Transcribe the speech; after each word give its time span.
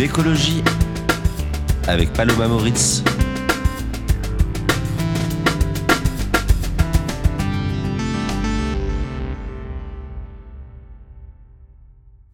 L'écologie 0.00 0.64
avec 1.86 2.10
Paloma 2.14 2.48
Moritz. 2.48 3.04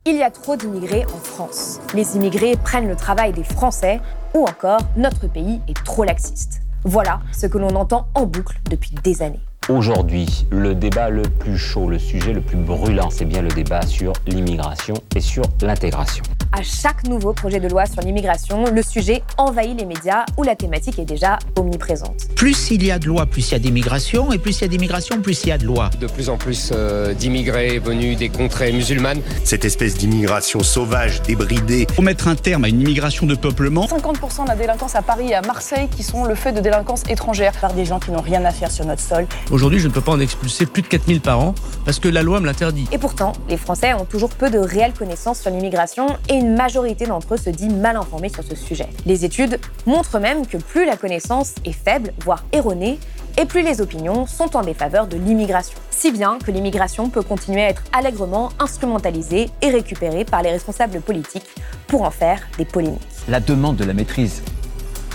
Il 0.04 0.14
y 0.14 0.22
a 0.22 0.30
trop 0.30 0.54
d'immigrés 0.54 1.06
en 1.06 1.18
France. 1.18 1.80
Les 1.92 2.14
immigrés 2.14 2.54
prennent 2.54 2.86
le 2.86 2.94
travail 2.94 3.32
des 3.32 3.42
Français 3.42 4.00
ou 4.32 4.44
encore 4.44 4.82
notre 4.96 5.26
pays 5.26 5.60
est 5.66 5.84
trop 5.84 6.04
laxiste. 6.04 6.62
Voilà 6.84 7.18
ce 7.32 7.48
que 7.48 7.58
l'on 7.58 7.74
entend 7.74 8.06
en 8.14 8.26
boucle 8.26 8.60
depuis 8.70 8.92
des 9.02 9.22
années. 9.22 9.42
Aujourd'hui, 9.68 10.46
le 10.50 10.76
débat 10.76 11.10
le 11.10 11.22
plus 11.22 11.58
chaud, 11.58 11.88
le 11.88 11.98
sujet 11.98 12.32
le 12.32 12.40
plus 12.40 12.56
brûlant, 12.56 13.10
c'est 13.10 13.24
bien 13.24 13.42
le 13.42 13.48
débat 13.48 13.82
sur 13.82 14.12
l'immigration 14.28 14.94
et 15.16 15.20
sur 15.20 15.42
l'intégration. 15.60 16.22
À 16.52 16.62
chaque 16.62 17.04
nouveau 17.08 17.32
projet 17.32 17.58
de 17.58 17.68
loi 17.68 17.84
sur 17.86 18.00
l'immigration, 18.00 18.64
le 18.72 18.82
sujet 18.82 19.24
envahit 19.36 19.78
les 19.78 19.84
médias 19.84 20.24
où 20.36 20.44
la 20.44 20.54
thématique 20.54 20.98
est 21.00 21.04
déjà 21.04 21.38
omniprésente. 21.56 22.28
Plus 22.36 22.70
il 22.70 22.84
y 22.84 22.92
a 22.92 23.00
de 23.00 23.06
lois, 23.06 23.26
plus 23.26 23.50
il 23.50 23.52
y 23.52 23.54
a 23.56 23.58
d'immigration, 23.58 24.32
et 24.32 24.38
plus 24.38 24.58
il 24.58 24.62
y 24.62 24.64
a 24.64 24.68
d'immigration, 24.68 25.20
plus 25.20 25.42
il 25.42 25.48
y 25.48 25.52
a 25.52 25.58
de 25.58 25.64
lois. 25.64 25.90
De 26.00 26.06
plus 26.06 26.30
en 26.30 26.38
plus 26.38 26.70
euh, 26.72 27.12
d'immigrés 27.12 27.80
venus 27.80 28.16
des 28.16 28.28
contrées 28.28 28.72
musulmanes. 28.72 29.20
Cette 29.42 29.64
espèce 29.64 29.96
d'immigration 29.96 30.62
sauvage, 30.62 31.20
débridée. 31.22 31.86
Pour 31.86 32.04
mettre 32.04 32.28
un 32.28 32.36
terme 32.36 32.64
à 32.64 32.68
une 32.68 32.80
immigration 32.80 33.26
de 33.26 33.34
peuplement. 33.34 33.86
50% 33.86 34.44
de 34.44 34.48
la 34.48 34.56
délinquance 34.56 34.94
à 34.94 35.02
Paris 35.02 35.30
et 35.30 35.34
à 35.34 35.42
Marseille 35.42 35.88
qui 35.94 36.04
sont 36.04 36.24
le 36.24 36.36
fait 36.36 36.52
de 36.52 36.60
délinquance 36.60 37.02
étrangère. 37.08 37.52
Par 37.60 37.74
des 37.74 37.84
gens 37.84 37.98
qui 37.98 38.12
n'ont 38.12 38.22
rien 38.22 38.44
à 38.44 38.52
faire 38.52 38.70
sur 38.70 38.84
notre 38.86 39.02
sol. 39.02 39.26
Aujourd'hui, 39.56 39.78
je 39.78 39.88
ne 39.88 39.92
peux 39.94 40.02
pas 40.02 40.12
en 40.12 40.20
expulser 40.20 40.66
plus 40.66 40.82
de 40.82 40.86
4000 40.86 41.22
par 41.22 41.40
an 41.40 41.54
parce 41.86 41.98
que 41.98 42.10
la 42.10 42.22
loi 42.22 42.40
me 42.40 42.44
l'interdit. 42.44 42.86
Et 42.92 42.98
pourtant, 42.98 43.32
les 43.48 43.56
Français 43.56 43.94
ont 43.94 44.04
toujours 44.04 44.28
peu 44.28 44.50
de 44.50 44.58
réelles 44.58 44.92
connaissances 44.92 45.40
sur 45.40 45.50
l'immigration 45.50 46.08
et 46.28 46.34
une 46.34 46.54
majorité 46.54 47.06
d'entre 47.06 47.32
eux 47.32 47.36
se 47.38 47.48
dit 47.48 47.70
mal 47.70 47.96
informés 47.96 48.28
sur 48.28 48.44
ce 48.44 48.54
sujet. 48.54 48.86
Les 49.06 49.24
études 49.24 49.58
montrent 49.86 50.18
même 50.18 50.46
que 50.46 50.58
plus 50.58 50.84
la 50.84 50.98
connaissance 50.98 51.54
est 51.64 51.72
faible, 51.72 52.12
voire 52.22 52.44
erronée, 52.52 52.98
et 53.38 53.46
plus 53.46 53.62
les 53.62 53.80
opinions 53.80 54.26
sont 54.26 54.58
en 54.58 54.60
défaveur 54.60 55.06
de 55.06 55.16
l'immigration. 55.16 55.78
Si 55.88 56.12
bien 56.12 56.38
que 56.38 56.50
l'immigration 56.50 57.08
peut 57.08 57.22
continuer 57.22 57.62
à 57.62 57.70
être 57.70 57.82
allègrement 57.94 58.50
instrumentalisée 58.58 59.48
et 59.62 59.70
récupérée 59.70 60.26
par 60.26 60.42
les 60.42 60.50
responsables 60.50 61.00
politiques 61.00 61.48
pour 61.86 62.02
en 62.02 62.10
faire 62.10 62.42
des 62.58 62.66
polémiques. 62.66 63.00
La 63.26 63.40
demande 63.40 63.76
de 63.76 63.84
la 63.86 63.94
maîtrise 63.94 64.42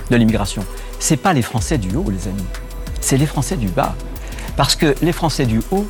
de 0.09 0.15
l'immigration, 0.15 0.65
c'est 0.97 1.17
pas 1.17 1.33
les 1.33 1.43
Français 1.43 1.77
du 1.77 1.95
haut, 1.95 2.09
les 2.09 2.27
amis, 2.27 2.41
c'est 3.01 3.17
les 3.17 3.27
Français 3.27 3.55
du 3.55 3.67
bas. 3.67 3.95
Parce 4.61 4.75
que 4.75 4.93
les 5.01 5.11
Français 5.11 5.47
du 5.47 5.59
haut, 5.71 5.87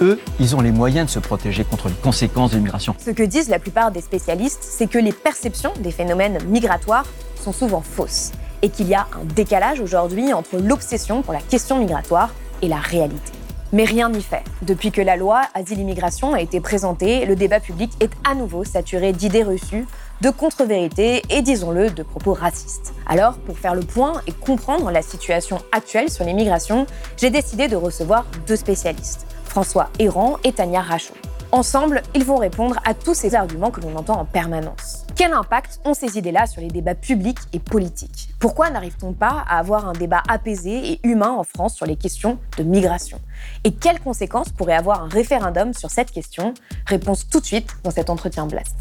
eux, 0.00 0.20
ils 0.38 0.54
ont 0.54 0.60
les 0.60 0.70
moyens 0.70 1.06
de 1.06 1.10
se 1.10 1.18
protéger 1.18 1.64
contre 1.64 1.88
les 1.88 1.96
conséquences 1.96 2.52
de 2.52 2.58
l'immigration. 2.58 2.94
Ce 3.04 3.10
que 3.10 3.24
disent 3.24 3.48
la 3.48 3.58
plupart 3.58 3.90
des 3.90 4.02
spécialistes, 4.02 4.62
c'est 4.62 4.86
que 4.86 4.98
les 4.98 5.10
perceptions 5.10 5.72
des 5.80 5.90
phénomènes 5.90 6.38
migratoires 6.46 7.06
sont 7.42 7.52
souvent 7.52 7.80
fausses 7.80 8.30
et 8.62 8.68
qu'il 8.68 8.86
y 8.86 8.94
a 8.94 9.08
un 9.20 9.24
décalage 9.34 9.80
aujourd'hui 9.80 10.32
entre 10.32 10.58
l'obsession 10.58 11.22
pour 11.22 11.32
la 11.32 11.40
question 11.40 11.80
migratoire 11.80 12.32
et 12.62 12.68
la 12.68 12.76
réalité. 12.78 13.32
Mais 13.74 13.84
rien 13.84 14.08
n'y 14.08 14.22
fait. 14.22 14.44
Depuis 14.62 14.92
que 14.92 15.00
la 15.00 15.16
loi 15.16 15.42
Asile-Immigration 15.52 16.32
a 16.32 16.40
été 16.40 16.60
présentée, 16.60 17.26
le 17.26 17.34
débat 17.34 17.58
public 17.58 17.90
est 17.98 18.12
à 18.22 18.36
nouveau 18.36 18.62
saturé 18.62 19.12
d'idées 19.12 19.42
reçues, 19.42 19.84
de 20.20 20.30
contre-vérités 20.30 21.22
et, 21.28 21.42
disons-le, 21.42 21.90
de 21.90 22.04
propos 22.04 22.34
racistes. 22.34 22.94
Alors, 23.08 23.36
pour 23.38 23.58
faire 23.58 23.74
le 23.74 23.80
point 23.82 24.22
et 24.28 24.32
comprendre 24.32 24.92
la 24.92 25.02
situation 25.02 25.58
actuelle 25.72 26.08
sur 26.08 26.24
l'immigration, 26.24 26.86
j'ai 27.16 27.30
décidé 27.30 27.66
de 27.66 27.74
recevoir 27.74 28.26
deux 28.46 28.54
spécialistes, 28.54 29.26
François 29.44 29.90
Errand 29.98 30.36
et 30.44 30.52
Tania 30.52 30.80
Rachaud. 30.80 31.14
Ensemble, 31.50 32.02
ils 32.14 32.24
vont 32.24 32.36
répondre 32.36 32.76
à 32.86 32.94
tous 32.94 33.14
ces 33.14 33.34
arguments 33.34 33.72
que 33.72 33.80
l'on 33.80 33.96
entend 33.96 34.20
en 34.20 34.24
permanence. 34.24 35.03
Quel 35.16 35.32
impact 35.32 35.80
ont 35.84 35.94
ces 35.94 36.18
idées-là 36.18 36.48
sur 36.48 36.60
les 36.60 36.66
débats 36.66 36.96
publics 36.96 37.38
et 37.52 37.60
politiques? 37.60 38.30
Pourquoi 38.40 38.70
n'arrive-t-on 38.70 39.12
pas 39.12 39.44
à 39.48 39.58
avoir 39.58 39.86
un 39.86 39.92
débat 39.92 40.24
apaisé 40.28 40.90
et 40.90 41.00
humain 41.04 41.30
en 41.30 41.44
France 41.44 41.76
sur 41.76 41.86
les 41.86 41.94
questions 41.94 42.40
de 42.58 42.64
migration? 42.64 43.20
Et 43.62 43.72
quelles 43.72 44.00
conséquences 44.00 44.48
pourrait 44.50 44.74
avoir 44.74 45.04
un 45.04 45.08
référendum 45.08 45.72
sur 45.72 45.88
cette 45.88 46.10
question? 46.10 46.52
Réponse 46.86 47.28
tout 47.28 47.38
de 47.38 47.44
suite 47.44 47.70
dans 47.84 47.92
cet 47.92 48.10
entretien 48.10 48.46
Blast. 48.46 48.74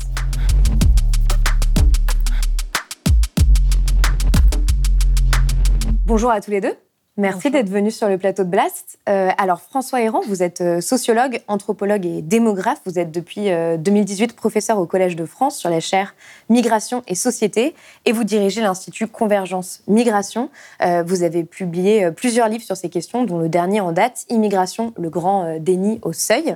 Bonjour 6.06 6.32
à 6.32 6.42
tous 6.42 6.50
les 6.50 6.62
deux. 6.62 6.76
Merci 7.16 7.52
d'être 7.52 7.70
venu 7.70 7.92
sur 7.92 8.10
le 8.10 8.18
plateau 8.18 8.44
de 8.44 8.50
Blast. 8.50 8.98
Euh, 9.08 9.30
alors 9.38 9.62
François 9.62 10.02
Héran, 10.02 10.22
vous 10.28 10.42
êtes 10.42 10.62
euh, 10.62 10.82
sociologue, 10.82 11.42
anthropologue 11.48 12.08
et 12.08 12.24
démographe. 12.24 12.80
Vous 12.88 12.98
êtes 12.98 13.12
depuis 13.12 13.52
euh, 13.52 13.78
2018 13.78 14.36
professeur 14.36 14.80
au 14.80 14.88
Collège 14.88 15.16
de 15.16 15.26
France 15.26 15.56
sur 15.56 15.70
la 15.70 15.80
chaire 15.80 16.16
Migration 16.50 17.04
et 17.08 17.14
Société 17.14 17.76
et 18.06 18.12
vous 18.12 18.24
dirigez 18.24 18.62
l'Institut 18.62 19.08
Convergence 19.08 19.84
Migration. 19.88 20.50
Euh, 20.82 21.04
vous 21.06 21.24
avez 21.24 21.44
publié 21.44 22.06
euh, 22.06 22.12
plusieurs 22.12 22.50
livres 22.50 22.64
sur 22.64 22.78
ces 22.78 22.90
questions, 22.90 23.24
dont 23.24 23.38
le 23.38 23.50
dernier 23.50 23.80
en 23.80 23.92
date, 23.92 24.26
Immigration, 24.30 24.94
le 24.98 25.10
grand 25.10 25.44
euh, 25.44 25.60
déni 25.60 26.00
au 26.02 26.14
seuil. 26.14 26.56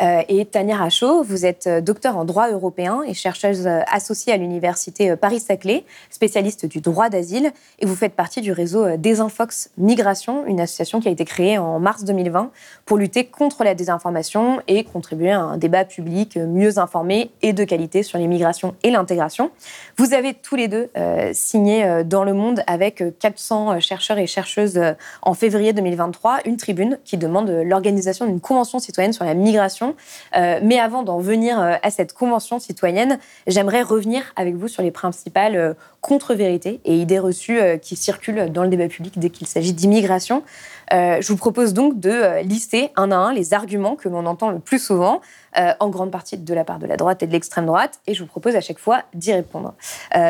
Et 0.00 0.44
Tania 0.46 0.76
Rachaud, 0.76 1.22
vous 1.22 1.46
êtes 1.46 1.68
docteur 1.68 2.16
en 2.16 2.24
droit 2.24 2.50
européen 2.50 3.02
et 3.06 3.14
chercheuse 3.14 3.66
associée 3.66 4.32
à 4.32 4.36
l'Université 4.36 5.16
Paris-Saclay, 5.16 5.84
spécialiste 6.10 6.66
du 6.66 6.80
droit 6.80 7.08
d'asile 7.08 7.52
et 7.78 7.86
vous 7.86 7.94
faites 7.94 8.14
partie 8.14 8.40
du 8.40 8.52
réseau 8.52 8.96
Desinfox 8.96 9.70
Migration 9.76 10.12
une 10.46 10.60
association 10.60 11.00
qui 11.00 11.08
a 11.08 11.10
été 11.10 11.24
créée 11.24 11.58
en 11.58 11.78
mars 11.78 12.04
2020 12.04 12.50
pour 12.84 12.96
lutter 12.96 13.26
contre 13.26 13.64
la 13.64 13.74
désinformation 13.74 14.60
et 14.68 14.84
contribuer 14.84 15.30
à 15.30 15.40
un 15.40 15.56
débat 15.56 15.84
public 15.84 16.36
mieux 16.36 16.78
informé 16.78 17.30
et 17.42 17.52
de 17.52 17.64
qualité 17.64 18.02
sur 18.02 18.18
l'immigration 18.18 18.74
et 18.82 18.90
l'intégration. 18.90 19.50
Vous 19.96 20.14
avez 20.14 20.34
tous 20.34 20.56
les 20.56 20.68
deux 20.68 20.90
euh, 20.96 21.30
signé 21.32 21.84
euh, 21.84 22.04
dans 22.04 22.24
Le 22.24 22.34
Monde 22.34 22.62
avec 22.66 23.02
400 23.18 23.80
chercheurs 23.80 24.18
et 24.18 24.26
chercheuses 24.26 24.78
euh, 24.78 24.92
en 25.22 25.34
février 25.34 25.72
2023 25.72 26.40
une 26.44 26.56
tribune 26.56 26.98
qui 27.04 27.16
demande 27.16 27.50
l'organisation 27.50 28.26
d'une 28.26 28.40
convention 28.40 28.78
citoyenne 28.78 29.12
sur 29.12 29.24
la 29.24 29.34
migration. 29.34 29.81
Euh, 30.36 30.60
mais 30.62 30.78
avant 30.78 31.02
d'en 31.02 31.18
venir 31.18 31.60
euh, 31.60 31.74
à 31.82 31.90
cette 31.90 32.12
convention 32.12 32.58
citoyenne, 32.58 33.18
j'aimerais 33.46 33.82
revenir 33.82 34.22
avec 34.36 34.54
vous 34.54 34.68
sur 34.68 34.82
les 34.82 34.90
principales 34.90 35.56
euh, 35.56 35.74
contre-vérités 36.00 36.80
et 36.84 36.96
idées 36.96 37.18
reçues 37.20 37.60
qui 37.80 37.94
circulent 37.94 38.50
dans 38.50 38.64
le 38.64 38.68
débat 38.68 38.88
public 38.88 39.20
dès 39.20 39.30
qu'il 39.30 39.46
s'agit 39.46 39.72
d'immigration. 39.72 40.42
Je 40.90 41.24
vous 41.28 41.36
propose 41.36 41.74
donc 41.74 42.00
de 42.00 42.42
lister 42.42 42.90
un 42.96 43.12
à 43.12 43.16
un 43.16 43.32
les 43.32 43.54
arguments 43.54 43.94
que 43.94 44.08
l'on 44.08 44.26
entend 44.26 44.50
le 44.50 44.58
plus 44.58 44.80
souvent, 44.80 45.20
en 45.54 45.88
grande 45.90 46.10
partie 46.10 46.36
de 46.36 46.54
la 46.54 46.64
part 46.64 46.80
de 46.80 46.88
la 46.88 46.96
droite 46.96 47.22
et 47.22 47.28
de 47.28 47.32
l'extrême 47.32 47.66
droite, 47.66 48.00
et 48.08 48.14
je 48.14 48.22
vous 48.24 48.28
propose 48.28 48.56
à 48.56 48.60
chaque 48.60 48.80
fois 48.80 49.02
d'y 49.14 49.32
répondre. 49.32 49.74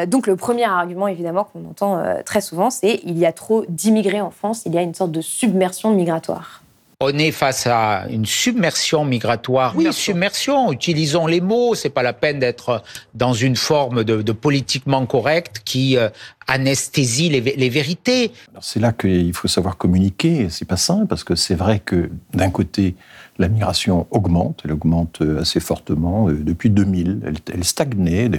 Donc 0.08 0.26
le 0.26 0.36
premier 0.36 0.64
argument, 0.64 1.08
évidemment, 1.08 1.44
qu'on 1.44 1.64
entend 1.70 2.02
très 2.26 2.42
souvent, 2.42 2.68
c'est 2.68 3.00
il 3.04 3.18
y 3.18 3.24
a 3.24 3.32
trop 3.32 3.64
d'immigrés 3.66 4.20
en 4.20 4.30
France, 4.30 4.64
il 4.66 4.74
y 4.74 4.78
a 4.78 4.82
une 4.82 4.94
sorte 4.94 5.10
de 5.12 5.22
submersion 5.22 5.90
migratoire. 5.90 6.62
On 7.04 7.18
est 7.18 7.32
face 7.32 7.66
à 7.66 8.06
une 8.10 8.26
submersion 8.26 9.04
migratoire. 9.04 9.74
Oui, 9.76 9.92
submersion, 9.92 10.70
utilisons 10.70 11.26
les 11.26 11.40
mots. 11.40 11.74
C'est 11.74 11.90
pas 11.90 12.04
la 12.04 12.12
peine 12.12 12.38
d'être 12.38 12.80
dans 13.14 13.32
une 13.32 13.56
forme 13.56 14.04
de, 14.04 14.22
de 14.22 14.32
politiquement 14.32 15.04
correct 15.04 15.62
qui 15.64 15.96
euh, 15.96 16.10
anesthésie 16.46 17.28
les, 17.28 17.40
les 17.40 17.68
vérités. 17.68 18.30
C'est 18.60 18.78
là 18.78 18.92
qu'il 18.92 19.34
faut 19.34 19.48
savoir 19.48 19.78
communiquer. 19.78 20.48
C'est 20.48 20.64
pas 20.64 20.76
simple 20.76 21.08
parce 21.08 21.24
que 21.24 21.34
c'est 21.34 21.56
vrai 21.56 21.80
que 21.80 22.08
d'un 22.34 22.50
côté, 22.50 22.94
la 23.38 23.48
migration 23.48 24.06
augmente, 24.12 24.62
elle 24.64 24.70
augmente 24.70 25.22
assez 25.40 25.58
fortement 25.58 26.28
euh, 26.28 26.34
depuis 26.34 26.70
2000. 26.70 27.22
Elle, 27.26 27.34
elle 27.52 27.64
stagnait 27.64 28.30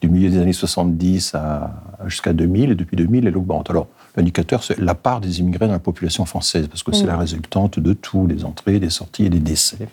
du 0.00 0.08
milieu 0.08 0.30
des 0.30 0.38
années 0.38 0.54
70 0.54 1.34
à, 1.34 1.74
jusqu'à 2.06 2.32
2000, 2.32 2.70
et 2.70 2.74
depuis 2.74 2.96
2000, 2.96 3.26
elle 3.26 3.36
augmente. 3.36 3.68
Alors, 3.68 3.88
l'indicateur, 4.18 4.62
c'est 4.62 4.78
la 4.78 4.94
part 4.94 5.20
des 5.20 5.40
immigrés 5.40 5.66
dans 5.66 5.72
la 5.72 5.78
population 5.78 6.24
française, 6.24 6.68
parce 6.68 6.82
que 6.82 6.92
c'est 6.92 7.04
Mm. 7.04 7.08
la 7.08 7.16
résultante 7.16 7.78
de 7.78 7.92
tout, 7.92 8.26
des 8.26 8.44
entrées, 8.44 8.78
des 8.78 8.90
sorties 8.90 9.24
et 9.26 9.30
des 9.30 9.40
décès. 9.40 9.88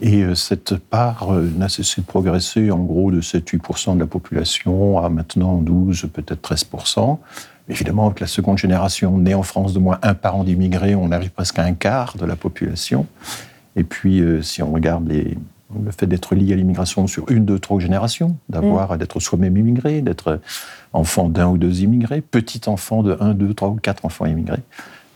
Et 0.00 0.22
euh, 0.22 0.34
cette 0.34 0.76
part 0.76 1.32
euh, 1.32 1.48
n'a 1.56 1.68
cessé 1.68 2.00
de 2.00 2.06
progresser 2.06 2.70
en 2.70 2.78
gros 2.78 3.10
de 3.10 3.20
7-8% 3.20 3.94
de 3.94 4.00
la 4.00 4.06
population 4.06 4.98
à 4.98 5.08
maintenant 5.08 5.58
12, 5.58 6.08
peut-être 6.12 6.54
13%. 6.54 7.18
Évidemment, 7.68 8.06
avec 8.06 8.20
la 8.20 8.26
seconde 8.26 8.58
génération 8.58 9.16
née 9.16 9.34
en 9.34 9.42
France 9.42 9.72
de 9.72 9.78
moins 9.78 9.98
un 10.02 10.14
parent 10.14 10.44
d'immigrés, 10.44 10.94
on 10.94 11.10
arrive 11.10 11.30
presque 11.30 11.58
à 11.58 11.62
un 11.62 11.72
quart 11.72 12.16
de 12.18 12.26
la 12.26 12.36
population. 12.36 13.06
Et 13.76 13.84
puis, 13.84 14.20
euh, 14.20 14.42
si 14.42 14.62
on 14.62 14.72
regarde 14.72 15.08
les 15.08 15.36
Le 15.82 15.90
fait 15.90 16.06
d'être 16.06 16.34
lié 16.34 16.52
à 16.52 16.56
l'immigration 16.56 17.06
sur 17.06 17.28
une, 17.30 17.44
deux, 17.44 17.58
trois 17.58 17.80
générations, 17.80 18.36
d'avoir, 18.48 18.92
mm. 18.92 18.98
d'être 18.98 19.18
soi-même 19.18 19.56
immigré, 19.56 20.02
d'être 20.02 20.40
enfant 20.94 21.28
d'un 21.28 21.48
ou 21.48 21.58
deux 21.58 21.82
immigrés, 21.82 22.22
petit 22.22 22.62
enfant 22.66 23.02
de 23.02 23.16
un, 23.20 23.34
deux, 23.34 23.52
trois 23.52 23.68
ou 23.68 23.74
quatre 23.74 24.04
enfants 24.04 24.26
immigrés. 24.26 24.62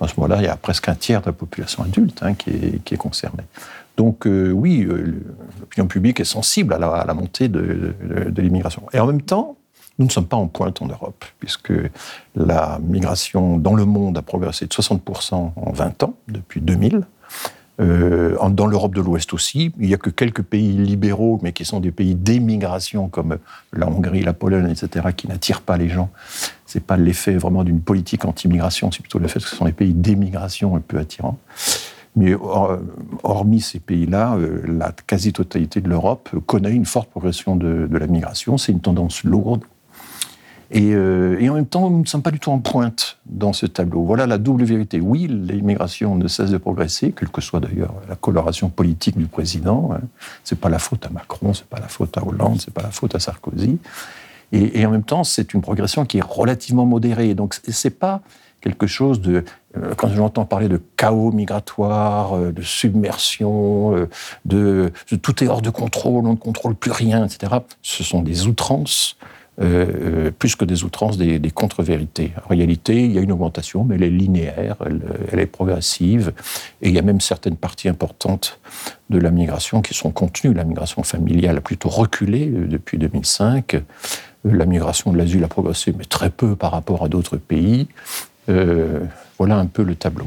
À 0.00 0.06
ce 0.06 0.14
moment-là, 0.18 0.36
il 0.40 0.44
y 0.44 0.48
a 0.48 0.56
presque 0.56 0.88
un 0.88 0.94
tiers 0.94 1.22
de 1.22 1.26
la 1.26 1.32
population 1.32 1.82
adulte 1.82 2.22
hein, 2.22 2.34
qui, 2.34 2.50
est, 2.50 2.96
concernée. 2.96 3.44
Donc 3.96 4.26
euh, 4.26 4.50
oui, 4.50 4.84
euh, 4.84 5.20
l'opinion 5.60 5.88
publique 5.88 6.20
est 6.20 6.24
sensible 6.24 6.72
à 6.74 6.78
la, 6.78 7.14
montée 7.14 7.48
de 7.48 7.94
l'immigration. 8.36 8.82
Et 8.92 9.00
en 9.00 9.06
même 9.06 9.22
temps, 9.22 9.56
nous 9.98 10.06
ne 10.06 10.10
sommes 10.10 10.26
pas 10.26 10.36
en 10.36 10.46
pointe 10.46 10.80
en 10.80 10.86
Europe, 10.86 11.24
puisque 11.40 11.72
la 12.36 12.78
migration 12.80 13.58
dans 13.58 13.74
le 13.74 13.84
monde 13.84 14.16
a 14.16 14.22
progressé 14.22 14.66
de 14.66 14.70
60% 14.70 15.34
en 15.34 15.72
20 15.72 16.02
ans, 16.04 16.14
depuis 16.28 16.60
2000. 16.60 17.04
Euh, 17.80 18.36
dans 18.50 18.66
l'Europe 18.66 18.94
de 18.94 19.00
l'Ouest 19.00 19.32
aussi, 19.32 19.72
il 19.78 19.88
n'y 19.88 19.94
a 19.94 19.98
que 19.98 20.10
quelques 20.10 20.42
pays 20.42 20.72
libéraux, 20.72 21.38
mais 21.42 21.52
qui 21.52 21.64
sont 21.64 21.80
des 21.80 21.92
pays 21.92 22.14
d'émigration, 22.14 23.08
comme 23.08 23.38
la 23.72 23.88
Hongrie, 23.88 24.22
la 24.22 24.32
Pologne, 24.32 24.70
etc., 24.70 25.08
qui 25.16 25.28
n'attirent 25.28 25.62
pas 25.62 25.76
les 25.76 25.88
gens. 25.88 26.10
Ce 26.66 26.78
n'est 26.78 26.84
pas 26.84 26.96
l'effet 26.96 27.36
vraiment 27.36 27.64
d'une 27.64 27.80
politique 27.80 28.24
anti-immigration, 28.24 28.90
c'est 28.90 29.00
plutôt 29.00 29.18
le 29.18 29.28
fait 29.28 29.40
que 29.40 29.48
ce 29.48 29.56
sont 29.56 29.64
des 29.64 29.72
pays 29.72 29.94
d'émigration 29.94 30.76
un 30.76 30.80
peu 30.80 30.98
attirants. 30.98 31.38
Mais 32.16 32.34
hormis 33.22 33.60
ces 33.60 33.78
pays-là, 33.78 34.34
euh, 34.34 34.62
la 34.66 34.92
quasi-totalité 35.06 35.80
de 35.80 35.88
l'Europe 35.88 36.30
connaît 36.46 36.72
une 36.72 36.86
forte 36.86 37.10
progression 37.10 37.54
de, 37.54 37.86
de 37.86 37.98
la 37.98 38.08
migration. 38.08 38.58
C'est 38.58 38.72
une 38.72 38.80
tendance 38.80 39.22
lourde 39.22 39.62
euh, 40.74 41.38
et, 41.40 41.48
en 41.48 41.54
même 41.54 41.66
temps, 41.66 41.88
nous 41.88 42.00
ne 42.00 42.06
sommes 42.06 42.22
pas 42.22 42.30
du 42.30 42.38
tout 42.38 42.50
en 42.50 42.58
pointe 42.58 43.18
dans 43.26 43.52
ce 43.52 43.66
tableau. 43.66 44.02
Voilà 44.02 44.26
la 44.26 44.38
double 44.38 44.64
vérité. 44.64 45.00
Oui, 45.00 45.26
l'immigration 45.26 46.14
ne 46.16 46.28
cesse 46.28 46.50
de 46.50 46.58
progresser, 46.58 47.12
quelle 47.12 47.30
que 47.30 47.40
soit 47.40 47.60
d'ailleurs 47.60 47.94
la 48.08 48.16
coloration 48.16 48.68
politique 48.68 49.16
du 49.16 49.26
président. 49.26 49.90
Hein. 49.92 50.00
C'est 50.44 50.60
pas 50.60 50.68
la 50.68 50.78
faute 50.78 51.06
à 51.06 51.10
Macron, 51.10 51.54
c'est 51.54 51.66
pas 51.66 51.80
la 51.80 51.88
faute 51.88 52.16
à 52.18 52.26
Hollande, 52.26 52.60
c'est 52.60 52.74
pas 52.74 52.82
la 52.82 52.90
faute 52.90 53.14
à 53.14 53.18
Sarkozy. 53.18 53.78
Et, 54.52 54.86
en 54.86 54.90
même 54.90 55.04
temps, 55.04 55.24
c'est 55.24 55.52
une 55.52 55.60
progression 55.60 56.06
qui 56.06 56.18
est 56.18 56.24
relativement 56.24 56.86
modérée. 56.86 57.34
Donc, 57.34 57.54
c'est 57.68 57.90
pas 57.90 58.22
quelque 58.62 58.86
chose 58.86 59.20
de. 59.20 59.44
Euh, 59.76 59.94
quand 59.94 60.08
j'entends 60.08 60.46
parler 60.46 60.68
de 60.68 60.80
chaos 60.96 61.32
migratoire, 61.32 62.34
euh, 62.34 62.50
de 62.50 62.62
submersion, 62.62 64.08
de, 64.46 64.90
de, 65.10 65.16
tout 65.16 65.44
est 65.44 65.48
hors 65.48 65.60
de 65.60 65.68
contrôle, 65.68 66.26
on 66.26 66.32
ne 66.32 66.36
contrôle 66.36 66.74
plus 66.74 66.90
rien, 66.90 67.26
etc. 67.26 67.56
Ce 67.82 68.02
sont 68.02 68.22
des 68.22 68.46
outrances 68.46 69.18
euh, 69.60 69.86
euh, 70.26 70.30
plus 70.30 70.54
que 70.54 70.64
des 70.64 70.84
outrances, 70.84 71.16
des, 71.16 71.50
contre-vérités. 71.50 72.32
En 72.44 72.48
réalité, 72.48 73.04
il 73.04 73.12
y 73.12 73.18
a 73.18 73.20
une 73.20 73.32
augmentation, 73.32 73.84
mais 73.84 73.96
elle 73.96 74.04
est 74.04 74.10
linéaire, 74.10 74.76
elle, 75.32 75.40
est 75.40 75.46
progressive, 75.46 76.32
et 76.80 76.88
il 76.88 76.94
y 76.94 76.98
a 76.98 77.02
même 77.02 77.20
certaines 77.20 77.56
parties 77.56 77.88
importantes 77.88 78.60
de 79.10 79.18
la 79.18 79.32
migration 79.32 79.82
qui 79.82 79.94
sont 79.94 80.12
contenues. 80.12 80.54
La 80.54 80.62
migration 80.62 81.02
familiale 81.02 81.56
a 81.56 81.60
plutôt 81.60 81.88
reculé 81.88 82.48
euh, 82.48 82.68
depuis 82.68 82.98
2005. 82.98 83.82
La 84.44 84.64
migration 84.64 85.12
de 85.12 85.18
l'asile 85.18 85.42
a 85.42 85.48
progressé, 85.48 85.92
mais 85.96 86.04
très 86.04 86.30
peu 86.30 86.54
par 86.54 86.70
rapport 86.70 87.04
à 87.04 87.08
d'autres 87.08 87.36
pays. 87.36 87.88
voilà 88.46 89.56
un 89.56 89.66
peu 89.66 89.82
le 89.82 89.96
tableau. 89.96 90.26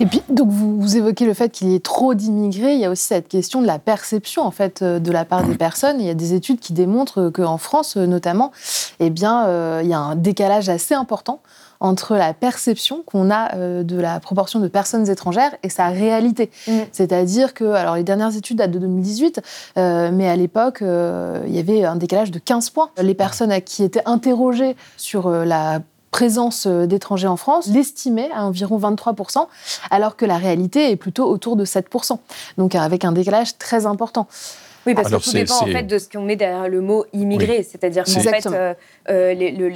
Et 0.00 0.06
puis, 0.06 0.22
donc, 0.28 0.48
vous, 0.48 0.96
évoquez 0.96 1.26
le 1.26 1.34
fait 1.34 1.50
qu'il 1.50 1.68
y 1.68 1.74
ait 1.74 1.80
trop 1.80 2.14
d'immigrés. 2.14 2.74
Il 2.74 2.80
y 2.80 2.84
a 2.84 2.90
aussi 2.90 3.04
cette 3.04 3.28
question 3.28 3.60
de 3.60 3.66
la 3.66 3.78
perception, 3.78 4.42
en 4.42 4.50
fait, 4.50 4.82
euh, 4.82 4.98
de 4.98 5.10
la 5.12 5.24
part 5.24 5.44
des 5.44 5.54
personnes. 5.54 6.00
Il 6.00 6.06
y 6.06 6.10
a 6.10 6.14
des 6.14 6.34
études 6.34 6.60
qui 6.60 6.72
démontrent 6.72 7.30
qu'en 7.30 7.58
France, 7.58 7.96
euh, 7.96 8.06
notamment, 8.06 8.52
eh 9.00 9.10
bien, 9.10 9.46
euh, 9.46 9.80
il 9.82 9.88
y 9.88 9.94
a 9.94 9.98
un 9.98 10.16
décalage 10.16 10.68
assez 10.68 10.94
important 10.94 11.40
entre 11.78 12.16
la 12.16 12.32
perception 12.32 13.02
qu'on 13.04 13.30
a 13.30 13.54
de 13.54 14.00
la 14.00 14.18
proportion 14.18 14.60
de 14.60 14.68
personnes 14.68 15.10
étrangères 15.10 15.54
et 15.62 15.68
sa 15.68 15.88
réalité. 15.88 16.50
Mm. 16.66 16.72
C'est-à-dire 16.90 17.52
que, 17.52 17.64
alors 17.64 17.96
les 17.96 18.02
dernières 18.02 18.34
études 18.34 18.56
datent 18.56 18.70
de 18.70 18.78
2018, 18.78 19.42
mais 19.76 20.26
à 20.26 20.36
l'époque, 20.36 20.78
il 20.80 21.54
y 21.54 21.58
avait 21.58 21.84
un 21.84 21.96
décalage 21.96 22.30
de 22.30 22.38
15 22.38 22.70
points. 22.70 22.88
Les 22.96 23.12
personnes 23.12 23.60
qui 23.60 23.82
étaient 23.84 24.00
interrogées 24.06 24.74
sur 24.96 25.28
la 25.28 25.80
présence 26.16 26.66
euh, 26.66 26.86
d'étrangers 26.86 27.26
en 27.26 27.36
France, 27.36 27.66
l'estimait 27.66 28.30
à 28.34 28.46
environ 28.46 28.78
23%, 28.78 29.48
alors 29.90 30.16
que 30.16 30.24
la 30.24 30.38
réalité 30.38 30.90
est 30.90 30.96
plutôt 30.96 31.28
autour 31.28 31.56
de 31.56 31.66
7%. 31.66 32.16
Donc 32.56 32.74
avec 32.74 33.04
un 33.04 33.12
décalage 33.12 33.58
très 33.58 33.84
important. 33.84 34.26
Oui, 34.86 34.94
parce 34.94 35.10
que 35.10 35.16
tout 35.16 35.32
dépend 35.32 35.62
en 35.62 35.66
fait 35.66 35.82
de 35.82 35.98
ce 35.98 36.08
qu'on 36.08 36.22
met 36.22 36.36
derrière 36.36 36.68
le 36.68 36.80
mot 36.80 37.04
immigré. 37.12 37.62
C'est-à-dire 37.62 38.04
qu'en 38.04 38.20
fait, 38.20 38.46
euh, 38.46 38.74
euh, 39.08 39.70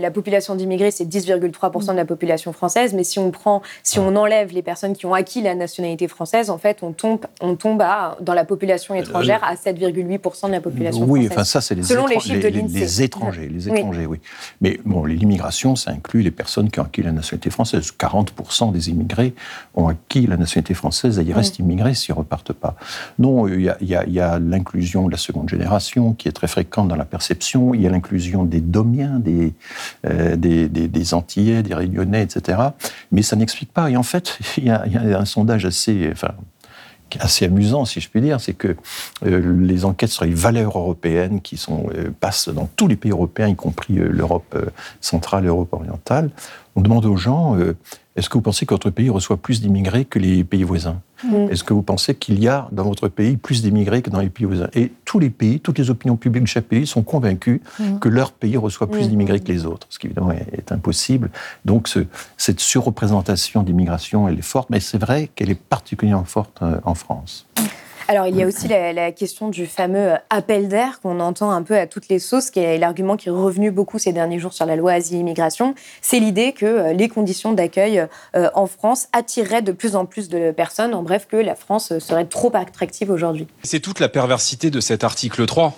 la, 0.00 0.10
population 0.10 0.56
d'immigrés, 0.56 0.90
c'est 0.90 1.04
10,3% 1.04 1.92
de 1.92 1.96
la 1.96 2.04
population 2.04 2.52
française. 2.52 2.92
Mais 2.92 3.04
si 3.04 3.18
on 3.18 3.30
prend, 3.30 3.62
si 3.82 3.98
on 3.98 4.14
enlève 4.16 4.52
les 4.52 4.62
personnes 4.62 4.94
qui 4.94 5.06
ont 5.06 5.14
acquis 5.14 5.40
la 5.40 5.54
nationalité 5.54 6.08
française, 6.08 6.50
en 6.50 6.58
fait, 6.58 6.78
on 6.82 6.92
tombe, 6.92 7.20
on 7.40 7.54
tombe 7.54 7.80
à, 7.82 8.16
dans 8.20 8.34
la 8.34 8.44
population 8.44 8.94
euh, 8.94 8.98
étrangère 8.98 9.42
à 9.44 9.54
7,8% 9.54 10.46
de 10.46 10.52
la 10.52 10.60
population 10.60 11.04
oui, 11.04 11.26
française. 11.26 11.32
enfin 11.32 11.44
ça, 11.44 11.60
c'est 11.60 11.74
les, 11.74 11.82
Selon 11.84 12.06
les, 12.06 12.18
chiffres 12.18 12.42
de 12.42 12.48
les, 12.48 13.02
étrangers. 13.02 13.48
Les 13.48 13.68
étrangers, 13.68 14.06
oui. 14.06 14.18
Mais 14.60 14.80
bon, 14.84 15.04
l'immigration, 15.04 15.76
ça 15.76 15.92
inclut 15.92 16.22
les 16.22 16.32
personnes 16.32 16.70
qui 16.70 16.80
ont 16.80 16.84
acquis 16.84 17.02
la 17.02 17.12
nationalité 17.12 17.50
française. 17.50 17.92
40% 17.98 18.72
des 18.72 18.90
immigrés 18.90 19.34
ont 19.74 19.86
acquis 19.88 20.26
la 20.26 20.36
nationalité 20.36 20.74
française 20.74 21.18
et 21.20 21.22
ils 21.22 21.32
restent 21.32 21.60
immigrés 21.60 21.94
s'ils 21.94 22.14
ne 22.14 22.18
repartent 22.18 22.52
pas. 22.52 22.74
Non, 23.18 23.46
il 23.46 23.62
y 23.62 23.68
a, 23.68 23.76
y 23.80 24.16
y 24.16 24.20
a 24.20 24.38
l'inclusion 24.56 25.06
de 25.06 25.12
la 25.12 25.18
seconde 25.18 25.48
génération, 25.48 26.12
qui 26.14 26.28
est 26.28 26.32
très 26.32 26.48
fréquente 26.48 26.88
dans 26.88 26.96
la 26.96 27.04
perception. 27.04 27.74
Il 27.74 27.82
y 27.82 27.86
a 27.86 27.90
l'inclusion 27.90 28.44
des 28.44 28.60
Domiens, 28.60 29.18
des, 29.18 29.52
euh, 30.06 30.36
des, 30.36 31.14
Antillais, 31.14 31.62
des 31.62 31.74
Réunionnais, 31.74 32.22
etc. 32.22 32.58
Mais 33.12 33.22
ça 33.22 33.36
n'explique 33.36 33.72
pas. 33.72 33.90
Et 33.90 33.96
en 33.96 34.02
fait, 34.02 34.38
il 34.56 34.64
y, 34.64 34.70
a, 34.70 34.82
un 35.18 35.24
sondage 35.24 35.64
assez, 35.64 36.08
enfin, 36.10 36.32
assez 37.20 37.44
amusant, 37.44 37.84
si 37.84 38.00
je 38.00 38.08
puis 38.08 38.20
dire, 38.20 38.40
c'est 38.40 38.54
que 38.54 38.76
euh, 39.24 39.56
les 39.60 39.84
enquêtes 39.84 40.10
sur 40.10 40.24
les 40.24 40.34
valeurs 40.34 40.76
européennes 40.76 41.40
qui 41.40 41.56
sont, 41.56 41.88
euh, 41.94 42.10
passent 42.18 42.48
dans 42.48 42.68
tous 42.76 42.88
les 42.88 42.96
pays 42.96 43.12
européens, 43.12 43.48
y 43.48 43.54
compris 43.54 43.94
l'Europe 43.94 44.56
centrale 45.00 45.44
l'Europe 45.44 45.72
orientale, 45.72 46.30
on 46.76 46.82
demande 46.82 47.06
aux 47.06 47.16
gens 47.16 47.56
est-ce 48.16 48.30
que 48.30 48.34
vous 48.34 48.42
pensez 48.42 48.64
que 48.64 48.72
votre 48.72 48.88
pays 48.88 49.10
reçoit 49.10 49.36
plus 49.36 49.60
d'immigrés 49.60 50.06
que 50.06 50.18
les 50.18 50.42
pays 50.42 50.62
voisins? 50.62 51.02
Est-ce 51.50 51.64
que 51.64 51.74
vous 51.74 51.82
pensez 51.82 52.14
qu'il 52.14 52.42
y 52.42 52.48
a 52.48 52.66
dans 52.72 52.84
votre 52.84 53.08
pays 53.08 53.36
plus 53.36 53.62
d'immigrés 53.62 54.00
que 54.00 54.08
dans 54.08 54.20
les 54.20 54.30
pays 54.30 54.46
voisins? 54.46 54.68
Et 54.74 54.90
tous 55.04 55.18
les 55.18 55.28
pays, 55.28 55.60
toutes 55.60 55.78
les 55.78 55.90
opinions 55.90 56.16
publiques 56.16 56.44
de 56.44 56.48
chaque 56.48 56.64
pays 56.64 56.86
sont 56.86 57.02
convaincus 57.02 57.60
que 58.00 58.08
leur 58.08 58.32
pays 58.32 58.56
reçoit 58.56 58.90
plus 58.90 59.04
mm. 59.04 59.08
d'immigrés 59.08 59.40
que 59.40 59.52
les 59.52 59.66
autres, 59.66 59.86
ce 59.90 59.98
qui 59.98 60.06
évidemment 60.06 60.32
est, 60.32 60.72
impossible. 60.72 61.30
Donc 61.66 61.94
cette 62.38 62.60
surreprésentation 62.60 63.62
d'immigration, 63.62 64.28
elle 64.28 64.38
est 64.38 64.42
forte, 64.42 64.70
mais 64.70 64.80
c'est 64.80 64.98
vrai 64.98 65.28
qu'elle 65.34 65.50
est 65.50 65.60
particulièrement 65.60 66.24
forte 66.24 66.58
euh, 66.62 66.80
en 66.84 66.94
France. 66.94 67.46
Alors, 68.08 68.28
il 68.28 68.36
y 68.36 68.42
a 68.42 68.46
aussi 68.46 68.68
la, 68.68 69.10
question 69.10 69.48
du 69.48 69.66
fameux 69.66 70.12
euh, 70.12 70.16
appel 70.30 70.68
d'air 70.68 71.00
qu'on 71.00 71.18
entend 71.18 71.50
un 71.50 71.62
peu 71.62 71.76
à 71.76 71.88
toutes 71.88 72.08
les 72.08 72.20
sauces, 72.20 72.50
qui 72.50 72.60
est 72.60 72.78
l'argument 72.78 73.16
qui 73.16 73.28
est 73.28 73.32
revenu 73.32 73.72
beaucoup 73.72 73.98
ces 73.98 74.12
derniers 74.12 74.38
jours 74.38 74.52
sur 74.52 74.64
la 74.64 74.76
loi 74.76 74.92
Asile-Immigration. 74.92 75.74
C'est 76.02 76.20
l'idée 76.20 76.52
que 76.52 76.66
euh, 76.66 76.92
les 76.92 77.08
conditions 77.08 77.52
d'accueil 77.52 78.06
euh, 78.36 78.48
en 78.54 78.66
France 78.66 79.08
attireraient 79.12 79.62
de 79.62 79.72
plus 79.72 79.96
en 79.96 80.06
plus 80.06 80.28
de 80.28 80.52
personnes. 80.52 80.94
En 80.94 81.02
bref, 81.02 81.26
que 81.28 81.36
la 81.36 81.56
France 81.56 81.98
serait 81.98 82.26
trop 82.26 82.52
attractive 82.54 83.10
aujourd'hui. 83.10 83.48
C'est 83.64 83.80
toute 83.80 83.98
la 83.98 84.08
perversité 84.08 84.70
de 84.70 84.78
cet 84.78 85.02
article 85.02 85.44
3 85.46 85.74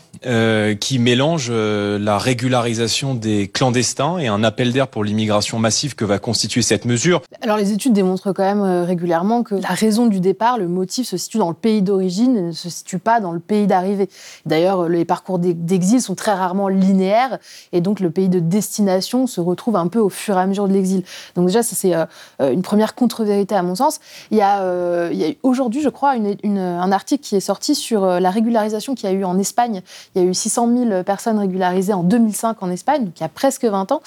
qui 0.80 0.98
mélange 0.98 1.50
la 1.50 2.18
régularisation 2.18 3.14
des 3.14 3.46
clandestins 3.46 4.18
et 4.18 4.26
un 4.26 4.42
appel 4.42 4.72
d'air 4.72 4.88
pour 4.88 5.04
l'immigration 5.04 5.60
massive 5.60 5.94
que 5.94 6.04
va 6.04 6.18
constituer 6.18 6.62
cette 6.62 6.86
mesure. 6.86 7.22
Alors, 7.40 7.56
les 7.56 7.72
études 7.72 7.92
démontrent 7.92 8.32
quand 8.32 8.42
même 8.42 8.84
régulièrement 8.84 9.44
que 9.44 9.54
la 9.54 9.68
raison 9.68 10.06
du 10.06 10.18
départ, 10.18 10.58
le 10.58 10.66
motif 10.66 11.06
se 11.06 11.16
situe 11.16 11.38
dans 11.38 11.48
le 11.48 11.54
pays 11.54 11.82
d'origine 11.82 12.17
ne 12.26 12.52
se 12.52 12.68
situe 12.68 12.98
pas 12.98 13.20
dans 13.20 13.32
le 13.32 13.38
pays 13.38 13.66
d'arrivée. 13.66 14.08
D'ailleurs, 14.46 14.88
les 14.88 15.04
parcours 15.04 15.38
d'exil 15.38 16.02
sont 16.02 16.14
très 16.14 16.32
rarement 16.32 16.68
linéaires 16.68 17.38
et 17.72 17.80
donc 17.80 18.00
le 18.00 18.10
pays 18.10 18.28
de 18.28 18.40
destination 18.40 19.26
se 19.26 19.40
retrouve 19.40 19.76
un 19.76 19.86
peu 19.86 20.00
au 20.00 20.08
fur 20.08 20.36
et 20.36 20.40
à 20.40 20.46
mesure 20.46 20.66
de 20.66 20.72
l'exil. 20.72 21.04
Donc 21.36 21.46
déjà, 21.46 21.62
ça 21.62 21.76
c'est 21.76 21.94
euh, 21.94 22.06
une 22.52 22.62
première 22.62 22.94
contre-vérité 22.94 23.54
à 23.54 23.62
mon 23.62 23.74
sens. 23.74 24.00
Il 24.30 24.38
y 24.38 24.42
a, 24.42 24.62
euh, 24.62 25.32
aujourd'hui, 25.42 25.82
je 25.82 25.88
crois, 25.88 26.12
un 26.12 26.92
article 26.92 27.22
qui 27.22 27.36
est 27.36 27.40
sorti 27.40 27.74
sur 27.74 28.04
euh, 28.04 28.20
la 28.20 28.30
régularisation 28.30 28.94
qu'il 28.94 29.08
y 29.08 29.12
a 29.12 29.14
eu 29.14 29.24
en 29.24 29.38
Espagne. 29.38 29.82
Il 30.14 30.22
y 30.22 30.24
a 30.24 30.28
eu 30.28 30.34
600 30.34 30.68
000 30.88 31.02
personnes 31.04 31.38
régularisées 31.38 31.92
en 31.92 32.02
2005 32.02 32.62
en 32.62 32.70
Espagne, 32.70 33.04
donc 33.04 33.20
il 33.20 33.22
y 33.22 33.26
a 33.26 33.28
presque 33.28 33.64
20 33.64 33.92
ans. 33.92 34.00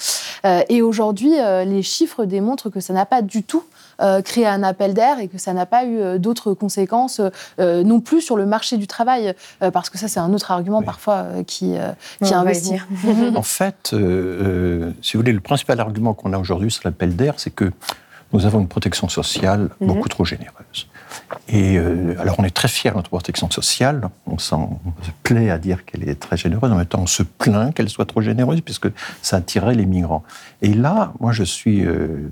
et 0.68 0.82
aujourd'hui, 0.82 1.32
les 1.66 1.82
chiffres 1.82 2.24
démontrent 2.24 2.70
que 2.70 2.80
ça 2.80 2.92
n'a 2.92 3.06
pas 3.06 3.22
du 3.22 3.42
tout 3.42 3.62
créé 4.24 4.46
un 4.46 4.62
appel 4.62 4.94
d'air 4.94 5.18
et 5.18 5.28
que 5.28 5.38
ça 5.38 5.52
n'a 5.52 5.66
pas 5.66 5.84
eu 5.84 6.18
d'autres 6.18 6.54
conséquences 6.54 7.20
non 7.58 8.00
plus 8.00 8.20
sur 8.20 8.36
le 8.36 8.46
marché 8.46 8.76
du 8.76 8.86
travail, 8.86 9.34
euh, 9.62 9.70
parce 9.70 9.90
que 9.90 9.98
ça, 9.98 10.08
c'est 10.08 10.20
un 10.20 10.32
autre 10.32 10.50
argument 10.50 10.82
parfois 10.82 11.14
euh, 11.14 11.42
qui, 11.44 11.76
euh, 11.76 11.92
qui 12.22 12.34
investit. 12.34 12.76
en 13.34 13.42
fait, 13.42 13.90
si 13.90 13.96
vous 13.96 15.20
voulez, 15.20 15.32
le 15.32 15.40
principal 15.40 15.80
argument 15.80 16.14
qu'on 16.14 16.32
a 16.32 16.38
aujourd'hui 16.38 16.70
sur 16.70 16.82
l'appel 16.84 17.16
d'air, 17.16 17.34
c'est 17.36 17.50
que 17.50 17.70
nous 18.32 18.46
avons 18.46 18.60
une 18.60 18.68
protection 18.68 19.08
sociale 19.08 19.70
mhm. 19.80 19.88
beaucoup 19.88 20.08
trop 20.08 20.24
généreuse. 20.24 20.88
Et 21.48 21.78
alors, 22.18 22.36
on 22.38 22.44
est 22.44 22.54
très 22.54 22.68
fiers 22.68 22.90
de 22.90 22.96
notre 22.96 23.10
protection 23.10 23.50
sociale. 23.50 24.08
On, 24.26 24.38
s'en 24.38 24.80
plaît 25.22 25.50
à 25.50 25.58
dire 25.58 25.84
qu'elle 25.84 26.08
est 26.08 26.14
très 26.14 26.36
généreuse. 26.36 26.72
En 26.72 26.76
même 26.76 26.86
temps, 26.86 27.02
on 27.02 27.06
se 27.06 27.22
plaint 27.22 27.74
qu'elle 27.74 27.90
soit 27.90 28.06
trop 28.06 28.22
généreuse, 28.22 28.62
puisque 28.62 28.88
ça 29.20 29.36
attirerait 29.36 29.74
les 29.74 29.84
migrants. 29.84 30.22
Et 30.62 30.72
là, 30.72 31.12
moi, 31.20 31.32
je 31.32 31.42
suis 31.42 31.84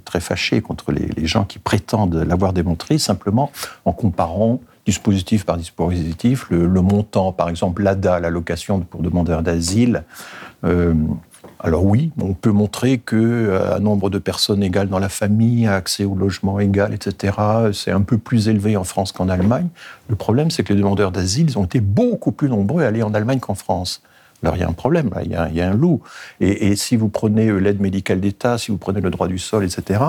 très 0.04 0.20
fâché 0.20 0.62
contre 0.62 0.92
les, 0.92 1.06
les 1.08 1.26
gens 1.26 1.44
qui 1.44 1.58
prétendent 1.58 2.14
l'avoir 2.14 2.52
démontré 2.52 2.98
simplement 2.98 3.50
en 3.84 3.92
comparant 3.92 4.60
dispositif 4.86 5.44
par 5.44 5.56
dispositif, 5.56 6.46
le, 6.50 6.66
montant, 6.82 7.32
par 7.32 7.48
exemple, 7.48 7.82
l'ADA, 7.82 8.20
l'allocation 8.20 8.80
pour 8.80 9.02
demandeurs 9.02 9.42
d'asile. 9.42 10.04
Euh, 10.64 10.94
alors 11.62 11.84
oui, 11.84 12.10
on 12.20 12.32
peut 12.32 12.52
montrer 12.52 12.98
que 12.98 13.16
euh, 13.16 13.76
un 13.76 13.80
nombre 13.80 14.08
de 14.08 14.18
personnes 14.18 14.62
égales 14.62 14.88
dans 14.88 14.98
la 14.98 15.10
famille, 15.10 15.66
accès 15.66 16.04
au 16.04 16.14
logement 16.14 16.58
égal, 16.58 16.94
etc., 16.94 17.36
c'est 17.72 17.90
un 17.90 18.00
peu 18.00 18.16
plus 18.16 18.48
élevé 18.48 18.76
en 18.76 18.84
France 18.84 19.12
qu'en 19.12 19.28
Allemagne. 19.28 19.68
Le 20.08 20.16
problème, 20.16 20.50
c'est 20.50 20.62
que 20.62 20.72
les 20.72 20.78
demandeurs 20.78 21.12
d'asile, 21.12 21.56
ont 21.58 21.64
été 21.64 21.80
beaucoup 21.80 22.32
plus 22.32 22.48
nombreux 22.48 22.82
à 22.82 22.86
aller 22.86 23.02
en 23.02 23.12
Allemagne 23.12 23.40
qu'en 23.40 23.54
France. 23.54 24.02
Alors 24.42 24.56
il 24.56 24.60
y 24.60 24.62
a 24.62 24.68
un 24.68 24.72
problème, 24.72 25.10
il, 25.22 25.32
y 25.32 25.34
a, 25.34 25.48
il 25.50 25.54
y 25.54 25.60
a 25.60 25.68
un 25.68 25.74
loup. 25.74 26.00
Et, 26.40 26.74
si 26.76 26.96
vous 26.96 27.10
prenez 27.10 27.48
euh, 27.48 27.58
l'aide 27.58 27.80
médicale 27.80 28.20
d'État, 28.20 28.56
si 28.56 28.70
vous 28.70 28.78
prenez 28.78 29.02
le 29.02 29.10
droit 29.10 29.28
du 29.28 29.38
sol, 29.38 29.62
etc., 29.64 30.00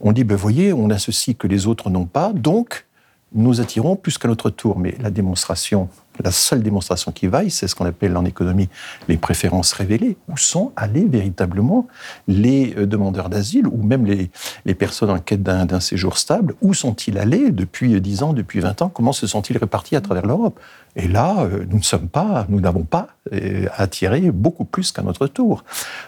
on 0.00 0.12
dit, 0.12 0.22
ben 0.22 0.36
voyez, 0.36 0.72
on 0.72 0.88
a 0.90 0.98
ceci 0.98 1.34
que 1.34 1.48
les 1.48 1.66
autres 1.66 1.90
n'ont 1.90 2.06
pas, 2.06 2.32
donc 2.32 2.86
nous 3.34 3.60
attirons 3.60 3.96
plus 3.96 4.18
qu'à 4.18 4.28
notre 4.28 4.50
tour. 4.50 4.78
Mais 4.78 4.94
la 5.00 5.10
démonstration, 5.10 5.88
la 6.22 6.30
seule 6.30 6.62
démonstration 6.62 7.12
qui 7.12 7.26
vaille, 7.26 7.50
c'est 7.50 7.68
ce 7.68 7.74
qu'on 7.74 7.86
appelle 7.86 8.16
en 8.16 8.24
économie 8.24 8.68
les 9.08 9.16
préférences 9.16 9.72
révélées. 9.72 10.16
Où 10.28 10.36
sont 10.36 10.72
allés 10.76 11.04
véritablement 11.04 11.86
les 12.28 12.74
euh, 12.76 12.86
demandeurs 12.86 13.28
d'asile 13.28 13.66
ou 13.66 13.82
même 13.82 14.06
les, 14.06 14.74
personnes 14.74 15.10
en 15.10 15.18
quête 15.18 15.42
d'un 15.42 15.80
séjour 15.80 16.18
stable 16.18 16.54
Où 16.60 16.74
sont-ils 16.74 17.18
allés 17.18 17.50
depuis 17.50 18.00
10 18.00 18.22
ans, 18.22 18.32
depuis 18.32 18.60
20 18.60 18.82
ans? 18.82 18.88
Comment 18.88 19.12
se 19.12 19.26
sont-ils 19.26 19.56
répartis 19.58 19.96
à 19.96 20.00
travers 20.00 20.26
l'Europe? 20.26 20.58
Et 20.96 21.08
là, 21.08 21.40
euh, 21.40 21.64
nous 21.68 21.78
ne 21.78 21.82
sommes 21.82 22.08
pas, 22.08 22.46
nous 22.48 22.60
n'avons 22.60 22.84
pas 22.84 23.08
euh, 23.32 23.66
attiré 23.76 24.30
beaucoup 24.30 24.64
plus 24.64 24.92
qu'à 24.92 25.02
notre 25.02 25.26
tour. 25.26 25.64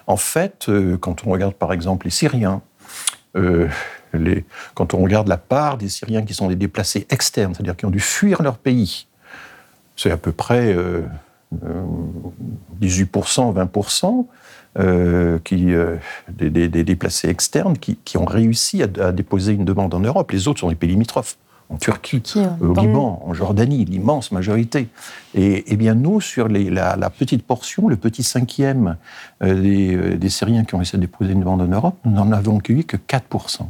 En 0.07 0.17
fait, 0.17 0.71
quand 1.01 1.27
on 1.27 1.31
regarde 1.31 1.55
par 1.55 1.73
exemple 1.73 2.07
les 2.07 2.11
Syriens, 2.11 2.63
quand 4.75 4.95
on 4.95 5.03
regarde 5.03 5.29
la 5.29 5.37
part 5.37 5.77
des 5.77 5.89
Syriens 5.89 6.25
qui 6.25 6.35
sont 6.35 6.49
des 6.49 6.57
déplacés 6.57 7.07
externes, 7.11 7.55
c'est-à-dire 7.55 7.77
qui 7.77 7.85
ont 7.85 7.91
dû 7.91 8.01
fuir 8.01 8.43
leur 8.43 8.59
pays, 8.59 9.07
c'est 9.97 10.11
à 10.11 10.17
peu 10.17 10.33
près 10.33 10.77
18%, 12.81 13.57
euh, 13.57 13.65
20%. 13.65 14.27
Euh, 14.77 15.39
qui, 15.45 15.73
euh, 15.73 15.99
des, 16.33 16.67
déplacés 16.69 17.29
externes 17.29 17.79
qui, 17.79 18.19
ont 18.19 18.25
réussi 18.25 18.83
à, 18.83 19.13
déposer 19.13 19.53
une 19.53 19.65
demande 19.65 19.95
en 19.95 20.01
Europe. 20.01 20.33
Les 20.33 20.49
autres 20.49 20.59
sont 20.59 20.69
des 20.69 20.75
pays 20.75 20.91
limitrophes, 20.91 21.37
en 21.71 21.77
Turquie, 21.77 22.21
au 22.61 22.75
Liban, 22.75 23.23
en 23.25 23.33
Jordanie, 23.35 23.85
l'immense 23.85 24.33
majorité. 24.33 24.89
Et, 25.37 25.63
eh 25.69 25.77
bien 25.77 25.95
nous, 25.95 26.21
sur 26.21 26.49
la, 26.49 27.11
petite 27.11 27.45
portion, 27.45 27.87
le 27.87 27.95
petit 27.95 28.25
cinquième 28.25 28.97
des, 29.41 30.17
des 30.17 30.29
Syriens 30.29 30.65
qui 30.65 30.75
ont 30.75 30.79
réussi 30.79 30.97
à 30.97 30.99
déposer 30.99 31.35
une 31.35 31.41
demande 31.41 31.63
en 31.63 31.69
Europe, 31.69 31.97
nous 32.05 32.11
n'en 32.11 32.33
avons 32.33 32.59
accueilli 32.59 32.85
que 32.85 32.97
4% 32.97 33.69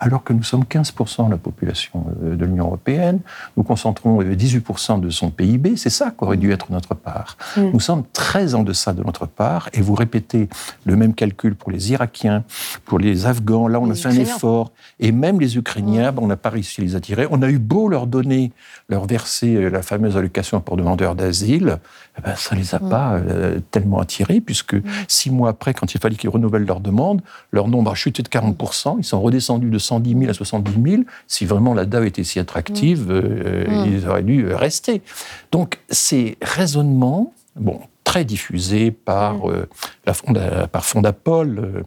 alors 0.00 0.24
que 0.24 0.32
nous 0.32 0.42
sommes 0.42 0.64
15% 0.64 1.26
de 1.26 1.30
la 1.30 1.36
population 1.36 2.06
euh, 2.22 2.34
de 2.34 2.44
l'Union 2.44 2.66
européenne, 2.66 3.20
nous 3.56 3.62
concentrons 3.62 4.20
18% 4.22 5.00
de 5.00 5.10
son 5.10 5.30
PIB, 5.30 5.76
c'est 5.76 5.90
ça 5.90 6.10
qu'aurait 6.10 6.36
dû 6.36 6.50
être 6.50 6.72
notre 6.72 6.94
part. 6.94 7.36
Mm. 7.56 7.70
Nous 7.72 7.80
sommes 7.80 8.02
très 8.12 8.54
en 8.54 8.64
deçà 8.64 8.92
de 8.92 9.02
notre 9.04 9.26
part, 9.26 9.68
et 9.72 9.80
vous 9.80 9.94
répétez 9.94 10.48
le 10.84 10.96
même 10.96 11.14
calcul 11.14 11.54
pour 11.54 11.70
les 11.70 11.92
Irakiens, 11.92 12.42
pour 12.84 12.98
les 12.98 13.26
Afghans, 13.26 13.68
là 13.68 13.78
on 13.78 13.90
a 13.90 13.94
fait 13.94 14.08
un 14.08 14.18
effort, 14.18 14.72
et 14.98 15.12
même 15.12 15.40
les 15.40 15.56
Ukrainiens, 15.56 16.10
mm. 16.10 16.18
on 16.18 16.26
n'a 16.26 16.36
pas 16.36 16.50
réussi 16.50 16.80
à 16.80 16.84
les 16.84 16.96
attirer. 16.96 17.28
On 17.30 17.40
a 17.42 17.48
eu 17.48 17.58
beau 17.58 17.88
leur 17.88 18.08
donner, 18.08 18.52
leur 18.88 19.06
verser 19.06 19.54
euh, 19.54 19.68
la 19.68 19.82
fameuse 19.82 20.16
allocation 20.16 20.60
pour 20.60 20.76
demandeurs 20.76 21.14
d'asile, 21.14 21.78
eh 22.18 22.22
ben, 22.22 22.34
ça 22.36 22.56
ne 22.56 22.60
les 22.60 22.74
a 22.74 22.80
mm. 22.80 22.88
pas 22.88 23.12
euh, 23.12 23.60
tellement 23.70 24.00
attirés, 24.00 24.40
puisque 24.40 24.76
six 25.06 25.30
mois 25.30 25.50
après, 25.50 25.72
quand 25.72 25.94
il 25.94 26.00
fallait 26.00 26.16
qu'ils 26.16 26.30
renouvellent 26.30 26.66
leur 26.66 26.80
demande, 26.80 27.22
leur 27.52 27.68
nombre 27.68 27.92
a 27.92 27.94
chuté 27.94 28.24
de 28.24 28.28
40%, 28.28 28.96
ils 28.98 29.04
sont 29.04 29.20
redescendus 29.20 29.51
de 29.58 29.78
110 29.78 30.18
000 30.18 30.30
à 30.30 30.34
70 30.34 30.90
000, 30.90 31.02
si 31.26 31.44
vraiment 31.44 31.74
la 31.74 31.84
DAO 31.84 32.04
était 32.04 32.24
si 32.24 32.38
attractive, 32.38 33.08
mm. 33.08 33.10
euh, 33.10 33.64
mm. 33.68 33.92
ils 33.92 34.08
auraient 34.08 34.22
dû 34.22 34.46
euh, 34.46 34.56
rester. 34.56 35.02
Donc 35.50 35.78
ces 35.88 36.36
raisonnements, 36.42 37.32
bon, 37.56 37.80
très 38.04 38.24
diffusés 38.24 38.90
par, 38.90 39.46
mm. 39.46 39.50
euh, 39.50 39.66
la 40.06 40.14
Fonda, 40.14 40.66
par 40.68 40.84
Fondapol, 40.84 41.84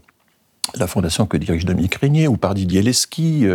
la 0.75 0.87
fondation 0.87 1.25
que 1.27 1.37
dirige 1.37 1.65
Dominique 1.65 1.95
Régnier, 1.95 2.27
ou 2.27 2.37
par 2.37 2.55
Didier 2.55 2.81
Lesky, 2.81 3.45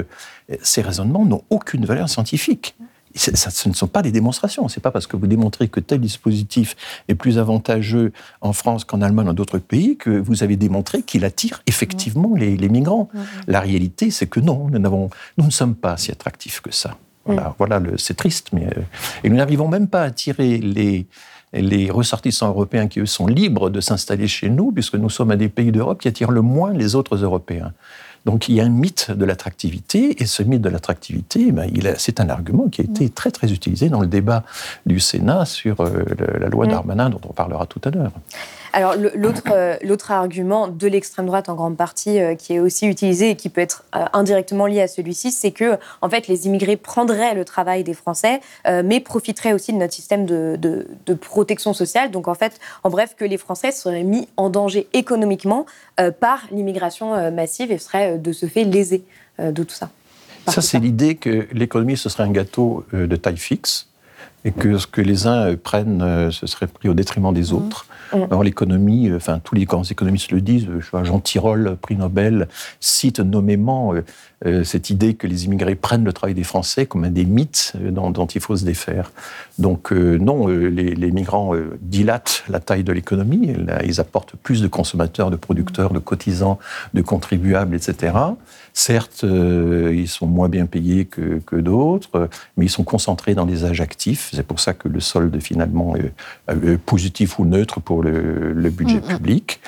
ces 0.63 0.81
raisonnements 0.81 1.25
n'ont 1.25 1.43
aucune 1.51 1.85
valeur 1.85 2.09
scientifique 2.09 2.77
ce 3.15 3.69
ne 3.69 3.75
sont 3.75 3.87
pas 3.87 4.03
des 4.03 4.13
démonstrations. 4.13 4.69
C'est 4.69 4.81
pas 4.81 4.91
parce 4.91 5.07
que 5.07 5.17
vous 5.17 5.27
démontrez 5.27 5.69
que 5.69 5.81
tel 5.81 6.01
dispositif 6.01 6.77
est 7.09 7.15
plus 7.15 7.39
avantageux 7.39 8.13
en 8.41 8.53
France 8.53 8.85
qu'en 8.85 9.03
Allemagne 9.03 9.27
ou 9.27 9.29
dans 9.29 9.35
d'autres 9.35 9.59
pays 9.59 9.97
que 9.97 10.11
vous 10.11 10.43
avez 10.43 10.57
démontré 10.57 11.03
qu'il 11.03 11.25
attire 11.25 11.63
effectivement 11.67 12.35
les, 12.37 12.57
migrants. 12.69 13.09
La 13.47 13.61
réalité, 13.61 14.11
c'est 14.11 14.27
que 14.27 14.41
non, 14.41 14.69
nous, 14.71 14.79
nous 14.79 15.45
ne 15.45 15.51
sommes 15.51 15.75
pas 15.75 15.97
si 15.97 16.13
attractifs 16.13 16.61
que 16.61 16.73
ça. 16.73 16.97
Voilà, 17.27 17.55
voilà 17.59 17.81
c'est 17.97 18.17
triste, 18.17 18.49
mais 18.53 18.67
euh, 18.67 18.81
et 19.23 19.29
nous 19.29 19.37
n'arrivons 19.37 19.69
même 19.69 19.89
pas 19.89 20.03
à 20.03 20.07
attirer 20.07 20.57
les 20.57 21.07
les 21.53 21.91
ressortissants 21.91 22.49
européens 22.49 22.87
qui, 22.87 23.01
eux, 23.01 23.07
sont 23.07 23.27
libres 23.27 23.71
de 23.71 23.81
s'installer 23.81 24.29
chez 24.29 24.49
nous, 24.49 24.71
puisque 24.71 24.95
nous 24.95 25.11
sommes 25.11 25.33
un 25.33 25.37
des 25.37 25.49
pays 25.49 25.73
d'Europe 25.73 26.01
qui 26.01 26.09
attirent 26.09 26.31
le 26.31 26.43
moins 26.43 26.73
les 26.73 26.95
autres 26.95 27.17
Européens. 27.17 27.73
Donc 28.25 28.49
il 28.49 28.55
y 28.55 28.61
a 28.61 28.65
un 28.65 28.71
mythe 28.71 29.11
de 29.11 29.25
l'attractivité, 29.25 30.23
et 30.23 30.27
ce 30.27 30.43
mythe 30.43 30.61
de 30.61 30.69
l'attractivité, 30.69 31.53
ben, 31.53 31.71
c'est 31.97 32.21
un 32.21 32.29
argument 32.29 32.69
qui 32.69 32.83
a 32.83 32.85
été 32.85 33.07
mm. 33.07 33.11
très 33.11 33.31
très 33.31 33.53
utilisé 33.53 33.89
dans 33.89 34.01
le 34.01 34.07
débat 34.07 34.45
du 34.87 35.01
Sénat 35.01 35.45
sur 35.47 35.81
euh, 35.81 36.05
la 36.39 36.49
loi 36.49 36.67
mm. 36.67 36.71
Darmanin, 36.71 37.11
dont 37.11 37.21
on 37.29 37.33
parlera 37.33 37.67
tout 37.67 37.81
à 37.85 37.91
l'heure. 37.91 38.13
Alors 38.73 38.95
euh, 38.95 39.77
l'autre 39.83 40.11
argument 40.11 40.69
de 40.69 40.87
l'extrême 40.87 41.27
droite 41.27 41.49
en 41.49 41.55
grande 41.55 41.77
partie 41.77 42.21
euh, 42.21 42.35
qui 42.35 42.55
est 42.55 42.61
aussi 42.61 42.87
utilisé 42.87 43.31
et 43.31 43.37
qui 43.37 43.49
peut 43.49 43.61
être 43.61 43.85
indirectement 44.13 44.67
lié 44.67 44.83
à 44.83 44.89
celui-ci, 44.89 45.31
c'est 45.31 45.51
que 45.51 45.79
en 46.03 46.09
fait 46.09 46.29
les 46.29 46.47
immigrés 46.47 46.77
prendraient 46.77 47.35
le 47.35 47.45
travail 47.45 47.85
des 47.85 47.95
Français, 47.95 48.41
mais 48.67 49.01
profiteraient 49.01 49.53
aussi 49.53 49.73
de 49.73 49.79
notre 49.79 49.93
système 49.93 50.27
de, 50.27 50.59
de, 50.61 51.15
protection 51.15 51.73
sociale. 51.73 52.11
Donc 52.11 52.29
en 52.29 52.35
fait, 52.35 52.59
en 52.85 52.91
bref, 52.91 53.15
que 53.17 53.25
les 53.25 53.37
Français 53.37 53.73
seraient 53.73 54.05
mis 54.05 54.29
en 54.37 54.51
danger 54.51 54.89
économiquement 54.93 55.67
par 56.21 56.47
l'immigration 56.51 57.31
massive 57.31 57.73
et 57.73 57.79
seraient 57.79 58.11
euh, 58.11 58.19
de 58.19 58.33
se 58.33 58.47
fait 58.47 58.67
euh, 59.41 59.53
de 59.53 59.63
tout 59.63 59.75
ça. 59.75 59.91
Ça, 60.49 60.63
c'est 60.63 60.79
l'idée 60.79 61.17
que 61.17 61.47
l'économie, 61.53 61.97
ce 61.97 62.09
serait 62.09 62.25
un 62.25 62.31
gâteau 62.31 62.85
euh, 62.95 63.07
de 63.07 63.17
taille 63.17 63.37
fixe 63.37 63.89
et 64.45 64.53
que 64.53 64.79
ce 64.79 64.87
que 64.87 65.01
les 65.01 65.27
uns 65.27 65.55
prennent, 65.57 66.31
ce 66.31 66.47
serait 66.47 66.67
pris 66.67 66.89
au 66.89 66.95
détriment 66.95 67.33
des 67.33 67.53
mmh. 67.53 67.57
autres. 67.57 67.87
Mmh. 68.13 68.17
Alors 68.31 68.43
l'économie, 68.43 69.13
enfin 69.15 69.39
tous 69.43 69.55
les 69.55 69.65
grands 69.65 69.85
économistes 69.85 70.33
le 70.33 70.41
disent, 70.41 70.69
Jean 71.03 71.21
Tirole, 71.21 71.77
prix 71.81 71.97
Nobel, 71.97 72.49
cite 72.81 73.21
nommément 73.21 73.93
euh, 74.47 74.65
cette 74.65 74.89
idée 74.89 75.13
que 75.15 75.27
les 75.27 75.45
immigrés 75.45 75.75
prennent 75.75 76.05
le 76.05 76.15
travail 76.15 76.35
des 76.35 76.45
Français 76.45 76.87
comme 76.87 77.05
un 77.05 77.11
des 77.11 77.27
mythes 77.27 77.75
euh, 77.77 77.91
dont, 77.91 78.25
il 78.25 78.41
faut 78.41 78.57
se 78.57 78.65
défaire. 78.65 79.13
Donc 79.59 79.93
euh, 79.93 80.17
non, 80.17 80.47
les, 80.47 81.11
migrants 81.11 81.53
dilatent 81.83 82.45
la 82.49 82.61
taille 82.61 82.85
de 82.85 82.93
l'économie, 82.93 83.53
ils 83.85 84.01
apportent 84.01 84.37
plus 84.37 84.63
de 84.63 84.69
consommateurs, 84.69 85.31
de 85.31 85.37
producteurs, 85.37 85.93
de 85.93 85.99
cotisants, 85.99 86.59
de 86.95 87.03
contribuables, 87.03 87.75
etc. 87.75 88.15
Certes, 88.73 89.25
ils 89.25 90.09
sont 90.09 90.27
moins 90.27 90.49
bien 90.49 90.67
payés 90.67 91.05
que, 91.05 91.57
d'autres, 91.57 92.29
mais 92.57 92.67
ils 92.67 92.71
sont 92.71 92.85
concentrés 92.85 93.35
dans 93.35 93.45
les 93.45 93.65
âges 93.65 93.81
actifs. 93.81 94.31
C'est 94.33 94.47
pour 94.47 94.61
ça 94.61 94.73
que 94.73 94.87
le 94.87 95.01
solde 95.01 95.41
finalement 95.41 95.97
est 95.97 96.77
positif 96.79 97.41
ou 97.41 97.45
neutre 97.45 97.81
pour 97.81 98.05
le, 98.05 98.71
budget 98.71 99.01
mm, 99.01 99.05
mm. 99.05 99.17
public. 99.17 99.61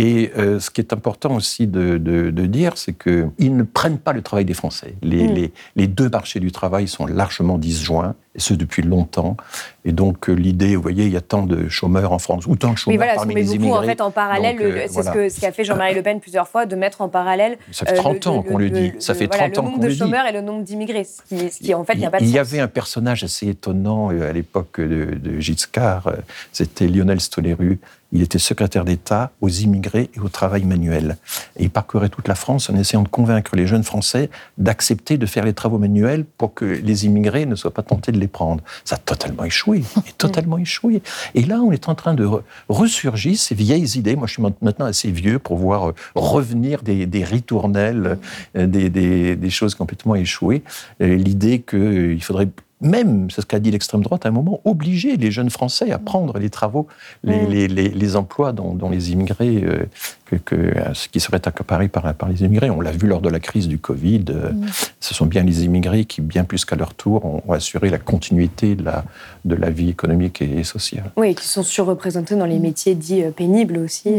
Et 0.00 0.30
ce 0.36 0.70
qui 0.70 0.80
est 0.80 0.92
important 0.92 1.34
aussi 1.34 1.66
de, 1.66 1.98
de 1.98 2.46
dire, 2.46 2.78
c'est 2.78 2.92
qu'ils 2.92 3.56
ne 3.56 3.62
prennent 3.64 3.98
pas 3.98 4.12
le 4.12 4.22
travail 4.22 4.44
des 4.44 4.54
Français. 4.54 4.94
Mm. 5.02 5.48
Les, 5.76 5.86
deux 5.86 6.08
marchés 6.08 6.40
du 6.40 6.52
travail 6.52 6.88
sont 6.88 7.06
largement 7.06 7.58
disjoints, 7.58 8.14
et 8.34 8.40
ce 8.40 8.54
depuis 8.54 8.82
longtemps. 8.82 9.36
Et 9.84 9.92
donc 9.92 10.28
euh, 10.28 10.32
l'idée, 10.32 10.76
vous 10.76 10.82
voyez, 10.82 11.06
il 11.06 11.12
y 11.12 11.16
a 11.16 11.20
tant 11.20 11.42
de 11.42 11.68
chômeurs 11.68 12.12
en 12.12 12.18
France, 12.18 12.46
ou 12.46 12.56
tant 12.56 12.72
de 12.72 12.78
chômeurs 12.78 12.98
voilà, 12.98 13.14
parmi 13.14 13.34
les 13.34 13.42
beaucoup, 13.44 13.54
immigrés. 13.56 13.78
en 13.78 13.82
fait 13.82 14.00
en 14.00 14.10
parallèle, 14.10 14.56
euh, 14.60 14.86
c'est 14.88 15.02
ce 15.02 15.40
qu'a 15.40 15.52
fait 15.52 15.64
Jean-Marie 15.64 15.94
Le 15.94 16.02
Pen 16.02 16.20
plusieurs 16.20 16.48
fois, 16.48 16.66
de 16.66 16.76
mettre 16.76 17.00
en 17.00 17.08
parallèle. 17.08 17.58
Ça 17.72 17.86
fait 17.86 17.94
30 17.94 18.26
euh, 18.26 18.30
ans 18.30 18.42
qu'on 18.42 18.58
le 18.58 18.70
dit. 18.70 18.92
Ça 18.98 19.14
fait 19.14 19.28
30 19.28 19.58
ans 19.58 19.62
qu'on 19.62 19.70
le 19.70 19.72
dit. 19.72 19.78
Le 19.78 19.78
nombre 19.78 19.88
de 19.88 19.94
chômeurs 19.94 20.26
et 20.26 20.32
le 20.32 20.40
nombre 20.40 20.62
d'immigrés, 20.62 21.04
ce 21.04 21.58
qui, 21.58 21.74
en 21.74 21.84
fait, 21.84 21.94
il 21.94 22.00
n'y 22.00 22.06
a 22.06 22.10
pas 22.10 22.20
de 22.20 22.24
Il 22.24 22.30
y 22.30 22.38
avait 22.38 22.60
un 22.60 22.68
personnage 22.68 23.24
assez 23.24 23.48
étonnant 23.48 24.10
à 24.10 24.32
l'époque 24.32 24.80
de, 24.80 25.16
de 25.16 25.40
Giscard, 25.40 26.12
c'était 26.52 26.86
Lionel 26.86 27.20
Stoléru, 27.20 27.80
il 28.12 28.22
était 28.22 28.38
secrétaire 28.38 28.84
d'État 28.84 29.32
aux 29.40 29.48
immigrés 29.48 30.10
et 30.14 30.20
au 30.20 30.28
travail 30.28 30.64
manuel. 30.64 31.16
Et 31.56 31.64
il 31.64 31.70
parcourait 31.70 32.08
toute 32.08 32.28
la 32.28 32.34
France 32.34 32.70
en 32.70 32.76
essayant 32.76 33.02
de 33.02 33.08
convaincre 33.08 33.54
les 33.56 33.66
jeunes 33.66 33.84
Français 33.84 34.30
d'accepter 34.56 35.18
de 35.18 35.26
faire 35.26 35.44
les 35.44 35.52
travaux 35.52 35.78
manuels 35.78 36.24
pour 36.24 36.54
que 36.54 36.64
les 36.64 37.06
immigrés 37.06 37.46
ne 37.46 37.54
soient 37.54 37.72
pas 37.72 37.82
tentés 37.82 38.12
de 38.12 38.18
les 38.18 38.28
prendre. 38.28 38.62
Ça 38.84 38.96
a 38.96 38.98
totalement 38.98 39.44
échoué, 39.44 39.82
et 40.08 40.12
totalement 40.12 40.58
échoué. 40.58 41.02
Et 41.34 41.42
là, 41.42 41.60
on 41.60 41.72
est 41.72 41.88
en 41.88 41.94
train 41.94 42.14
de 42.14 42.28
ressurgir 42.68 43.38
ces 43.38 43.54
vieilles 43.54 43.98
idées. 43.98 44.16
Moi, 44.16 44.26
je 44.26 44.34
suis 44.34 44.42
maintenant 44.42 44.86
assez 44.86 45.10
vieux 45.10 45.38
pour 45.38 45.56
voir 45.56 45.88
euh, 45.88 45.94
revenir 46.14 46.82
des, 46.82 47.24
ritournelles, 47.24 48.18
euh, 48.56 48.66
des, 48.66 48.88
des, 48.88 49.50
choses 49.50 49.74
complètement 49.74 50.14
échouées. 50.14 50.62
L'idée 51.00 51.60
qu'il 51.60 52.22
faudrait 52.22 52.48
même, 52.80 53.30
c'est 53.30 53.40
ce 53.40 53.46
qu'a 53.46 53.58
dit 53.58 53.70
l'extrême 53.70 54.02
droite 54.02 54.24
à 54.24 54.28
un 54.28 54.32
moment, 54.32 54.60
obliger 54.64 55.16
les 55.16 55.30
jeunes 55.30 55.50
Français 55.50 55.90
à 55.90 55.98
prendre 55.98 56.38
les 56.38 56.50
travaux, 56.50 56.86
les, 57.24 57.66
les, 57.66 58.16
emplois 58.16 58.52
dont, 58.52 58.88
les 58.88 59.10
immigrés, 59.10 59.64
euh, 59.64 59.86
que, 60.26 60.36
que, 60.36 60.74
ce 60.94 61.08
qui 61.08 61.18
serait 61.18 61.40
accaparé 61.44 61.88
par, 61.88 62.14
par 62.14 62.28
les 62.28 62.42
immigrés. 62.44 62.70
On 62.70 62.80
l'a 62.80 62.92
vu 62.92 63.08
lors 63.08 63.20
de 63.20 63.28
la 63.28 63.40
crise 63.40 63.66
du 63.66 63.78
Covid. 63.78 64.26
Euh, 64.30 64.52
ce 65.00 65.12
sont 65.12 65.26
bien 65.26 65.42
les 65.42 65.64
immigrés 65.64 66.04
qui, 66.04 66.20
bien 66.20 66.44
plus 66.44 66.64
qu'à 66.64 66.76
leur 66.76 66.94
tour, 66.94 67.24
ont, 67.24 67.52
assuré 67.52 67.90
la 67.90 67.98
continuité 67.98 68.76
de 68.76 68.84
la, 68.84 69.04
de 69.44 69.56
la 69.56 69.70
vie 69.70 69.88
économique 69.88 70.40
et, 70.42 70.62
sociale. 70.62 71.10
Oui, 71.16 71.34
qui 71.34 71.46
sont 71.46 71.64
surreprésentés 71.64 72.36
dans 72.36 72.46
les 72.46 72.58
métiers 72.60 72.94
dits 72.94 73.24
euh, 73.24 73.30
pénibles 73.30 73.78
aussi 73.78 74.10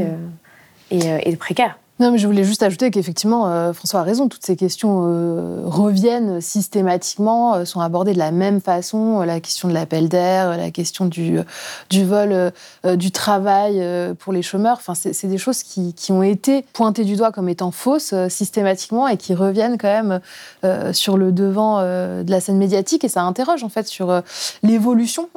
et, 0.91 0.99
et 1.23 1.35
précaires. 1.35 1.77
Non, 1.99 2.11
mais 2.11 2.17
je 2.17 2.25
voulais 2.27 2.45
juste 2.45 2.63
ajouter 2.63 2.91
qu'effectivement, 2.91 3.49
euh, 3.49 3.73
François 3.73 3.99
a 3.99 4.03
raison, 4.03 4.29
toutes 4.29 4.45
ces 4.45 4.55
questions 4.55 5.03
euh, 5.05 5.63
reviennent 5.65 6.39
systématiquement, 6.39 7.55
euh, 7.55 7.65
sont 7.65 7.81
abordées 7.81 8.13
de 8.13 8.19
la 8.19 8.31
même 8.31 8.61
façon. 8.61 9.19
la 9.19 9.41
question 9.41 9.67
de 9.67 9.73
l'appel 9.73 10.07
d'air, 10.07 10.55
la 10.55 10.71
question 10.71 11.05
du, 11.05 11.39
du 11.89 12.05
vol 12.05 12.51
du 12.85 13.11
travail 13.11 13.85
pour 14.17 14.31
les 14.31 14.41
chômeurs. 14.41 14.77
Enfin, 14.77 14.93
c'est 14.95 15.27
des 15.27 15.37
choses 15.37 15.63
qui, 15.63 15.93
qui, 15.93 16.11
ont 16.11 16.23
été 16.23 16.63
pointées 16.73 17.03
du 17.03 17.15
doigt 17.15 17.31
comme 17.31 17.49
étant 17.49 17.71
fausses 17.71 18.13
systématiquement 18.29 19.07
et 19.07 19.17
qui 19.17 19.33
reviennent 19.33 19.77
quand 19.77 19.87
même 19.87 20.93
sur 20.93 21.17
le 21.17 21.31
devant 21.31 21.81
de 21.81 22.29
la 22.29 22.39
scène 22.39 22.57
médiatique. 22.57 23.03
Et 23.03 23.09
ça 23.09 23.23
interroge 23.23 23.63
en 23.63 23.69
fait 23.69 23.87
sur 23.87 24.21
l'évolution 24.63 25.29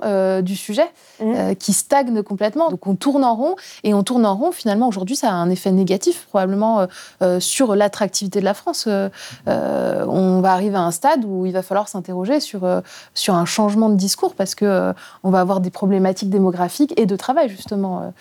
du 0.42 0.56
sujet 0.56 0.88
mmh. 1.20 1.54
qui 1.58 1.72
stagne 1.72 2.22
complètement. 2.22 2.70
Donc 2.70 2.86
on 2.86 2.94
tourne 2.94 3.24
en 3.24 3.34
rond 3.34 3.56
et 3.84 3.94
on 3.94 4.02
tourne 4.02 4.24
en 4.26 4.34
rond. 4.34 4.52
Finalement, 4.52 4.88
aujourd'hui, 4.88 5.16
ça 5.16 5.30
a 5.30 5.34
un 5.34 5.50
effet 5.50 5.72
négatif 5.72 6.26
probablement 6.28 6.51
euh, 6.52 6.86
euh, 7.22 7.40
sur 7.40 7.74
l'attractivité 7.74 8.40
de 8.40 8.44
la 8.44 8.54
France. 8.54 8.86
Euh, 8.86 9.08
on 9.46 10.40
va 10.40 10.52
arriver 10.52 10.76
à 10.76 10.82
un 10.82 10.90
stade 10.90 11.24
où 11.24 11.46
il 11.46 11.52
va 11.52 11.62
falloir 11.62 11.88
s'interroger 11.88 12.40
sur, 12.40 12.62
sur 13.14 13.34
un 13.34 13.44
changement 13.44 13.88
de 13.88 13.96
discours 13.96 14.34
parce 14.34 14.54
que 14.54 14.92
on 15.22 15.30
va 15.30 15.40
avoir 15.40 15.60
des 15.60 15.70
problématiques 15.70 16.30
démographiques 16.30 16.92
et 16.98 17.06
de 17.06 17.16
travail, 17.16 17.48
justement. 17.48 18.12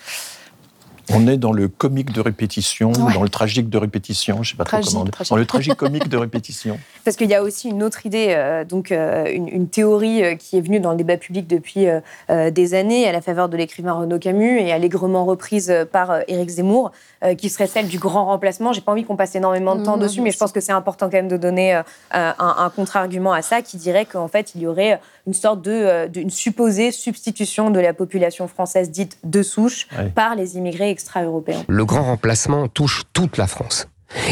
On 1.14 1.28
est 1.28 1.38
dans 1.38 1.52
le 1.52 1.68
comique 1.68 2.12
de 2.12 2.22
répétition, 2.22 2.92
dans 2.92 3.24
le 3.24 3.30
tragique 3.30 3.70
de 3.70 3.78
répétition, 3.78 4.44
je 4.44 4.52
sais 4.52 4.58
pas 4.58 4.64
trop 4.64 4.78
comment. 4.84 5.06
Dans 5.30 5.36
le 5.36 5.46
tragique 5.46 5.76
comique 5.76 6.08
de 6.08 6.18
répétition. 6.18 6.80
Parce 7.04 7.18
qu'il 7.18 7.30
y 7.30 7.36
a 7.36 7.42
aussi 7.42 7.70
une 7.70 7.84
autre 7.84 8.06
idée, 8.06 8.28
euh, 8.30 8.64
donc 8.64 8.92
euh, 8.92 9.26
une, 9.32 9.68
théorie 9.68 10.24
euh, 10.24 10.36
qui 10.36 10.58
est 10.58 10.62
venue 10.62 10.80
dans 10.80 10.92
le 10.92 10.98
débat 10.98 11.18
public 11.18 11.48
depuis 11.48 11.88
des 12.30 12.74
années, 12.74 13.08
à 13.08 13.12
la 13.12 13.22
faveur 13.22 13.50
de 13.50 13.58
l'écrivain 13.58 13.94
Renaud 13.94 14.20
Camus 14.20 14.60
et 14.60 14.72
allègrement 14.72 15.26
reprise 15.26 15.74
par 15.92 16.22
Éric 16.28 16.50
Zemmour, 16.50 16.92
qui 17.38 17.50
serait 17.50 17.68
celle 17.68 17.88
du 17.88 18.00
grand 18.00 18.26
remplacement. 18.26 18.74
J'ai 18.74 18.82
pas 18.82 18.92
envie 18.92 19.04
qu'on 19.04 19.16
passe 19.16 19.36
énormément 19.36 19.76
de 19.76 19.84
temps 19.84 19.98
dessus, 19.98 20.22
mais 20.22 20.32
je 20.32 20.38
pense 20.38 20.52
que 20.52 20.60
c'est 20.60 20.72
important 20.72 21.08
quand 21.08 21.18
même 21.18 21.28
de 21.28 21.38
donner 21.38 21.74
un, 22.12 22.36
un 22.40 22.70
contre-argument 22.76 23.34
à 23.34 23.42
ça, 23.42 23.62
qui 23.62 23.78
dirait 23.78 24.06
qu'en 24.06 24.28
fait 24.28 24.54
il 24.56 24.62
y 24.62 24.68
aurait 24.68 25.00
une 25.28 25.34
sorte 25.34 25.62
de, 25.64 26.08
d'une 26.08 26.30
supposée 26.30 26.92
substitution 26.92 27.70
de 27.70 27.80
la 27.80 27.94
population 27.94 28.48
française 28.48 28.92
dite 28.92 29.18
de 29.24 29.44
souche 29.44 29.88
par 30.16 30.36
les 30.36 30.58
immigrés 30.58 30.90
extra-européens. 30.90 31.64
Le 31.68 31.86
grand 31.86 32.04
remplacement 32.04 32.68
touche 32.68 33.04
toute 33.14 33.38
la 33.38 33.48
France. 33.48 33.88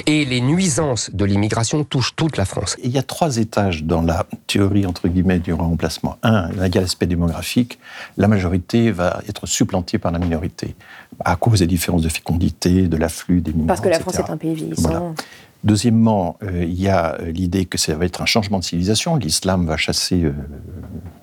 Et 0.07 0.25
les 0.25 0.41
nuisances 0.41 1.09
de 1.13 1.23
l'immigration 1.23 1.85
touchent 1.85 2.13
toute 2.15 2.35
la 2.35 2.43
France. 2.43 2.75
Il 2.83 2.91
y 2.91 2.97
a 2.97 3.03
trois 3.03 3.37
étages 3.37 3.83
dans 3.85 4.01
la 4.01 4.25
théorie, 4.45 4.85
entre 4.85 5.07
guillemets, 5.07 5.39
du 5.39 5.53
remplacement. 5.53 6.17
Un, 6.21 6.49
il 6.51 6.75
y 6.75 6.77
a 6.77 6.81
l'aspect 6.81 7.05
démographique. 7.05 7.79
La 8.17 8.27
majorité 8.27 8.91
va 8.91 9.21
être 9.29 9.45
supplantée 9.45 9.97
par 9.97 10.11
la 10.11 10.19
minorité, 10.19 10.75
à 11.23 11.37
cause 11.37 11.59
des 11.59 11.67
différences 11.67 12.01
de 12.01 12.09
fécondité, 12.09 12.89
de 12.89 12.97
l'afflux 12.97 13.39
des 13.39 13.53
migrants. 13.53 13.67
Parce 13.67 13.81
que 13.81 13.87
la 13.87 13.99
France 13.99 14.19
est 14.19 14.29
un 14.29 14.37
pays 14.37 14.53
vieillissant. 14.53 15.15
Deuxièmement, 15.63 16.37
euh, 16.41 16.63
il 16.63 16.79
y 16.79 16.87
a 16.87 17.15
euh, 17.19 17.31
l'idée 17.31 17.65
que 17.65 17.77
ça 17.77 17.93
va 17.95 18.05
être 18.05 18.21
un 18.21 18.25
changement 18.25 18.59
de 18.59 18.63
civilisation. 18.63 19.17
L'islam 19.17 19.65
va 19.65 19.75
chasser 19.75 20.23
euh, 20.23 20.33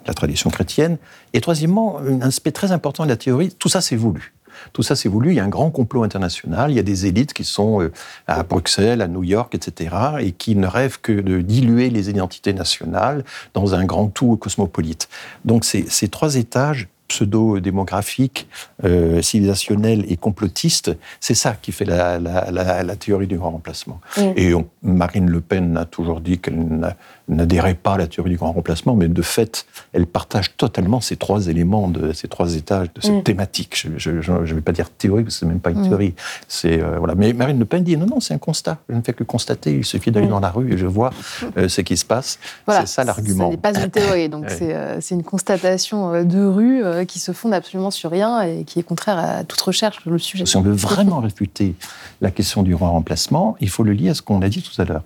la 0.07 0.12
tradition 0.12 0.50
chrétienne. 0.50 0.99
Et 1.33 1.40
troisièmement, 1.40 1.99
un 1.99 2.21
aspect 2.21 2.52
très 2.52 2.71
important 2.71 3.05
de 3.05 3.09
la 3.09 3.16
théorie, 3.16 3.50
tout 3.59 3.71
ça 3.71 3.81
c'est 3.81 3.97
voulu. 3.97 4.35
Tout 4.75 4.83
ça 4.83 4.95
c'est 4.95 5.09
voulu. 5.09 5.31
Il 5.31 5.37
y 5.37 5.40
a 5.40 5.45
un 5.45 5.49
grand 5.49 5.71
complot 5.71 6.02
international. 6.02 6.71
Il 6.71 6.76
y 6.76 6.78
a 6.78 6.83
des 6.83 7.07
élites 7.07 7.33
qui 7.33 7.45
sont 7.45 7.90
à 8.26 8.43
Bruxelles, 8.43 9.02
à 9.02 9.09
New 9.09 9.23
York, 9.23 9.55
etc., 9.55 9.95
et 10.21 10.33
qui 10.33 10.57
ne 10.57 10.66
rêvent 10.66 10.99
que 11.00 11.12
de 11.12 11.43
diluer 11.43 11.90
les 11.90 12.09
identités 12.09 12.55
nationales 12.55 13.23
dans 13.52 13.75
un 13.75 13.85
grand 13.85 14.09
tout 14.09 14.37
cosmopolite. 14.37 15.11
Donc 15.45 15.66
ces 15.66 16.09
trois 16.09 16.37
étages 16.37 16.88
pseudo-démographique, 17.08 18.48
euh, 18.84 19.22
civilisationnel 19.22 20.04
et 20.08 20.16
complotiste, 20.16 20.97
c'est 21.21 21.34
ça 21.34 21.56
qui 21.60 21.73
fait 21.73 21.84
la, 21.84 22.97
théorie 22.97 23.26
du 23.26 23.38
grand 23.38 23.50
remplacement. 23.50 24.00
Et 24.36 24.52
Marine 24.82 25.30
Le 25.30 25.40
Pen 25.40 25.76
a 25.76 25.84
toujours 25.84 26.21
dit 26.21 26.38
qu'elle 26.38 26.97
n'adhérait 27.28 27.75
pas 27.75 27.95
à 27.95 27.99
la 27.99 28.06
théorie 28.06 28.30
du 28.30 28.36
grand 28.36 28.52
remplacement, 28.52 28.95
mais 28.95 29.08
de 29.08 29.23
fait, 29.23 29.67
elle 29.93 30.06
partage 30.06 30.56
totalement 30.56 31.00
ces 31.00 31.17
trois 31.17 31.49
éléments, 31.49 31.89
de, 31.89 32.12
ces 32.12 32.28
trois 32.28 32.54
étages 32.54 32.89
de 32.95 33.00
cette 33.00 33.12
mm. 33.12 33.23
thématique. 33.23 33.86
Je 33.97 34.10
ne 34.10 34.54
vais 34.54 34.60
pas 34.60 34.73
dire 34.73 34.91
théorie, 34.91 35.25
parce 35.25 35.34
que 35.34 35.41
c'est 35.41 35.47
même 35.47 35.60
pas 35.60 35.71
une 35.71 35.80
mm. 35.80 35.89
théorie. 35.89 36.15
C'est 36.47 36.80
euh, 36.80 36.99
voilà. 36.99 37.15
Mais 37.15 37.32
Marine 37.32 37.58
Le 37.58 37.65
Pen 37.65 37.82
dit 37.82 37.97
non, 37.97 38.06
non, 38.06 38.21
c'est 38.21 38.34
un 38.34 38.39
constat. 38.39 38.78
Je 38.89 38.95
ne 38.95 39.02
fais 39.02 39.12
que 39.12 39.25
constater. 39.25 39.73
Il 39.73 39.84
suffit 39.84 40.12
d'aller 40.12 40.26
mm. 40.26 40.30
dans 40.30 40.41
la 40.41 40.50
rue 40.50 40.73
et 40.73 40.78
je 40.78 40.86
vois 40.86 41.10
euh, 41.56 41.69
ce 41.69 41.80
qui 41.80 41.97
se 41.97 42.04
passe. 42.04 42.39
c'est 42.69 42.86
ça 42.86 43.02
l'argument. 43.02 43.47
Ce 43.47 43.50
n'est 43.50 43.56
pas 43.56 43.76
une 43.78 43.91
théorie, 43.91 44.28
donc 44.28 44.45
euh, 44.62 44.99
c'est 45.00 45.15
une 45.15 45.25
constatation 45.25 46.25
de 46.25 46.45
rue 46.45 47.06
qui 47.06 47.19
se 47.19 47.32
fonde 47.32 47.54
absolument 47.54 47.91
sur 47.91 48.10
rien 48.10 48.43
et 48.43 48.65
qui 48.65 48.78
est 48.78 48.84
contraire 48.84 49.19
à 49.19 49.45
toute 49.45 49.60
recherche 49.60 50.00
sur 50.02 50.10
le 50.10 50.19
sujet. 50.19 50.47
Si 50.47 50.56
on 50.56 50.62
veut 50.62 50.73
vraiment 50.73 51.21
réfuter 51.21 51.75
la 52.21 52.30
question 52.30 52.62
du 52.62 52.75
grand 52.75 52.93
remplacement, 52.93 53.56
il 53.60 53.69
faut 53.69 53.82
le 53.82 53.93
lier 53.93 54.10
à 54.10 54.15
ce 54.15 54.23
qu'on 54.23 54.43
a 54.43 54.49
dit 54.49 54.62
tout 54.62 54.80
à 54.80 54.84
l'heure. 54.84 55.02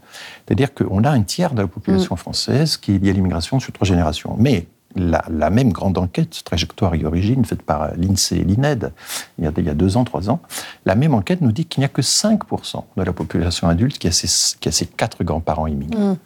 C'est-à-dire 0.47 0.75
qu'on 0.75 1.03
a 1.05 1.11
un 1.11 1.23
tiers 1.23 1.55
de 1.55 1.63
la 1.63 1.67
population 1.67 2.10
française 2.17 2.77
qui 2.77 2.95
est 2.95 2.99
liée 2.99 3.13
l'immigration 3.13 3.61
sur 3.61 3.73
trois 3.73 3.87
générations. 3.87 4.37
Mais 4.39 4.67
la, 4.97 5.51
même 5.51 5.73
grande 5.73 5.99
enquête, 5.99 6.43
trajectoire 6.45 6.95
et 6.95 7.05
origine, 7.05 7.45
faite 7.45 7.63
par 7.63 7.93
l'INSEE 7.97 8.39
et 8.39 8.45
l'INED, 8.45 8.93
il 9.39 9.45
y, 9.45 9.69
a, 9.69 9.75
deux 9.75 9.97
ans, 9.97 10.05
trois 10.05 10.31
ans, 10.31 10.41
la 10.85 10.95
même 10.95 11.15
enquête 11.15 11.41
nous 11.41 11.53
dit 11.53 11.65
qu'il 11.65 11.81
n'y 11.81 11.85
a 11.85 11.89
que 11.89 12.03
5% 12.03 12.85
de 12.97 13.03
la 13.03 13.13
population 13.13 13.69
adulte 13.69 13.99
qui 13.99 14.09
a 14.09 14.13
ses, 14.13 14.57
qui 14.59 14.69
a 14.69 14.87
quatre 14.97 15.23
grands-parents 15.23 15.67
immigrés. 15.67 16.01
Mm. 16.01 16.17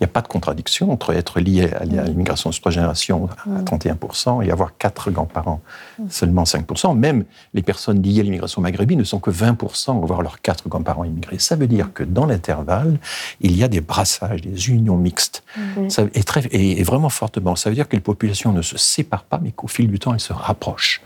Il 0.00 0.04
n'y 0.04 0.06
a 0.06 0.12
pas 0.12 0.22
de 0.22 0.28
contradiction 0.28 0.90
entre 0.90 1.12
être 1.12 1.40
lié 1.40 1.70
à 1.74 1.84
l'immigration 1.84 2.50
sur 2.52 2.62
trois 2.62 2.72
générations 2.72 3.28
à 3.46 3.60
31% 3.60 4.42
et 4.42 4.50
avoir 4.50 4.78
quatre 4.78 5.10
grands-parents, 5.10 5.60
seulement 6.08 6.44
5%. 6.44 6.96
Même 6.96 7.24
les 7.52 7.60
personnes 7.60 8.00
liées 8.02 8.20
à 8.20 8.22
l'immigration 8.22 8.62
maghrébine 8.62 8.98
ne 8.98 9.04
sont 9.04 9.20
que 9.20 9.30
20% 9.30 10.00
à 10.00 10.02
avoir 10.02 10.22
leurs 10.22 10.40
quatre 10.40 10.68
grands-parents 10.68 11.04
immigrés. 11.04 11.38
Ça 11.38 11.54
veut 11.54 11.66
dire 11.66 11.92
que 11.92 12.02
dans 12.02 12.24
l'intervalle, 12.24 12.98
il 13.42 13.54
y 13.54 13.62
a 13.62 13.68
des 13.68 13.82
brassages, 13.82 14.40
des 14.40 14.70
unions 14.70 14.96
mixtes. 14.96 15.42
Ça, 15.88 16.04
et, 16.14 16.22
très, 16.22 16.46
et, 16.50 16.82
vraiment 16.82 17.10
fortement. 17.10 17.54
Ça 17.54 17.68
veut 17.68 17.76
dire 17.76 17.86
que 17.86 17.96
les 17.96 18.00
populations 18.00 18.52
ne 18.52 18.62
se 18.62 18.78
séparent 18.78 19.24
pas, 19.24 19.38
mais 19.42 19.50
qu'au 19.50 19.68
fil 19.68 19.88
du 19.88 19.98
temps, 19.98 20.14
elles 20.14 20.20
se 20.20 20.32
rapprochent. 20.32 21.02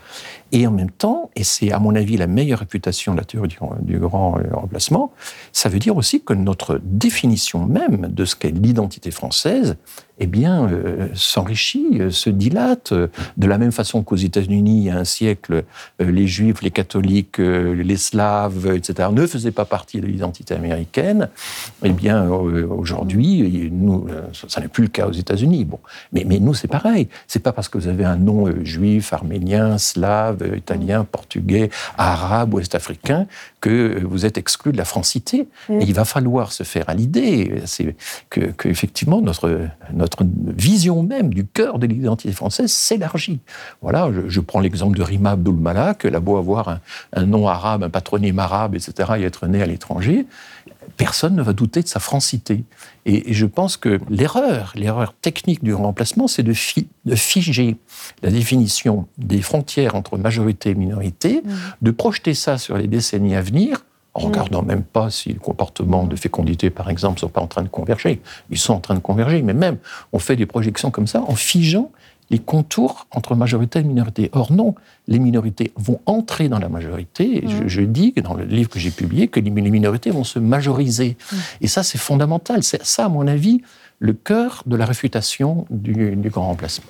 Et 0.51 0.67
en 0.67 0.71
même 0.71 0.91
temps, 0.91 1.31
et 1.35 1.43
c'est 1.43 1.71
à 1.71 1.79
mon 1.79 1.95
avis 1.95 2.17
la 2.17 2.27
meilleure 2.27 2.59
réputation 2.59 3.13
de 3.13 3.17
la 3.17 3.25
théorie 3.25 3.55
du, 3.81 3.99
grand 3.99 4.37
remplacement, 4.53 5.11
ça 5.51 5.69
veut 5.69 5.79
dire 5.79 5.97
aussi 5.97 6.21
que 6.21 6.33
notre 6.33 6.79
définition 6.83 7.65
même 7.65 8.07
de 8.11 8.25
ce 8.25 8.35
qu'est 8.35 8.51
l'identité 8.51 9.11
française 9.11 9.77
eh 10.17 10.27
bien, 10.27 10.69
euh, 10.69 11.09
s'enrichit, 11.13 11.97
euh, 11.99 12.09
se 12.09 12.29
dilate. 12.29 12.93
De 12.93 13.47
la 13.47 13.57
même 13.57 13.71
façon 13.71 14.01
qu'aux 14.01 14.15
États-Unis, 14.15 14.77
il 14.77 14.83
y 14.83 14.89
a 14.89 14.97
un 14.97 15.03
siècle, 15.03 15.63
euh, 16.01 16.11
les 16.11 16.27
Juifs, 16.27 16.61
les 16.61 16.71
catholiques, 16.71 17.37
les 17.37 17.97
Slaves, 17.97 18.73
etc., 18.73 19.09
ne 19.11 19.25
faisaient 19.27 19.51
pas 19.51 19.65
partie 19.65 19.99
de 19.99 20.07
l'identité 20.07 20.53
américaine. 20.53 21.29
Eh 21.83 21.91
bien, 21.91 22.27
aujourd'hui, 22.27 23.69
nous, 23.71 24.07
ça 24.47 24.61
n'est 24.61 24.67
plus 24.67 24.83
le 24.83 24.89
cas 24.89 25.07
aux 25.07 25.11
États-Unis. 25.11 25.65
Bon, 25.65 25.79
mais, 26.11 26.23
mais 26.25 26.39
nous, 26.39 26.53
c'est 26.53 26.67
pareil. 26.67 27.07
C'est 27.27 27.41
pas 27.41 27.51
parce 27.51 27.69
que 27.69 27.77
vous 27.77 27.87
avez 27.87 28.05
un 28.05 28.17
nom 28.17 28.47
juif, 28.63 29.13
arménien, 29.13 29.77
slave, 29.77 30.53
italien, 30.55 31.05
portugais, 31.09 31.69
arabe, 31.97 32.53
ouest-africain 32.53 33.27
que 33.65 33.99
vous 34.03 34.27
êtes 34.27 34.37
exclu 34.37 34.71
de 34.71 34.77
la 34.77 34.85
francité. 34.85 35.47
Et 35.69 35.81
il 35.81 35.93
va 35.95 36.05
falloir 36.05 36.51
se 36.51 36.61
faire 36.61 36.87
à 36.87 36.93
l'idée, 36.93 37.63
que, 38.29 38.41
que 38.51 38.69
effectivement 38.69 39.21
notre, 39.21 39.67
notre 39.91 40.23
vision 40.23 41.01
même 41.01 41.33
du 41.33 41.47
cœur 41.47 41.79
de 41.79 41.87
l'identité 41.87 42.31
française 42.31 42.71
s'élargit. 42.71 43.39
Voilà, 43.81 44.11
je, 44.27 44.39
prends 44.39 44.59
l'exemple 44.59 44.95
de 44.95 45.01
Rima 45.01 45.31
Abdul 45.31 45.55
Malak, 45.55 46.05
elle 46.05 46.13
a 46.13 46.19
beau 46.19 46.37
avoir 46.37 46.79
un, 47.13 47.25
nom 47.25 47.47
arabe, 47.47 47.83
un 47.83 47.89
patronyme 47.89 48.37
arabe, 48.37 48.75
etc., 48.75 49.13
et 49.17 49.23
être 49.23 49.47
né 49.47 49.63
à 49.63 49.65
l'étranger, 49.65 50.27
personne 50.97 51.35
ne 51.35 51.41
va 51.41 51.53
douter 51.53 51.81
de 51.81 51.87
sa 51.87 51.99
francité. 51.99 52.63
Et, 53.05 53.33
je 53.33 53.45
pense 53.45 53.77
que 53.77 53.99
l'erreur, 54.09 54.73
l'erreur 54.75 55.13
technique 55.13 55.63
du 55.63 55.73
remplacement, 55.73 56.27
c'est 56.27 56.43
de, 56.43 56.53
de, 57.05 57.15
figer 57.15 57.77
la 58.21 58.31
définition 58.31 59.07
des 59.17 59.41
frontières 59.41 59.95
entre 59.95 60.17
majorité 60.17 60.71
et 60.71 60.75
minorité, 60.75 61.41
mmh. 61.43 61.49
de 61.81 61.91
projeter 61.91 62.33
ça 62.33 62.57
sur 62.57 62.77
les 62.77 62.87
décennies 62.87 63.35
à 63.35 63.41
venir, 63.41 63.83
en 64.15 64.21
mm. 64.21 64.25
regardant 64.25 64.63
même 64.63 64.83
pas 64.83 65.11
si 65.11 65.29
les 65.29 65.35
comportements 65.35 66.05
de 66.05 66.15
fécondité, 66.15 66.71
par 66.71 66.89
exemple, 66.89 67.17
ne 67.17 67.19
sont 67.19 67.29
pas 67.29 67.41
en 67.41 67.47
train 67.47 67.63
de 67.63 67.69
converger. 67.69 68.21
Ils 68.49 68.57
sont 68.57 68.73
en 68.73 68.79
train 68.79 68.95
de 68.95 68.99
converger, 68.99 69.41
mais 69.41 69.53
même 69.53 69.77
on 70.13 70.19
fait 70.19 70.35
des 70.35 70.45
projections 70.45 70.89
comme 70.89 71.07
ça 71.07 71.21
en 71.21 71.35
figeant 71.35 71.91
les 72.29 72.39
contours 72.39 73.07
entre 73.11 73.35
majorité 73.35 73.79
et 73.79 73.83
minorité. 73.83 74.29
Or 74.33 74.51
non, 74.51 74.75
les 75.07 75.19
minorités 75.19 75.71
vont 75.75 75.99
entrer 76.05 76.49
dans 76.49 76.59
la 76.59 76.69
majorité. 76.69 77.45
Et 77.45 77.67
je, 77.67 77.81
mm. 77.81 77.85
dis, 77.85 78.13
dans 78.23 78.33
le 78.33 78.45
livre 78.45 78.69
que 78.69 78.79
j'ai 78.79 78.91
publié, 78.91 79.27
que 79.27 79.39
les 79.39 79.51
minorités 79.51 80.11
vont 80.11 80.23
se 80.23 80.39
majoriser. 80.39 81.17
Mm. 81.31 81.35
Et 81.61 81.67
ça, 81.67 81.83
c'est 81.83 81.97
fondamental. 81.97 82.63
Ça, 82.63 83.05
à 83.05 83.09
mon 83.09 83.27
avis, 83.27 83.61
le 83.99 84.13
cœur 84.13 84.63
de 84.65 84.75
la 84.75 84.85
réfutation 84.85 85.65
du, 85.69 86.15
du 86.15 86.29
grand 86.29 86.47
remplacement. 86.47 86.89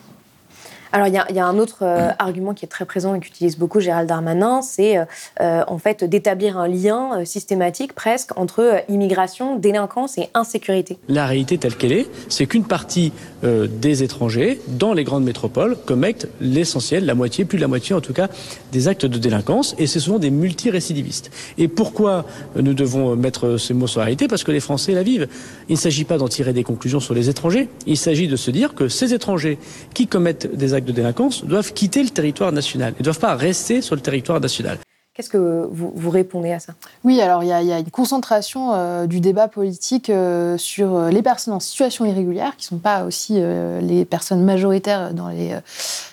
Alors, 0.95 1.07
il 1.07 1.35
y, 1.35 1.39
a 1.39 1.45
un 1.45 1.57
autre 1.57 1.79
euh, 1.81 2.11
argument 2.19 2.53
qui 2.53 2.63
est 2.63 2.69
très 2.69 2.85
présent 2.85 3.15
et 3.15 3.19
qu'utilise 3.19 3.57
beaucoup 3.57 3.81
Gérald 3.81 4.07
Darmanin, 4.07 4.61
c'est 4.61 4.97
euh, 4.97 5.03
euh, 5.41 5.61
en 5.67 5.77
fait 5.77 6.05
d'établir 6.05 6.57
un 6.57 6.69
lien 6.69 7.25
systématique 7.25 7.91
presque 7.91 8.37
entre 8.37 8.81
immigration, 8.87 9.57
délinquance 9.57 10.17
et 10.17 10.29
insécurité. 10.33 10.97
La 11.09 11.25
réalité 11.25 11.57
telle 11.57 11.75
qu'elle 11.75 11.91
est, 11.91 12.07
c'est 12.29 12.45
qu'une 12.45 12.63
partie 12.63 13.11
des 13.43 14.01
étrangers 14.01 14.59
dans 14.67 14.93
les 14.93 15.03
grandes 15.03 15.23
métropoles 15.23 15.77
commettent 15.85 16.27
l'essentiel, 16.41 17.05
la 17.05 17.13
moitié, 17.13 17.45
plus 17.45 17.57
de 17.57 17.61
la 17.61 17.67
moitié 17.67 17.93
en 17.93 18.01
tout 18.01 18.13
cas, 18.13 18.27
des 18.71 18.87
actes 18.87 19.05
de 19.05 19.19
délinquance 19.19 19.75
et 19.77 19.85
c'est 19.85 19.99
souvent 19.99 20.17
des 20.17 20.31
multirécidivistes. 20.31 21.29
Et 21.57 21.67
pourquoi 21.67 22.25
nous 22.55 22.73
devons 22.73 23.15
mettre 23.15 23.57
ces 23.57 23.75
mots 23.75 23.85
sur 23.85 23.99
la 23.99 24.05
réalité? 24.05 24.27
Parce 24.27 24.43
que 24.43 24.51
les 24.51 24.59
Français 24.59 24.93
la 24.93 25.03
vivent. 25.03 25.27
Il 25.69 25.73
ne 25.73 25.77
s'agit 25.77 26.05
pas 26.05 26.17
d'en 26.17 26.27
tirer 26.27 26.53
des 26.53 26.63
conclusions 26.63 26.99
sur 26.99 27.13
les 27.13 27.29
étrangers, 27.29 27.69
il 27.85 27.97
s'agit 27.97 28.27
de 28.27 28.35
se 28.35 28.49
dire 28.49 28.73
que 28.73 28.87
ces 28.87 29.13
étrangers 29.13 29.59
qui 29.93 30.07
commettent 30.07 30.55
des 30.55 30.73
actes 30.73 30.84
de 30.85 30.91
délinquance 30.91 31.43
doivent 31.43 31.73
quitter 31.73 32.03
le 32.03 32.09
territoire 32.09 32.51
national. 32.51 32.93
Ils 32.97 33.01
ne 33.01 33.05
doivent 33.05 33.19
pas 33.19 33.35
rester 33.35 33.81
sur 33.81 33.95
le 33.95 34.01
territoire 34.01 34.39
national. 34.39 34.77
Qu'est-ce 35.15 35.29
que 35.29 35.65
vous, 35.71 35.93
vous, 35.95 36.09
répondez 36.09 36.51
à 36.51 36.59
ça? 36.59 36.73
Oui, 37.05 37.21
alors 37.21 37.41
il 37.41 37.47
y, 37.47 37.53
a 37.53 37.79
une 37.79 37.89
concentration 37.89 38.73
euh, 38.73 39.07
du 39.07 39.21
débat 39.21 39.47
politique 39.47 40.09
euh, 40.09 40.57
sur 40.57 40.93
euh, 40.93 41.09
les 41.09 41.21
personnes 41.21 41.53
en 41.53 41.61
situation 41.61 42.03
irrégulière, 42.03 42.57
qui 42.57 42.65
ne 42.65 42.75
sont 42.75 42.79
pas 42.79 43.05
aussi 43.05 43.39
les 43.81 44.03
personnes 44.03 44.43
majoritaires 44.43 45.13
dans 45.13 45.29
les, 45.29 45.57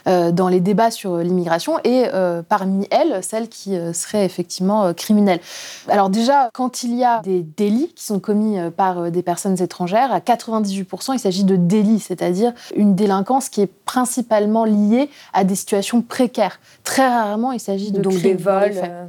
dans 0.07 0.47
les 0.47 0.61
débats 0.61 0.93
sur 0.93 1.17
l'immigration, 1.17 1.81
et 1.83 2.05
parmi 2.49 2.87
elles, 2.93 3.25
celles 3.25 3.49
qui 3.49 3.77
seraient 3.93 4.25
effectivement 4.25 4.93
criminelles. 4.95 5.41
Alors 5.89 6.09
déjà, 6.09 6.51
quand 6.53 6.85
il 6.85 6.95
y 6.95 7.05
a 7.05 7.21
des 7.23 7.43
délits 7.43 7.93
qui 7.97 8.05
sont 8.05 8.21
commis 8.21 8.59
par 8.77 9.11
des 9.11 9.23
personnes 9.23 9.61
étrangères, 9.61 10.13
à 10.13 10.21
98%, 10.21 11.15
il 11.15 11.19
s'agit 11.19 11.45
de 11.45 11.57
délits, 11.57 12.01
c'est-à-dire 12.01 12.53
une 12.77 12.95
délinquance 12.95 13.49
qui 13.49 13.63
est 13.63 13.71
principalement 13.85 14.65
liée 14.65 15.11
à 15.33 15.45
des 15.45 15.57
situations 15.57 16.03
précaires. 16.03 16.61
Très 16.85 17.09
rarement, 17.09 17.53
il 17.53 17.61
s'agit 17.61 17.91
de 17.91 18.01
Donc 18.01 18.21
des 18.21 18.35
vols 18.35 18.92
yeah. 18.93 19.09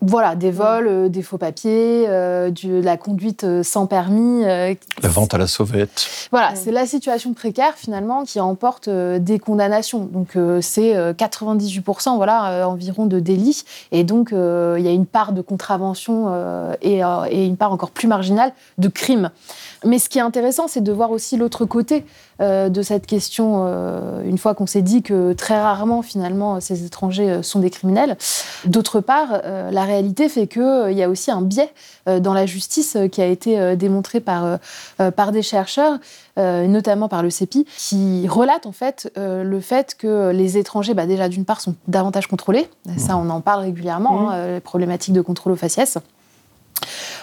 Voilà, 0.00 0.36
des 0.36 0.50
vols, 0.50 0.86
euh, 0.86 1.08
des 1.08 1.22
faux 1.22 1.38
papiers, 1.38 2.04
euh, 2.08 2.50
de 2.50 2.80
la 2.80 2.96
conduite 2.96 3.44
sans 3.62 3.86
permis. 3.86 4.42
la 4.42 5.08
vente 5.08 5.34
à 5.34 5.38
la 5.38 5.46
sauvette. 5.46 6.06
Voilà, 6.30 6.54
c'est 6.54 6.70
la 6.70 6.86
situation 6.86 7.34
précaire 7.34 7.74
finalement 7.76 8.24
qui 8.24 8.40
emporte 8.40 8.88
des 8.88 9.38
condamnations. 9.38 10.04
Donc 10.04 10.36
c'est 10.60 10.94
98% 10.94 12.16
voilà, 12.16 12.68
environ 12.68 13.06
de 13.06 13.20
délits. 13.20 13.64
Et 13.92 14.04
donc 14.04 14.30
il 14.32 14.82
y 14.82 14.88
a 14.88 14.92
une 14.92 15.06
part 15.06 15.32
de 15.32 15.40
contravention 15.40 16.32
et, 16.82 17.00
et, 17.30 17.46
une 17.46 17.56
part 17.56 17.72
encore 17.72 17.90
plus 17.90 18.08
marginale 18.08 18.52
de 18.78 18.88
crimes. 18.88 19.30
Mais 19.84 19.98
ce 19.98 20.08
qui 20.08 20.18
est 20.18 20.22
intéressant, 20.22 20.68
c'est 20.68 20.82
de 20.82 20.92
voir 20.92 21.10
aussi 21.10 21.36
l'autre 21.36 21.64
côté 21.64 22.04
euh, 22.40 22.68
de 22.68 22.82
cette 22.82 23.06
question, 23.06 23.64
euh, 23.66 24.22
une 24.24 24.38
fois 24.38 24.54
qu'on 24.54 24.66
s'est 24.66 24.82
dit 24.82 25.02
que 25.02 25.32
très 25.32 25.60
rarement, 25.60 26.02
finalement, 26.02 26.60
ces 26.60 26.84
étrangers 26.84 27.30
euh, 27.30 27.42
sont 27.42 27.58
des 27.58 27.70
criminels. 27.70 28.16
D'autre 28.64 29.00
part, 29.00 29.40
la 29.44 29.84
réalité 29.88 30.28
fait 30.28 30.46
qu'il 30.46 30.92
y 30.92 31.02
a 31.02 31.08
aussi 31.08 31.30
un 31.30 31.42
biais 31.42 31.72
dans 32.06 32.32
la 32.32 32.46
justice 32.46 32.96
qui 33.10 33.20
a 33.20 33.26
été 33.26 33.76
démontré 33.76 34.20
par, 34.20 34.58
par 35.16 35.32
des 35.32 35.42
chercheurs, 35.42 35.98
notamment 36.36 37.08
par 37.08 37.22
le 37.22 37.30
CEPI, 37.30 37.66
qui 37.76 38.28
relate 38.28 38.66
en 38.66 38.72
fait 38.72 39.10
le 39.16 39.60
fait 39.60 39.96
que 39.96 40.30
les 40.30 40.56
étrangers, 40.56 40.94
bah, 40.94 41.06
déjà 41.06 41.28
d'une 41.28 41.44
part, 41.44 41.60
sont 41.60 41.74
davantage 41.88 42.26
contrôlés. 42.26 42.68
Ça, 42.96 43.16
on 43.16 43.28
en 43.30 43.40
parle 43.40 43.62
régulièrement, 43.62 44.20
mmh. 44.20 44.28
hein, 44.28 44.46
les 44.54 44.60
problématiques 44.60 45.14
de 45.14 45.20
contrôle 45.20 45.52
aux 45.52 45.56
faciès. 45.56 45.98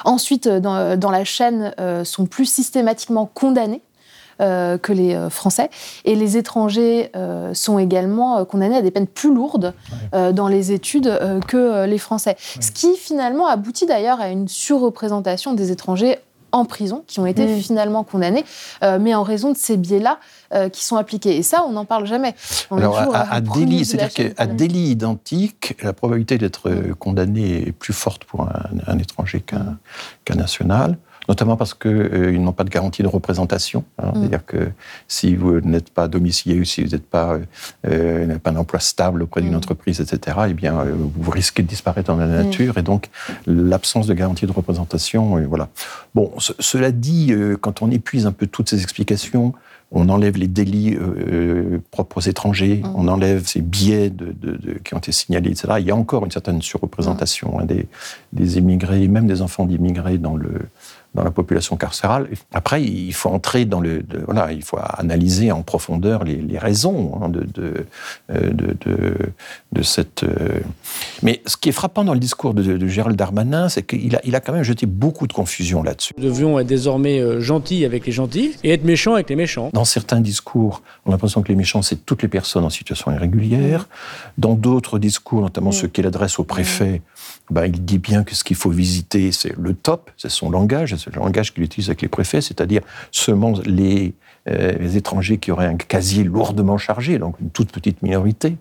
Ensuite, 0.04 0.48
dans, 0.48 1.00
dans 1.00 1.12
la 1.12 1.24
chaîne, 1.24 1.74
sont 2.04 2.26
plus 2.26 2.46
systématiquement 2.46 3.30
condamnés 3.34 3.82
euh, 3.82 3.95
que 4.40 4.94
les 4.94 5.16
euh, 5.16 5.30
Français. 5.30 5.70
Et 6.04 6.16
les 6.16 6.38
étrangers 6.38 7.10
euh, 7.16 7.54
sont 7.54 7.80
également 7.80 8.44
condamnés 8.46 8.78
à 8.78 8.82
des 8.82 8.92
peines 8.92 9.08
plus 9.08 9.34
lourdes 9.34 9.74
dans 10.12 10.48
les 10.48 10.72
études 10.72 11.20
que 11.48 11.86
les 11.86 11.98
Français. 11.98 12.36
Ce 12.60 12.72
qui 12.72 12.96
finalement 12.96 13.48
aboutit 13.48 13.86
d'ailleurs 13.86 14.20
à 14.20 14.30
une 14.30 14.48
surreprésentation 14.48 15.54
des 15.54 15.72
étrangers 15.72 16.20
en 16.52 16.64
prison, 16.64 17.04
qui 17.06 17.20
ont 17.20 17.26
été 17.26 17.60
finalement 17.60 18.04
condamnés, 18.04 18.46
mais 18.82 19.14
en 19.14 19.24
raison 19.24 19.52
de 19.52 19.58
ces 19.58 19.78
biais-là 19.78 20.20
qui 20.70 20.86
sont 20.86 20.96
appliqués. 20.96 21.36
Et 21.38 21.44
ça, 21.44 21.66
on 21.68 21.74
n'en 21.74 21.86
parle 21.86 22.06
jamais. 22.06 22.34
Alors, 22.72 22.98
à, 23.14 23.42
délit, 23.42 23.86
c'est-à-dire 23.86 24.34
qu'à 24.36 24.46
délit 24.46 24.90
identique, 24.90 25.76
la 25.82 25.94
probabilité 25.94 26.38
d'être 26.38 26.72
condamné 26.98 27.68
est 27.68 27.72
plus 27.72 27.94
forte 27.94 28.24
pour 28.26 28.48
un, 28.88 28.98
étranger 29.00 29.42
qu'un 29.42 30.36
national 30.36 30.98
notamment 31.28 31.58
parce 31.58 31.74
qu'ils 31.74 31.92
euh, 31.92 32.38
n'ont 32.38 32.52
pas 32.52 32.64
de 32.64 32.70
garantie 32.70 33.04
de 33.04 33.08
représentation. 33.08 33.84
Hein. 33.98 34.12
Mm. 34.14 34.20
C'est-à-dire 34.20 34.46
que 34.46 34.70
si 35.08 35.36
vous 35.36 35.60
n'êtes 35.62 35.90
pas 35.90 36.08
domicilié 36.08 36.60
ou 36.60 36.66
si 36.66 36.84
vous 36.84 36.92
n'êtes 36.92 37.08
pas, 37.08 37.38
euh, 37.88 38.38
pas 38.40 38.52
un 38.52 38.56
emploi 38.58 38.80
stable 38.80 39.24
auprès 39.24 39.42
d'une 39.42 39.54
mm. 39.54 39.58
entreprise, 39.58 40.00
etc., 40.00 40.38
eh 40.50 40.54
bien, 40.54 40.80
euh, 40.80 40.94
vous 40.96 41.32
risquez 41.32 41.64
de 41.64 41.68
disparaître 41.68 42.08
dans 42.08 42.18
la 42.18 42.28
mm. 42.28 42.46
nature. 42.46 42.78
Et 42.78 42.84
donc, 42.84 43.10
l'absence 43.48 44.08
de 44.08 44.14
garantie 44.14 44.46
de 44.46 44.52
représentation, 44.52 45.42
voilà. 45.48 45.70
Bon, 46.14 46.32
cela 46.38 46.92
dit, 46.92 47.34
quand 47.62 47.82
on 47.82 47.92
épuise 47.92 48.26
un 48.26 48.32
peu 48.32 48.48
toutes 48.48 48.70
ces 48.70 48.82
explications, 48.82 49.54
on 49.92 50.10
enlève 50.10 50.38
les 50.38 50.48
délits 50.48 50.98
propres 51.92 52.18
aux 52.18 52.22
étrangers, 52.22 52.82
on 52.96 53.08
enlève 53.08 53.46
ces 53.46 53.62
biais 53.62 54.10
de, 54.10 54.34
qui 54.84 54.94
ont 54.94 54.98
été 54.98 55.12
signalés, 55.12 55.52
etc. 55.52 55.76
Il 55.80 55.86
y 55.86 55.92
a 55.92 55.96
encore 55.96 56.26
une 56.26 56.32
certaine 56.32 56.62
surreprésentation 56.62 57.60
hein, 57.60 57.66
des, 57.66 57.88
des 58.34 58.58
immigrés, 58.58 59.08
même 59.08 59.28
des 59.28 59.42
enfants 59.42 59.66
d'immigrés 59.66 60.18
dans 60.18 60.36
le, 60.36 60.68
dans 61.16 61.24
la 61.24 61.32
population 61.32 61.78
carcérale. 61.78 62.28
Après, 62.54 62.84
il 62.84 63.14
faut 63.14 63.30
entrer 63.30 63.66
dans 63.66 63.80
le, 63.80 64.04
voilà, 64.26 64.52
il 64.52 64.64
faut 64.64 64.78
analyser 64.98 65.52
en 65.52 65.64
profondeur 65.64 66.24
les, 66.24 66.58
raisons 66.58 67.20
hein, 67.22 67.30
de, 67.30 67.46
de, 67.54 67.86
euh, 68.32 68.52
de, 68.52 69.16
de, 69.72 69.82
cette. 69.82 70.24
Euh, 70.24 70.60
mais 71.24 71.42
ce 71.46 71.58
qui 71.58 71.70
est 71.70 71.74
frappant 71.74 72.04
dans 72.04 72.14
le 72.14 72.20
discours 72.20 72.54
de, 72.54 72.88
Gérald 72.88 73.18
Darmanin, 73.18 73.70
c'est 73.70 73.84
qu'il 73.84 74.16
a, 74.16 74.22
il 74.24 74.36
a 74.36 74.40
quand 74.40 74.54
même 74.54 74.64
jeté 74.64 74.86
beaucoup 74.86 75.28
de 75.28 75.34
confusion 75.34 75.84
là-dessus. 75.84 76.14
Nous 76.18 76.24
devions 76.24 76.60
être 76.60 76.68
désormais 76.68 77.20
euh, 77.20 77.40
gentils 77.40 77.86
avec 77.86 78.06
les 78.06 78.12
gentils 78.12 78.56
et 78.64 78.72
être 78.72 78.84
méchants 78.84 79.14
avec 79.14 79.30
les 79.30 79.36
méchants. 79.36 79.70
Dans 79.74 79.86
certains 79.86 80.20
discours, 80.20 80.82
on 81.06 81.10
a 81.10 81.14
l'impression 81.14 81.42
que 81.42 81.50
les 81.50 81.56
méchants, 81.56 81.82
c'est 81.82 82.06
toutes 82.06 82.22
les 82.22 82.28
personnes 82.28 82.66
en 82.66 82.70
situation 82.70 83.12
irrégulière. 83.12 83.88
Dans 84.38 84.56
d'autres 84.56 85.00
discours, 85.00 85.42
notamment 85.42 85.72
ceux 85.72 85.88
qu'il 85.88 86.06
adresse 86.06 86.40
au 86.40 86.44
préfet, 86.44 87.02
ben, 87.52 87.66
il 87.66 87.86
dit 87.86 88.00
bien 88.00 88.24
que 88.24 88.36
ce 88.36 88.44
qu'il 88.44 88.56
faut 88.56 88.72
visiter, 88.72 89.32
c'est 89.32 89.56
le 89.58 89.74
top, 89.74 90.10
c'est 90.18 90.30
son 90.30 90.50
langage, 90.50 90.96
le 91.12 91.20
langage 91.20 91.54
qu'il 91.54 91.64
utilise 91.64 91.90
avec 91.90 92.02
les 92.02 92.08
préfets, 92.08 92.42
c'est-à-dire 92.42 92.82
seulement 93.12 93.54
les, 93.66 94.14
euh, 94.50 94.74
les, 94.80 94.98
étrangers 94.98 95.38
qui 95.38 95.52
auraient 95.52 95.66
un 95.66 95.76
casier 95.76 96.24
lourdement 96.24 96.78
chargé, 96.78 97.18
donc 97.18 97.36
une 97.40 97.50
toute 97.50 97.72
petite 97.72 98.02
minorité. 98.02 98.58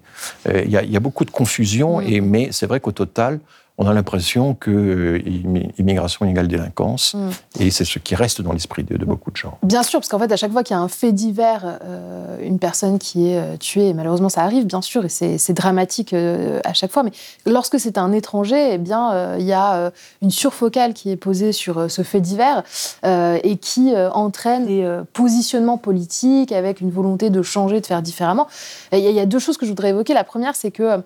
Euh, 0.48 0.62
il 0.64 0.70
y, 0.70 0.92
y, 0.92 0.96
a 0.96 1.00
beaucoup 1.00 1.24
de 1.24 1.30
confusion, 1.30 2.00
et, 2.00 2.20
mais 2.20 2.48
c'est 2.52 2.66
vrai 2.66 2.80
qu'au 2.80 2.92
total, 2.92 3.40
on 3.76 3.88
a 3.88 3.92
l'impression 3.92 4.54
que 4.54 4.70
euh, 4.70 5.70
immigration 5.78 6.24
égale 6.26 6.46
délinquance, 6.46 7.14
mm. 7.14 7.30
et 7.60 7.70
c'est 7.72 7.84
ce 7.84 7.98
qui 7.98 8.14
reste 8.14 8.40
dans 8.40 8.52
l'esprit 8.52 8.84
de, 8.84 8.96
beaucoup 9.04 9.32
de 9.32 9.37
gens. 9.37 9.58
Bien 9.64 9.82
sûr, 9.82 9.98
parce 9.98 10.08
qu'en 10.08 10.18
fait, 10.20 10.30
à 10.30 10.37
chaque 10.37 10.52
fois 10.52 10.62
qu'il 10.62 10.76
y 10.76 10.78
a 10.78 10.82
un 10.82 10.88
fait 10.88 11.10
divers, 11.10 11.78
euh, 11.82 12.38
une 12.40 12.60
personne 12.60 13.00
qui 13.00 13.30
est 13.30 13.38
euh, 13.38 13.56
tuée, 13.56 13.92
malheureusement 13.92 14.28
ça 14.28 14.42
arrive, 14.42 14.64
bien 14.64 14.80
sûr, 14.80 15.04
et 15.04 15.08
c'est 15.08 15.52
dramatique 15.52 16.14
à 16.14 16.72
chaque 16.72 16.92
fois, 16.92 17.02
mais 17.02 17.10
lorsque 17.46 17.80
c'est 17.80 17.98
un 17.98 18.12
étranger, 18.12 18.74
eh 18.74 18.78
bien, 18.78 19.37
il 19.38 19.44
y 19.44 19.52
a 19.52 19.92
une 20.22 20.30
surfocale 20.30 20.94
qui 20.94 21.10
est 21.10 21.16
posée 21.16 21.52
sur 21.52 21.90
ce 21.90 22.02
fait 22.02 22.20
divers 22.20 22.62
et 23.04 23.56
qui 23.56 23.94
entraîne 23.96 24.66
des 24.66 25.00
positionnements 25.12 25.78
politiques 25.78 26.52
avec 26.52 26.80
une 26.80 26.90
volonté 26.90 27.30
de 27.30 27.42
changer, 27.42 27.80
de 27.80 27.87
faire 27.87 28.02
différemment. 28.02 28.46
Il 28.92 28.98
y, 28.98 29.20
a 29.20 29.26
deux 29.26 29.38
choses 29.38 29.56
que 29.56 29.66
je 29.66 29.70
voudrais 29.70 29.90
évoquer. 29.90 30.14
La 30.14 30.24
première, 30.24 30.56
c'est 30.56 30.70
que 30.70 31.00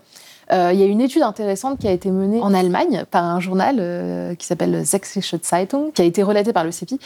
euh, 0.52 0.70
il 0.72 0.80
y 0.80 0.82
a 0.82 0.86
une 0.86 1.00
étude 1.00 1.22
intéressante 1.22 1.78
qui 1.78 1.88
a 1.88 1.92
été 1.92 2.10
menée 2.10 2.40
en 2.40 2.54
Allemagne 2.54 3.04
par 3.10 3.24
un 3.24 3.40
journal 3.40 3.76
euh, 3.78 4.34
qui 4.34 4.46
s'appelle 4.46 4.86
Sächsische 4.86 5.34
Zeitung, 5.42 5.92
qui 5.92 6.02
a 6.02 6.04
été 6.04 6.22
relaté 6.22 6.52
par 6.52 6.64
le 6.64 6.72
CEPI. 6.72 6.98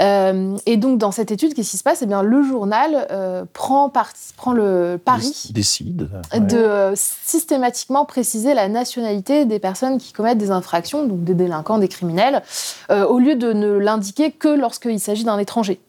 Euh, 0.00 0.56
et 0.66 0.76
donc, 0.76 0.98
dans 0.98 1.12
cette 1.12 1.30
étude, 1.30 1.54
qu'est-ce 1.54 1.70
qui 1.70 1.76
se 1.76 1.82
passe? 1.82 2.02
Eh 2.02 2.06
bien, 2.06 2.22
le 2.22 2.42
journal 2.42 3.06
prend, 3.52 3.92
prend 4.36 4.52
le 4.52 5.00
pari 5.02 5.50
décide 5.50 6.08
de 6.34 6.92
systématiquement 6.94 8.04
préciser 8.04 8.54
la 8.54 8.68
nationalité 8.68 9.44
des 9.44 9.58
personnes 9.58 9.98
qui 9.98 10.12
commettent 10.12 10.38
des 10.38 10.50
infractions, 10.50 11.06
donc 11.06 11.24
des 11.24 11.34
délinquants, 11.34 11.78
des 11.78 11.88
criminels, 11.88 12.42
au 12.90 13.18
lieu 13.18 13.34
de 13.34 13.52
ne 13.52 13.78
l'indiquer 13.78 14.30
que 14.30 14.48
lorsqu'il 14.48 15.00
s'agit 15.00 15.24
d'un 15.24 15.38
étranger. 15.38 15.80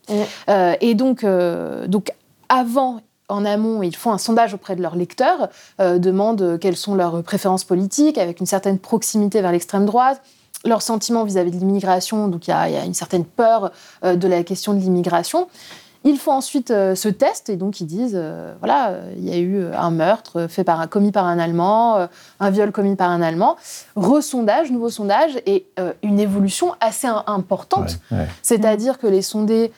et 0.82 0.96
donc, 0.96 1.26
donc 1.88 2.12
avant, 2.50 3.02
en 3.30 3.46
amont, 3.46 3.84
ils 3.84 3.96
font 3.96 4.12
un 4.12 4.18
sondage 4.18 4.54
auprès 4.54 4.76
de 4.76 4.82
leurs 4.82 4.96
lecteurs, 4.96 5.50
euh, 5.80 6.00
demandent 6.00 6.58
quelles 6.60 6.78
sont 6.78 6.96
leurs 6.96 7.24
préférences 7.24 7.64
politiques, 7.64 8.18
avec 8.18 8.40
une 8.40 8.46
certaine 8.46 8.80
proximité 8.80 9.42
vers 9.42 9.52
l'extrême 9.52 9.86
droite, 9.86 10.22
leurs 10.66 10.82
sentiments 10.82 11.24
vis-à-vis 11.24 11.52
de 11.52 11.58
l'immigration, 11.58 12.28
donc 12.28 12.48
il 12.48 12.52
y, 12.52 12.54
a 12.54 12.84
une 12.84 12.94
certaine 12.94 13.26
peur 13.26 13.72
euh, 14.04 14.16
de 14.16 14.28
la 14.28 14.44
question 14.44 14.74
de 14.74 14.80
l'immigration. 14.80 15.48
Ils 16.06 16.18
font 16.18 16.32
ensuite 16.32 16.72
euh, 16.72 16.96
ce 16.96 17.10
test 17.10 17.50
et 17.50 17.58
donc 17.58 17.82
ils 17.82 17.86
disent 17.86 18.16
euh, 18.16 18.54
voilà, 18.60 18.90
euh, 18.90 19.14
il 19.18 19.28
y 19.28 19.34
a 19.34 19.38
eu 19.38 19.66
un 19.74 19.92
meurtre 19.92 20.48
fait 20.48 20.64
par 20.64 20.80
un, 20.80 20.88
commis 20.88 21.12
par 21.12 21.26
un 21.26 21.38
Allemand, 21.38 22.08
un 22.40 22.50
viol 22.50 22.72
commis 22.72 22.96
par 22.96 23.10
un 23.10 23.22
Allemand. 23.22 23.58
Resondage, 23.96 24.72
nouveau 24.72 24.90
sondage 24.90 25.40
et 25.46 25.66
une 26.04 26.20
évolution 26.20 26.74
assez 26.80 27.08
importante. 27.08 28.00
C'est-à-dire 28.42 28.98
que 28.98 29.08
les 29.08 29.22
sondés, 29.22 29.72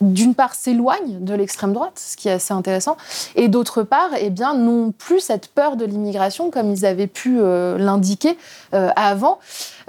d'une 0.00 0.34
part, 0.34 0.54
s'éloignent 0.54 1.18
de 1.20 1.34
l'extrême 1.34 1.72
droite, 1.72 1.92
ce 1.96 2.16
qui 2.16 2.28
est 2.28 2.32
assez 2.32 2.52
intéressant, 2.52 2.96
et 3.36 3.48
d'autre 3.48 3.82
part, 3.82 4.10
eh 4.18 4.30
bien, 4.30 4.54
n'ont 4.54 4.92
plus 4.92 5.20
cette 5.20 5.48
peur 5.48 5.76
de 5.76 5.84
l'immigration 5.84 6.50
comme 6.50 6.70
ils 6.72 6.84
avaient 6.84 7.06
pu 7.06 7.40
l'indiquer 7.40 8.36
avant. 8.72 9.38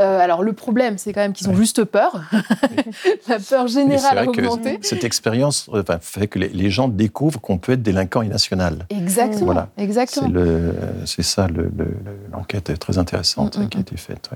Alors 0.02 0.44
le 0.44 0.54
problème, 0.54 0.98
c'est 0.98 1.14
quand 1.14 1.22
même 1.22 1.34
qu'ils 1.34 1.50
ont 1.50 1.56
juste 1.56 1.84
peur. 1.84 2.22
La 3.28 3.40
peur 3.40 3.68
générale 3.68 4.18
a 4.18 4.26
augmenté. 4.26 4.80
Cette 4.82 5.04
expérience 5.04 5.70
fait 6.02 6.28
que 6.28 6.40
les, 6.40 6.70
gens 6.70 6.88
découvrent 6.88 7.42
qu'on 7.42 7.58
peut 7.58 7.74
être 7.74 7.84
délinquant 7.84 8.22
et 8.22 8.28
national. 8.28 8.86
Exactement. 8.90 9.46
Voilà. 9.46 9.70
Exactement. 9.78 10.30
C'est 11.06 11.24
ça, 11.24 11.48
l'enquête 12.32 12.70
est 12.70 12.78
très 12.78 12.98
intéressante 12.98 13.58
mm, 13.58 13.64
mm, 13.64 13.70
qui 13.70 13.78
a 13.78 13.80
mm. 13.80 13.82
été 13.82 13.98
faite. 13.98 14.30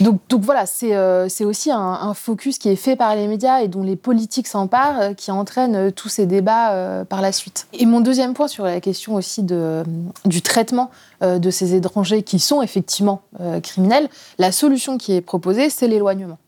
Donc, 0.00 0.20
donc, 0.28 0.42
voilà, 0.42 0.64
euh, 0.82 1.26
c'est 1.28 1.44
aussi 1.44 1.70
un, 1.70 2.14
focus 2.14 2.58
qui 2.58 2.68
est 2.68 2.76
fait 2.76 2.96
par 2.96 3.14
les 3.16 3.26
médias 3.26 3.60
et 3.60 3.68
dont 3.68 3.82
les 3.82 3.96
politiques 3.96 4.46
s'emparent, 4.46 5.00
euh, 5.00 5.14
qui 5.14 5.30
entraîne 5.30 5.74
euh, 5.74 5.90
tous 5.90 6.08
ces 6.08 6.26
débats 6.26 7.04
par 7.08 7.20
la 7.20 7.32
suite. 7.32 7.66
Et 7.72 7.86
mon 7.86 8.00
deuxième 8.00 8.34
point 8.34 8.48
sur 8.48 8.64
la 8.64 8.80
question 8.80 9.14
aussi 9.14 9.42
de, 9.42 9.82
du 10.24 10.42
traitement 10.42 10.90
de 11.22 11.50
ces 11.50 11.74
étrangers 11.74 12.22
qui 12.22 12.38
sont 12.38 12.62
effectivement 12.62 13.22
criminels, 13.62 14.08
la 14.38 14.52
solution 14.52 14.98
qui 14.98 15.14
est 15.14 15.20
proposée, 15.20 15.70
c'est 15.70 15.88
l'éloignement 15.88 16.38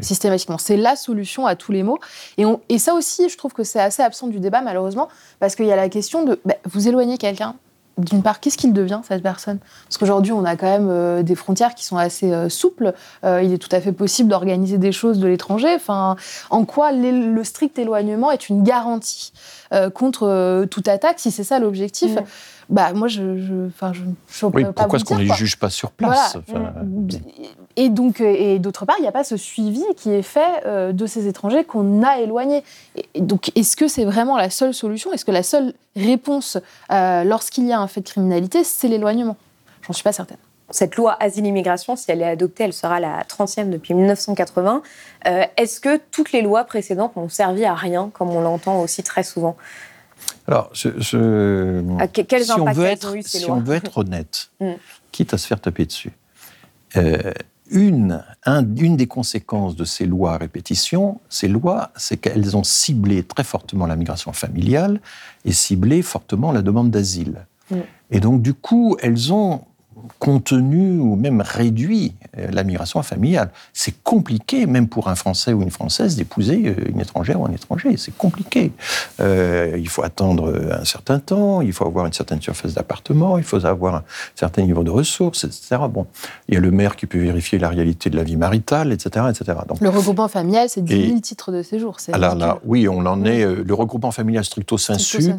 systématiquement. 0.00 0.58
C'est 0.58 0.76
la 0.76 0.94
solution 0.94 1.46
à 1.46 1.56
tous 1.56 1.72
les 1.72 1.82
maux. 1.82 1.98
Et, 2.38 2.44
et 2.68 2.78
ça 2.78 2.94
aussi, 2.94 3.28
je 3.28 3.36
trouve 3.36 3.52
que 3.52 3.64
c'est 3.64 3.80
assez 3.80 4.02
absent 4.02 4.28
du 4.28 4.38
débat, 4.38 4.60
malheureusement, 4.60 5.08
parce 5.40 5.56
qu'il 5.56 5.66
y 5.66 5.72
a 5.72 5.76
la 5.76 5.88
question 5.88 6.24
de 6.24 6.40
bah, 6.44 6.54
vous 6.64 6.86
éloignez 6.86 7.18
quelqu'un. 7.18 7.56
D'une 8.00 8.22
part, 8.22 8.40
qu'est-ce 8.40 8.56
qu'il 8.56 8.72
devient, 8.72 9.00
cette 9.06 9.22
personne? 9.22 9.58
Parce 9.84 9.98
qu'aujourd'hui, 9.98 10.32
on 10.32 10.44
a 10.44 10.56
quand 10.56 10.66
même 10.66 10.88
euh, 10.90 11.22
des 11.22 11.34
frontières 11.34 11.74
qui 11.74 11.84
sont 11.84 11.96
assez 11.96 12.32
euh, 12.32 12.48
souples. 12.48 12.92
Euh, 13.24 13.42
il 13.42 13.52
est 13.52 13.58
tout 13.58 13.68
à 13.72 13.80
fait 13.80 13.92
possible 13.92 14.30
d'organiser 14.30 14.78
des 14.78 14.92
choses 14.92 15.18
de 15.18 15.26
l'étranger. 15.26 15.76
En 15.88 16.64
quoi 16.64 16.92
le 16.92 17.44
strict 17.44 17.78
éloignement 17.78 18.30
est 18.30 18.48
une 18.48 18.62
garantie 18.62 19.32
contre 19.94 20.64
toute 20.70 20.88
attaque, 20.88 21.20
si 21.20 21.30
c'est 21.30 21.44
ça 21.44 21.58
l'objectif? 21.58 22.16
Mm 22.16 22.24
bah 22.70 22.92
moi 22.92 23.08
je, 23.08 23.38
je, 23.38 23.68
je, 23.92 24.00
je 24.28 24.46
oui, 24.46 24.64
pourquoi 24.64 24.96
est-ce 24.98 25.04
qu'on 25.04 25.16
ne 25.16 25.24
les 25.24 25.34
juge 25.34 25.58
pas 25.58 25.70
sur 25.70 25.90
place 25.90 26.36
Et 27.76 27.88
donc 27.88 28.20
et 28.20 28.58
d'autre 28.60 28.86
part, 28.86 28.96
il 28.98 29.02
n'y 29.02 29.08
a 29.08 29.12
pas 29.12 29.24
ce 29.24 29.36
suivi 29.36 29.82
qui 29.96 30.10
est 30.10 30.22
fait 30.22 30.64
euh, 30.66 30.92
de 30.92 31.06
ces 31.06 31.26
étrangers 31.26 31.64
qu'on 31.64 32.02
a 32.04 32.18
éloignés. 32.20 32.62
Et, 33.14 33.20
donc 33.20 33.50
est-ce 33.56 33.76
que 33.76 33.88
c'est 33.88 34.04
vraiment 34.04 34.36
la 34.36 34.50
seule 34.50 34.72
solution? 34.72 35.12
Est-ce 35.12 35.24
que 35.24 35.32
la 35.32 35.42
seule 35.42 35.74
réponse 35.96 36.58
euh, 36.92 37.24
lorsqu'il 37.24 37.66
y 37.66 37.72
a 37.72 37.80
un 37.80 37.88
fait 37.88 38.02
de 38.02 38.08
criminalité, 38.08 38.62
c'est 38.62 38.88
l'éloignement? 38.88 39.36
J'en 39.82 39.92
suis 39.92 40.04
pas 40.04 40.12
certaine. 40.12 40.38
Cette 40.70 40.94
loi 40.94 41.16
asile-immigration, 41.18 41.96
si 41.96 42.12
elle 42.12 42.22
est 42.22 42.28
adoptée, 42.28 42.62
elle 42.62 42.72
sera 42.72 43.00
la 43.00 43.24
30e 43.24 43.70
depuis 43.70 43.92
1980. 43.94 44.82
Euh, 45.26 45.44
est-ce 45.56 45.80
que 45.80 46.00
toutes 46.12 46.30
les 46.30 46.42
lois 46.42 46.62
précédentes 46.62 47.16
n'ont 47.16 47.28
servi 47.28 47.64
à 47.64 47.74
rien, 47.74 48.10
comme 48.14 48.30
on 48.30 48.40
l'entend 48.40 48.80
aussi 48.80 49.02
très 49.02 49.24
souvent? 49.24 49.56
Alors, 50.46 50.70
je, 50.72 50.88
ah, 50.88 52.06
si, 52.42 52.50
on 52.60 52.72
veut, 52.72 52.84
être, 52.84 53.14
si 53.24 53.44
on 53.48 53.60
veut 53.60 53.76
être 53.76 53.98
honnête, 53.98 54.50
mm. 54.60 54.72
quitte 55.12 55.34
à 55.34 55.38
se 55.38 55.46
faire 55.46 55.60
taper 55.60 55.86
dessus, 55.86 56.12
euh, 56.96 57.32
une, 57.70 58.24
une 58.76 58.96
des 58.96 59.06
conséquences 59.06 59.76
de 59.76 59.84
ces 59.84 60.06
lois 60.06 60.34
à 60.34 60.38
répétition, 60.38 61.20
ces 61.28 61.46
lois, 61.46 61.90
c'est 61.96 62.16
qu'elles 62.16 62.56
ont 62.56 62.64
ciblé 62.64 63.22
très 63.22 63.44
fortement 63.44 63.86
la 63.86 63.94
migration 63.94 64.32
familiale 64.32 65.00
et 65.44 65.52
ciblé 65.52 66.02
fortement 66.02 66.50
la 66.50 66.62
demande 66.62 66.90
d'asile. 66.90 67.46
Mm. 67.70 67.76
Et 68.10 68.20
donc, 68.20 68.42
du 68.42 68.54
coup, 68.54 68.96
elles 69.00 69.32
ont 69.32 69.62
contenu 70.18 70.98
ou 70.98 71.16
même 71.16 71.40
réduit 71.40 72.14
euh, 72.38 72.48
la 72.52 72.64
migration 72.64 73.02
familiale. 73.02 73.50
C'est 73.72 74.02
compliqué, 74.02 74.66
même 74.66 74.88
pour 74.88 75.08
un 75.08 75.14
Français 75.14 75.52
ou 75.52 75.62
une 75.62 75.70
Française, 75.70 76.16
d'épouser 76.16 76.62
euh, 76.66 76.90
une 76.90 77.00
étrangère 77.00 77.40
ou 77.40 77.46
un 77.46 77.52
étranger. 77.52 77.96
C'est 77.96 78.16
compliqué. 78.16 78.72
Euh, 79.20 79.76
il 79.78 79.88
faut 79.88 80.02
attendre 80.02 80.52
un 80.72 80.84
certain 80.84 81.18
temps, 81.18 81.60
il 81.60 81.72
faut 81.72 81.86
avoir 81.86 82.06
une 82.06 82.12
certaine 82.12 82.40
surface 82.40 82.74
d'appartement, 82.74 83.38
il 83.38 83.44
faut 83.44 83.64
avoir 83.64 83.96
un 83.96 84.04
certain 84.34 84.62
niveau 84.62 84.84
de 84.84 84.90
ressources, 84.90 85.44
etc. 85.44 85.82
Bon, 85.90 86.06
il 86.48 86.54
y 86.54 86.56
a 86.56 86.60
le 86.60 86.70
maire 86.70 86.96
qui 86.96 87.06
peut 87.06 87.18
vérifier 87.18 87.58
la 87.58 87.68
réalité 87.68 88.10
de 88.10 88.16
la 88.16 88.22
vie 88.22 88.36
maritale, 88.36 88.92
etc. 88.92 89.26
etc. 89.30 89.58
Donc, 89.68 89.80
le 89.80 89.88
regroupement 89.88 90.28
familial, 90.28 90.68
c'est 90.68 90.82
10 90.82 91.08
000 91.08 91.20
titres 91.20 91.52
de 91.52 91.62
séjour. 91.62 91.96
Alors 92.12 92.34
là, 92.34 92.58
oui, 92.64 92.88
on 92.88 93.06
en 93.06 93.24
est. 93.24 93.44
le 93.44 93.74
regroupement 93.74 94.10
familial 94.10 94.44
stricto 94.44 94.78
sensu, 94.78 95.32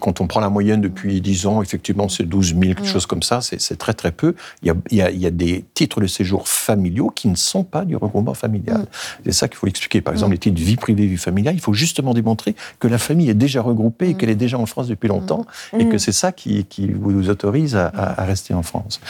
quand 0.00 0.20
on 0.20 0.26
prend 0.26 0.40
la 0.40 0.50
moyenne 0.50 0.80
depuis 0.80 1.20
10 1.20 1.46
ans, 1.46 1.62
effectivement, 1.62 2.08
c'est 2.08 2.24
12 2.24 2.48
000, 2.48 2.60
quelque 2.60 2.82
mm. 2.82 2.84
chose 2.86 3.06
comme 3.06 3.22
ça 3.22 3.40
c'est 3.46 3.76
très 3.76 3.94
très 3.94 4.12
peu. 4.12 4.34
Il 4.62 4.74
y, 4.90 5.02
a, 5.02 5.30
des 5.30 5.64
titres 5.74 6.00
de 6.00 6.06
séjour 6.06 6.48
familiaux 6.48 7.10
qui 7.14 7.28
ne 7.28 7.36
sont 7.36 7.64
pas 7.64 7.84
du 7.84 7.96
regroupement 7.96 8.34
familial. 8.34 8.80
Mm. 8.80 8.86
C'est 9.26 9.32
ça 9.32 9.48
qu'il 9.48 9.56
faut 9.56 9.66
expliquer. 9.66 10.00
Par 10.00 10.12
exemple, 10.12 10.30
mm. 10.30 10.32
les 10.32 10.38
titres 10.38 10.56
de 10.56 10.64
vie 10.64 10.76
privée, 10.76 11.06
vie 11.06 11.16
familiale, 11.16 11.54
il 11.54 11.60
faut 11.60 11.72
justement 11.72 12.14
démontrer 12.14 12.54
que 12.78 12.88
la 12.88 12.98
famille 12.98 13.30
est 13.30 13.34
déjà 13.34 13.62
regroupée 13.62 14.10
et 14.10 14.14
mm. 14.14 14.16
qu'elle 14.16 14.30
est 14.30 14.34
déjà 14.34 14.58
en 14.58 14.66
France 14.66 14.88
depuis 14.88 15.08
longtemps 15.08 15.46
et 15.78 15.88
que 15.88 15.98
c'est 15.98 16.12
ça 16.12 16.32
qui, 16.32 16.66
vous 16.92 17.28
autorise 17.28 17.76
à, 17.76 18.24
rester 18.24 18.54
en 18.54 18.62
France. 18.62 19.00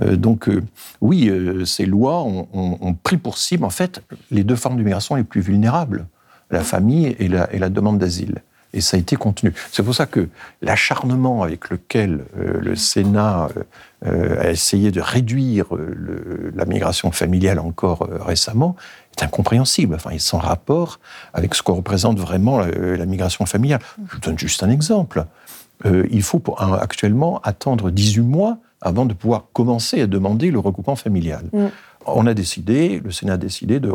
Euh, 0.00 0.16
donc 0.16 0.48
euh, 0.48 0.62
oui, 1.00 1.28
euh, 1.28 1.64
ces 1.64 1.86
lois 1.86 2.22
ont, 2.22 2.96
pris 3.02 3.16
pour 3.16 3.38
cible 3.38 3.64
en 3.64 3.70
fait 3.70 4.02
les 4.30 4.44
deux 4.44 4.56
formes 4.56 4.76
d'immigration 4.76 5.16
les 5.16 5.24
plus 5.24 5.40
vulnérables, 5.40 6.06
la 6.50 6.62
famille 6.62 7.16
et 7.18 7.28
la 7.28 7.68
demande 7.68 7.98
d'asile 7.98 8.42
et 8.74 8.80
ça 8.80 8.96
a 8.96 9.00
été 9.00 9.16
contenu. 9.16 9.52
C'est 9.70 9.82
pour 9.82 9.94
ça 9.94 10.06
que 10.06 10.28
l'acharnement 10.62 11.42
avec 11.42 11.70
lequel 11.70 12.24
euh, 12.38 12.58
le 12.60 12.74
Sénat 12.74 13.48
euh, 13.56 13.62
euh, 14.06 14.40
a 14.40 14.50
essayé 14.50 14.90
de 14.90 15.00
réduire 15.00 15.66
la 16.54 16.64
migration 16.64 17.12
familiale 17.12 17.58
encore 17.58 18.08
récemment 18.20 18.76
est 19.16 19.22
incompréhensible. 19.22 19.94
Enfin, 19.94 20.10
il 20.12 20.16
est 20.16 20.18
sans 20.18 20.38
rapport 20.38 21.00
avec 21.34 21.54
ce 21.54 21.62
que 21.62 21.70
représente 21.70 22.18
vraiment 22.18 22.58
la, 22.60 23.06
migration 23.06 23.46
familiale. 23.46 23.80
Je 24.08 24.14
vous 24.14 24.20
donne 24.20 24.38
juste 24.38 24.62
un 24.62 24.70
exemple. 24.70 25.24
il 25.84 26.22
faut 26.22 26.42
actuellement 26.80 27.40
attendre 27.44 27.90
18 27.90 28.22
mois 28.22 28.58
avant 28.80 29.04
de 29.04 29.14
pouvoir 29.14 29.44
commencer 29.52 30.00
à 30.00 30.06
demander 30.06 30.50
le 30.50 30.58
regroupement 30.58 30.96
familial. 30.96 31.44
Mm. 31.52 31.66
On 32.06 32.26
a 32.26 32.34
décidé, 32.34 33.00
le 33.04 33.12
Sénat 33.12 33.34
a 33.34 33.36
décidé 33.36 33.78
de, 33.78 33.92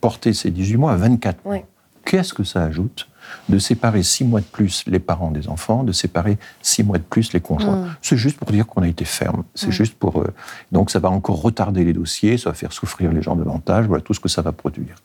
porter 0.00 0.32
ces 0.32 0.50
18 0.50 0.76
mois 0.76 0.92
à 0.92 0.96
24 0.96 1.44
mois. 1.44 1.58
Qu'est-ce 2.04 2.32
que 2.32 2.44
ça 2.44 2.62
ajoute? 2.62 3.08
De 3.48 3.58
séparer 3.58 4.02
six 4.02 4.24
mois 4.24 4.40
de 4.40 4.46
plus 4.46 4.84
les 4.86 4.98
parents 4.98 5.30
des 5.30 5.48
enfants, 5.48 5.84
de 5.84 5.92
séparer 5.92 6.38
six 6.60 6.82
mois 6.82 6.98
de 6.98 7.02
plus 7.02 7.32
les 7.32 7.40
conjoints. 7.40 7.76
Mm. 7.76 7.96
C'est 8.02 8.16
juste 8.16 8.38
pour 8.38 8.50
dire 8.50 8.66
qu'on 8.66 8.82
a 8.82 8.88
été 8.88 9.04
ferme. 9.04 9.44
C'est 9.54 9.68
mm. 9.68 9.72
juste 9.72 9.94
pour. 9.94 10.20
Euh, 10.20 10.32
donc 10.70 10.90
ça 10.90 10.98
va 10.98 11.10
encore 11.10 11.40
retarder 11.40 11.84
les 11.84 11.92
dossiers, 11.92 12.38
ça 12.38 12.50
va 12.50 12.54
faire 12.54 12.72
souffrir 12.72 13.12
les 13.12 13.22
gens 13.22 13.36
davantage. 13.36 13.86
Voilà 13.86 14.02
tout 14.02 14.14
ce 14.14 14.20
que 14.20 14.28
ça 14.28 14.42
va 14.42 14.52
produire. 14.52 14.96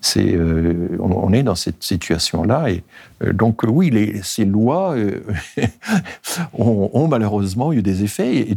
C'est, 0.00 0.34
euh, 0.34 0.96
on, 1.00 1.32
est 1.32 1.42
dans 1.42 1.54
cette 1.54 1.82
situation-là 1.82 2.70
et 2.70 2.82
euh, 3.22 3.32
donc 3.32 3.62
oui, 3.66 3.90
les, 3.90 4.22
ces 4.22 4.44
lois 4.44 4.94
ont, 6.54 7.08
malheureusement 7.08 7.72
eu 7.72 7.82
des 7.82 8.02
effets 8.04 8.36
et, 8.36 8.56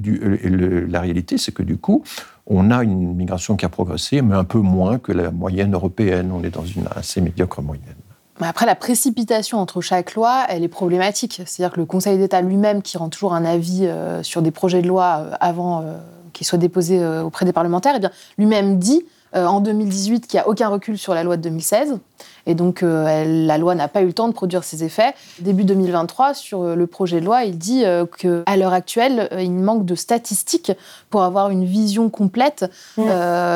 la 0.88 1.02
réalité, 1.02 1.38
c'est 1.38 1.54
que 1.54 1.64
du 1.64 1.78
coup, 1.78 2.04
on 2.48 2.72
a 2.72 2.84
une 2.84 3.16
migration 3.16 3.56
qui 3.56 3.66
a 3.66 3.70
progressé, 3.70 4.22
mais 4.22 4.36
un 4.36 4.44
peu 4.44 4.60
moins 4.60 5.00
que 5.00 5.12
la 5.12 5.32
moyenne 5.32 5.74
européenne. 5.74 6.32
On 6.32 6.44
est 6.44 6.52
dans 6.52 6.66
une 6.66 6.86
assez 6.96 7.22
médiocre 7.22 7.62
moyenne. 7.62 7.96
Après, 8.42 8.66
la 8.66 8.76
précipitation 8.76 9.60
entre 9.60 9.80
chaque 9.82 10.14
loi, 10.14 10.44
elle 10.50 10.64
est 10.64 10.70
problématique. 10.70 11.42
C'est-à-dire 11.46 11.74
que 11.74 11.80
le 11.80 11.86
Conseil 11.86 12.18
d'État 12.18 12.42
lui-même, 12.42 12.82
qui 12.82 12.98
rend 12.98 13.10
toujours 13.10 13.34
un 13.34 13.46
avis 13.46 13.86
euh, 13.86 14.24
sur 14.24 14.42
des 14.42 14.52
projets 14.52 14.82
de 14.82 14.88
loi 14.88 15.20
euh, 15.20 15.36
avant 15.40 15.82
euh, 15.82 15.96
qu'ils 16.34 16.46
soient 16.46 16.60
déposés 16.60 17.06
auprès 17.20 17.46
des 17.46 17.54
parlementaires, 17.54 17.98
eh 17.98 18.08
lui-même 18.38 18.78
dit 18.78 19.06
en 19.34 19.60
2018 19.60 20.28
qu'il 20.28 20.38
n'y 20.38 20.44
a 20.44 20.48
aucun 20.48 20.70
recul 20.70 20.98
sur 20.98 21.14
la 21.14 21.24
loi 21.24 21.38
de 21.38 21.42
2016. 21.42 21.98
Et 22.46 22.56
donc, 22.56 22.84
euh, 22.84 23.24
la 23.26 23.58
loi 23.58 23.76
n'a 23.76 23.88
pas 23.88 24.02
eu 24.02 24.08
le 24.08 24.14
temps 24.14 24.28
de 24.28 24.34
produire 24.34 24.64
ses 24.64 24.84
effets. 24.84 25.14
Début 25.40 25.64
2023, 25.64 26.34
sur 26.34 26.62
euh, 26.62 26.76
le 26.76 26.88
projet 26.88 27.20
de 27.20 27.26
loi, 27.26 27.44
il 27.44 27.58
dit 27.58 27.84
qu'à 28.18 28.56
l'heure 28.56 28.74
actuelle, 28.74 29.30
il 29.40 29.52
manque 29.52 29.86
de 29.86 29.96
statistiques 29.96 30.72
pour 31.10 31.24
avoir 31.24 31.50
une 31.50 31.66
vision 31.66 32.10
complète. 32.10 32.66
Mmh. 32.98 33.04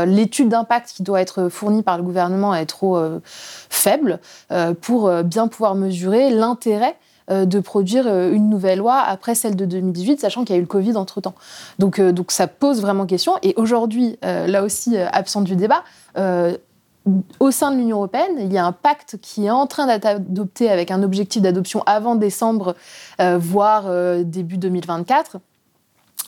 L'étude 0.06 0.50
d'impact 0.50 0.94
qui 0.96 1.04
doit 1.04 1.22
être 1.22 1.50
fournie 1.50 1.84
par 1.84 1.98
le 1.98 2.04
gouvernement 2.04 2.54
est 2.56 2.66
trop 2.66 3.00
faible 3.70 4.20
pour 4.82 5.12
bien 5.24 5.48
pouvoir 5.48 5.76
mesurer 5.76 6.30
l'intérêt 6.30 6.96
euh, 7.32 7.46
de 7.46 7.60
produire 7.60 8.08
euh, 8.08 8.32
une 8.32 8.50
nouvelle 8.50 8.80
loi 8.80 8.98
après 8.98 9.36
celle 9.36 9.56
de 9.56 9.66
2018, 9.66 10.20
sachant 10.20 10.44
qu'il 10.44 10.56
y 10.56 10.58
a 10.58 10.58
eu 10.58 10.62
le 10.62 10.68
Covid 10.68 10.96
entre-temps. 10.96 11.36
Donc, 11.78 12.00
euh, 12.00 12.12
donc 12.12 12.32
ça 12.32 12.48
pose 12.48 12.82
vraiment 12.82 13.06
question. 13.06 13.34
Et 13.44 13.54
aujourd'hui, 13.56 14.18
là 14.22 14.64
aussi, 14.64 14.98
absent 14.98 15.42
du 15.42 15.56
débat, 15.56 15.84
au 17.40 17.52
sein 17.52 17.72
de 17.72 17.78
l'Union 17.78 17.98
européenne, 17.98 18.38
il 18.40 18.52
y 18.52 18.58
a 18.58 18.66
un 18.66 18.72
pacte 18.72 19.18
qui 19.22 19.46
est 19.46 19.52
en 19.52 19.68
train 19.68 19.88
d'être 19.88 20.06
adopté 20.06 20.70
avec 20.70 20.92
un 20.92 21.04
objectif 21.04 21.42
d'adoption 21.42 21.84
avant 21.86 22.16
décembre, 22.16 22.76
voire 23.20 23.86
début 24.24 24.58
2024, 24.58 25.38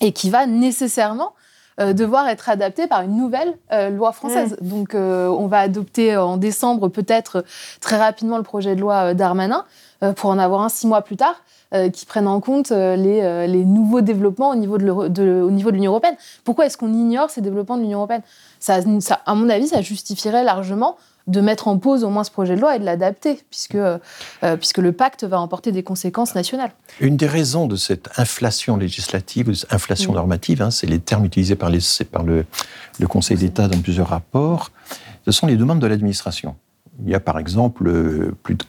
et 0.01 0.11
qui 0.11 0.29
va 0.29 0.45
nécessairement 0.45 1.33
devoir 1.79 2.27
être 2.27 2.49
adapté 2.49 2.87
par 2.87 3.01
une 3.01 3.15
nouvelle 3.15 3.57
loi 3.91 4.11
française. 4.11 4.57
Donc, 4.61 4.93
on 4.93 5.47
va 5.47 5.59
adopter 5.59 6.17
en 6.17 6.37
décembre 6.37 6.89
peut-être 6.89 7.43
très 7.79 7.97
rapidement 7.97 8.37
le 8.37 8.43
projet 8.43 8.75
de 8.75 8.81
loi 8.81 9.13
Darmanin 9.13 9.65
pour 10.15 10.29
en 10.29 10.39
avoir 10.39 10.61
un 10.61 10.69
six 10.69 10.87
mois 10.87 11.01
plus 11.01 11.17
tard. 11.17 11.35
Qui 11.93 12.05
prenne 12.05 12.27
en 12.27 12.39
compte 12.41 12.71
les, 12.71 13.47
les, 13.47 13.65
nouveaux 13.65 14.01
développements 14.01 14.49
au 14.49 14.55
niveau 14.55 14.77
de, 14.77 15.69
l'Union 15.69 15.91
européenne. 15.91 16.15
Pourquoi 16.43 16.65
est-ce 16.65 16.77
qu'on 16.77 16.93
ignore 16.93 17.29
ces 17.29 17.41
développements 17.41 17.77
de 17.77 17.81
l'Union 17.81 17.99
européenne? 17.99 18.23
Ça, 18.59 18.79
ça, 18.99 19.21
À 19.25 19.35
mon 19.35 19.49
avis, 19.49 19.67
ça 19.67 19.81
justifierait 19.81 20.43
largement 20.43 20.97
de 21.27 21.41
mettre 21.41 21.67
en 21.67 21.77
pause 21.77 22.03
au 22.03 22.09
moins 22.09 22.23
ce 22.23 22.31
projet 22.31 22.55
de 22.55 22.61
loi 22.61 22.75
et 22.75 22.79
de 22.79 22.85
l'adapter, 22.85 23.39
puisque, 23.49 23.75
euh, 23.75 23.97
puisque 24.57 24.79
le 24.79 24.91
pacte 24.91 25.23
va 25.23 25.39
emporter 25.39 25.71
des 25.71 25.83
conséquences 25.83 26.35
nationales. 26.35 26.71
Une 26.99 27.17
des 27.17 27.27
raisons 27.27 27.67
de 27.67 27.75
cette 27.75 28.09
inflation 28.17 28.77
législative, 28.77 29.51
inflation 29.69 30.13
normative, 30.13 30.61
hein, 30.61 30.71
c'est 30.71 30.87
les 30.87 30.99
termes 30.99 31.25
utilisés 31.25 31.55
par, 31.55 31.69
les, 31.69 31.79
par 32.11 32.23
le, 32.23 32.45
le 32.99 33.07
Conseil 33.07 33.37
d'État 33.37 33.67
dans 33.67 33.79
plusieurs 33.79 34.09
rapports, 34.09 34.71
ce 35.25 35.31
sont 35.31 35.47
les 35.47 35.55
demandes 35.55 35.79
de 35.79 35.87
l'administration. 35.87 36.55
Il 37.03 37.11
y 37.11 37.15
a 37.15 37.19
par 37.19 37.39
exemple 37.39 37.87
euh, 37.87 38.35
plus 38.43 38.55
de, 38.55 38.65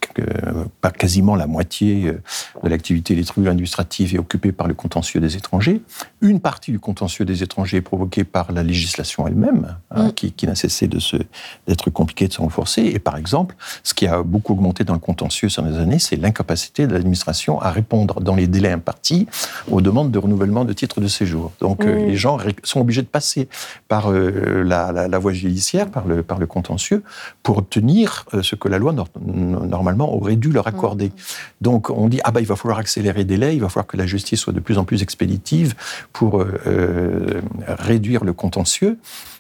pas 0.81 0.91
quasiment 0.91 1.37
la 1.37 1.47
moitié 1.47 2.09
euh, 2.09 2.23
de 2.63 2.69
l'activité 2.69 3.15
des 3.15 3.25
tribunaux 3.25 3.51
administratifs 3.51 4.15
est 4.15 4.19
occupée 4.19 4.53
par 4.53 4.69
le 4.69 4.75
contentieux 4.75 5.21
des 5.21 5.37
étrangers. 5.37 5.83
Une 6.21 6.41
partie 6.41 6.73
du 6.73 6.79
contentieux 6.79 7.25
des 7.25 7.43
étrangers 7.43 7.79
est 7.79 7.83
provoquée 7.83 8.25
par 8.25 8.53
la 8.53 8.63
législation 8.63 9.27
elle-même, 9.27 9.77
hein, 9.91 10.09
mm. 10.09 10.13
qui, 10.13 10.47
n'a 10.47 10.55
cessé 10.55 10.89
d'être 10.89 11.91
compliquée, 11.91 12.29
de 12.29 12.33
se 12.33 12.41
renforcer. 12.41 12.83
Et 12.83 12.99
par 12.99 13.17
exemple, 13.17 13.55
ce 13.83 13.95
qui 13.95 14.07
a 14.07 14.23
beaucoup 14.23 14.55
augmenté 14.55 14.85
dans 14.85 14.95
le 14.95 14.99
contentieux 14.99 15.49
ces 15.49 15.61
dernières 15.61 15.81
années, 15.81 15.99
c'est 15.99 16.17
l'incapacité 16.17 16.87
de 16.87 16.93
l'administration 16.93 17.61
à 17.61 17.71
répondre 17.71 18.21
dans 18.21 18.35
les 18.35 18.47
délais 18.47 18.73
impartis 18.73 19.27
aux 19.71 19.81
demandes 19.81 20.11
de 20.11 20.19
renouvellement 20.19 20.65
de 20.65 20.73
titres 20.73 21.01
de 21.01 21.09
séjour. 21.09 21.53
Donc 21.61 21.85
euh, 21.85 22.05
mm. 22.05 22.07
les 22.09 22.17
gens 22.17 22.39
sont 22.63 22.81
obligés 22.81 23.03
de 23.03 23.07
passer 23.07 23.49
par 23.89 24.11
la, 24.11 24.93
la, 24.93 25.19
voie 25.19 25.33
judiciaire, 25.33 25.91
par 25.91 26.07
le, 26.07 26.23
par 26.23 26.39
le 26.39 26.47
contentieux, 26.47 27.03
pour 27.43 27.59
obtenir 27.59 28.22
ce 28.43 28.55
que 28.55 28.69
la 28.69 28.79
loi 28.79 28.95
normalement 29.21 30.15
aurait 30.15 30.37
dû 30.37 30.51
leur 30.53 30.67
accorder. 30.67 31.09
Mmh. 31.09 31.13
Donc 31.61 31.91
on 31.91 32.09
dit 32.09 32.21
ah 32.25 32.31
bah 32.31 32.41
il 32.41 32.47
va 32.47 32.57
falloir 32.57 32.79
accélérer 32.79 33.21
les 33.21 33.25
délais, 33.25 33.55
il 33.55 33.61
va 33.61 33.69
falloir 33.69 33.87
que 33.87 33.97
la 33.97 34.07
justice 34.07 34.41
soit 34.41 34.53
de 34.53 34.61
plus 34.61 34.79
en 34.79 34.85
plus 34.85 35.03
expéditive 35.03 35.75
pour 36.13 36.41
euh, 36.41 36.61
euh, 36.67 37.41
réduire 37.67 38.25
le 38.25 38.33
contentieux, 38.33 38.99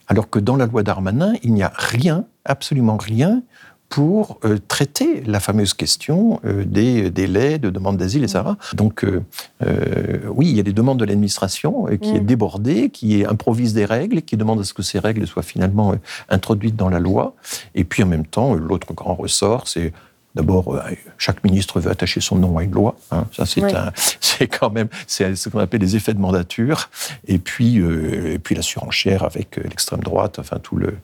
alors 0.09 0.31
que 0.31 0.39
dans 0.39 0.57
la 0.57 0.67
loi 0.67 0.83
d'Armanin 0.83 1.33
il 1.43 1.53
n'y 1.53 1.63
a 1.63 1.73
rien, 1.75 2.25
absolument 2.45 2.97
rien 2.97 3.43
pour 3.93 4.41
traiter 4.69 5.23
la 5.27 5.39
fameuse 5.39 5.75
question 5.75 6.41
des 6.45 7.11
délais 7.11 7.59
de 7.59 7.69
demande 7.69 7.99
d'asile, 7.99 8.25
etc. 8.25 8.41
Mmh. 8.41 8.77
Donc, 8.77 9.05
oui, 9.61 10.49
il 10.49 10.57
y 10.57 10.61
a 10.61 10.63
des 10.63 10.73
demandes 10.73 10.99
de 10.99 11.05
l'administration 11.05 11.85
qui 12.01 12.09
est 12.09 12.21
mmh. 12.23 12.25
débordée, 12.25 12.89
qui 12.89 13.27
improvise 13.27 13.75
des 13.75 13.85
règles, 13.85 14.23
qui 14.23 14.39
demande 14.39 14.61
à 14.61 14.65
ce 14.65 14.73
que 14.73 14.83
ces 14.83 14.99
règles 14.99 15.27
soient 15.27 15.43
finalement 15.43 15.95
introduites 16.31 16.75
dans 16.75 16.89
la 16.89 17.01
loi. 17.01 17.35
Et 17.75 17.85
puis, 17.85 18.03
en 18.03 18.07
même 18.07 18.25
temps, 18.25 18.55
l'autre 18.55 18.95
grand 18.95 19.15
ressort, 19.15 19.69
c'est 19.69 19.93
D'abord, 20.35 20.75
euh, 20.75 20.81
chaque 21.19 21.45
ministre 21.45 21.79
veut 21.79 21.91
attacher 21.91 22.23
son 22.23 22.37
nom 22.37 22.57
à 22.57 22.63
une 22.63 22.71
loi. 22.71 22.97
Hein. 23.11 23.27
Ça, 23.37 23.45
c'est 24.21 24.49
quand 24.49 24.71
même, 24.71 24.89
c'est 25.07 25.37
ce 25.37 25.51
qu'on 25.51 25.59
appelle 25.59 25.83
les 25.83 25.95
effets 25.95 26.15
de 26.15 26.21
mandature. 26.21 26.89
Et 27.27 27.39
puis, 27.39 27.79
euh, 27.79 28.35
et 28.35 28.39
puis 28.39 28.55
la 28.55 28.63
surenchère 28.63 29.25
avec 29.25 29.59
euh, 29.59 29.63
l'extrême 29.65 30.01
droite, 30.01 30.39
enfin 30.39 30.57
tout 30.63 30.77
le, 30.77 30.95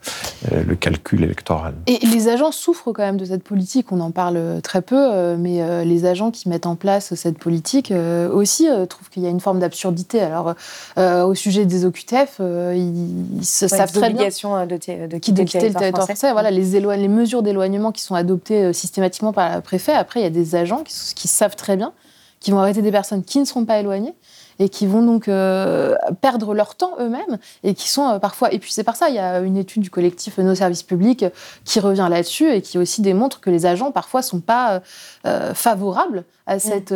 le, 0.51 0.75
calcul 0.77 1.25
électoral. 1.25 1.75
Et 1.87 1.99
les 2.07 2.29
agents 2.29 2.53
souffrent 2.53 2.93
quand 2.93 3.03
même 3.03 3.19
de 3.19 3.27
cette 3.27 3.43
politique. 3.43 3.93
On 3.93 4.01
en 4.01 4.13
parle 4.13 4.61
très 4.63 4.81
peu, 4.81 5.37
mais 5.37 5.85
les 5.85 6.05
agents 6.05 6.31
qui 6.31 6.49
mettent 6.49 6.67
en 6.67 6.77
place 6.77 7.15
cette 7.15 7.39
politique 7.39 7.93
aussi 8.33 8.69
trouvent 8.89 9.09
qu'il 9.09 9.25
y 9.25 9.27
a 9.27 9.31
une 9.31 9.41
forme 9.41 9.59
d'absurdité. 9.59 10.21
Alors, 10.21 10.55
au 10.97 11.35
sujet 11.35 11.67
des 11.67 11.85
OQTF, 11.85 12.41
ils, 12.41 13.45
se 13.45 13.67
savent 13.67 13.93
très 13.93 14.11
bien 14.11 14.29
de, 14.29 14.67
de, 14.67 15.07
de, 15.07 15.19
quitter, 15.19 15.43
le 15.43 15.75
territoire 15.75 16.05
français. 16.05 16.33
Voilà, 16.33 16.51
les, 16.51 16.81
les 16.81 17.09
mesures 17.09 17.43
d'éloignement 17.43 17.91
qui 17.91 18.03
sont 18.03 18.15
adoptées 18.15 18.73
systématiquement 18.73 19.18
par 19.33 19.57
le 19.57 19.61
préfet. 19.61 19.93
Après, 19.93 20.21
il 20.21 20.23
y 20.23 20.27
a 20.27 20.31
des 20.31 20.55
agents 20.55 20.85
qui, 20.85 21.29
savent 21.29 21.57
très 21.57 21.77
bien, 21.77 21.93
qui 22.41 22.51
vont 22.51 22.59
arrêter 22.59 22.83
des 22.83 22.93
personnes 22.93 23.25
qui 23.25 23.39
ne 23.39 23.45
seront 23.45 23.65
pas 23.65 23.79
éloignées 23.79 24.15
et 24.61 24.69
qui 24.69 24.87
vont 24.87 25.03
donc 25.03 25.29
euh, 25.29 25.95
perdre 26.21 26.53
leur 26.55 26.75
temps 26.75 26.95
eux-mêmes 26.99 27.39
et 27.63 27.75
qui 27.75 27.89
sont 27.89 28.09
euh, 28.09 28.19
parfois 28.19 28.53
épuisés 28.53 28.83
par 28.83 28.97
ça. 28.97 29.09
Il 29.09 29.15
y 29.15 29.21
a 29.21 29.39
une 29.39 29.57
étude 29.57 29.83
du 29.83 29.91
collectif 29.91 30.39
Nos 30.39 30.55
services 30.57 30.83
publics 30.83 31.25
qui 31.65 31.79
revient 31.79 32.09
là-dessus 32.11 32.51
et 32.51 32.61
qui 32.61 32.79
aussi 32.79 33.03
démontre 33.03 33.41
que 33.41 33.51
les 33.51 33.67
agents 33.67 33.93
parfois 33.93 34.23
sont 34.23 34.41
pas 34.41 34.83
euh, 35.27 35.55
favorables 35.55 36.25
à 36.47 36.57
mm. 36.57 36.61
cette, 36.61 36.95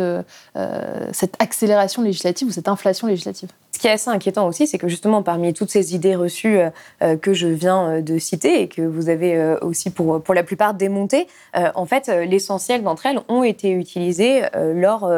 cette 1.11 1.35
accélération 1.39 2.01
législative 2.01 2.47
ou 2.47 2.51
cette 2.51 2.67
inflation 2.67 3.07
législative. 3.07 3.49
Ce 3.83 3.85
qui 3.85 3.91
est 3.91 3.95
assez 3.95 4.11
inquiétant 4.11 4.47
aussi, 4.47 4.65
c'est 4.65 4.77
que 4.77 4.87
justement, 4.87 5.23
parmi 5.23 5.51
toutes 5.53 5.69
ces 5.69 5.93
idées 5.93 6.15
reçues 6.15 6.57
euh, 6.57 6.69
euh, 7.01 7.17
que 7.17 7.33
je 7.33 7.49
viens 7.49 7.89
euh, 7.89 8.01
de 8.01 8.17
citer 8.17 8.61
et 8.61 8.69
que 8.69 8.81
vous 8.81 9.09
avez 9.09 9.57
aussi 9.61 9.89
pour, 9.89 10.23
pour 10.23 10.33
la 10.33 10.43
plupart 10.43 10.73
démontées, 10.73 11.27
en 11.53 11.85
fait, 11.85 12.07
l'essentiel 12.07 12.81
d'entre 12.81 13.07
elles 13.07 13.19
ont 13.27 13.43
été 13.43 13.71
utilisées 13.71 14.43
lors 14.73 15.09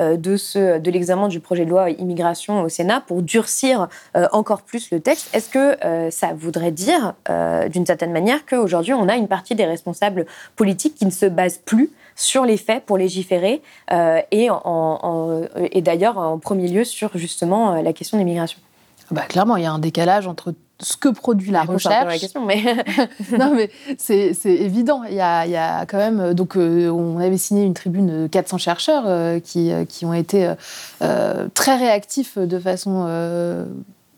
de, 0.00 0.36
ce, 0.36 0.78
de 0.78 0.90
l'examen 0.90 1.28
du 1.28 1.40
projet 1.40 1.64
de 1.64 1.70
loi 1.70 1.90
immigration 1.90 2.62
au 2.62 2.68
Sénat 2.68 3.02
pour 3.06 3.22
durcir 3.22 3.88
encore 4.32 4.62
plus 4.62 4.90
le 4.90 5.00
texte. 5.00 5.34
Est-ce 5.34 5.48
que 5.48 6.10
ça 6.10 6.32
voudrait 6.34 6.70
dire, 6.70 7.14
d'une 7.70 7.86
certaine 7.86 8.12
manière, 8.12 8.46
qu'aujourd'hui, 8.46 8.94
on 8.94 9.08
a 9.08 9.16
une 9.16 9.28
partie 9.28 9.54
des 9.54 9.66
responsables 9.66 10.26
politiques 10.56 10.94
qui 10.94 11.06
ne 11.06 11.10
se 11.10 11.26
basent 11.26 11.58
plus 11.58 11.90
sur 12.16 12.44
les 12.44 12.56
faits 12.56 12.84
pour 12.84 12.98
légiférer 12.98 13.62
euh, 13.92 14.20
et, 14.30 14.48
en, 14.50 15.42
et 15.72 15.82
d'ailleurs 15.82 16.18
en 16.18 16.38
premier 16.38 16.68
lieu 16.68 16.84
sur 16.84 17.16
justement 17.16 17.74
euh, 17.74 17.82
la 17.82 17.92
question 17.92 18.18
des 18.18 18.24
migrations. 18.24 18.58
Bah, 19.10 19.22
clairement, 19.22 19.56
il 19.56 19.64
y 19.64 19.66
a 19.66 19.72
un 19.72 19.78
décalage 19.78 20.26
entre 20.26 20.54
ce 20.80 20.96
que 20.96 21.08
produit 21.08 21.50
la 21.50 21.62
recherche. 21.62 22.06
La 22.06 22.18
question, 22.18 22.44
mais 22.44 22.62
non, 23.38 23.54
mais 23.54 23.70
c'est 23.98 24.34
évident. 24.44 25.02
Il 25.04 25.14
y, 25.14 25.20
a, 25.20 25.46
il 25.46 25.52
y, 25.52 25.56
a, 25.56 25.84
quand 25.86 25.98
même. 25.98 26.34
Donc, 26.34 26.56
euh, 26.56 26.88
on 26.88 27.18
avait 27.18 27.36
signé 27.36 27.64
une 27.64 27.74
tribune 27.74 28.22
de 28.22 28.26
400 28.26 28.58
chercheurs 28.58 29.40
qui, 29.42 29.70
qui, 29.88 30.06
ont 30.06 30.14
été 30.14 30.52
très 31.52 31.76
réactifs 31.76 32.38
de 32.38 32.58
façon 32.58 33.06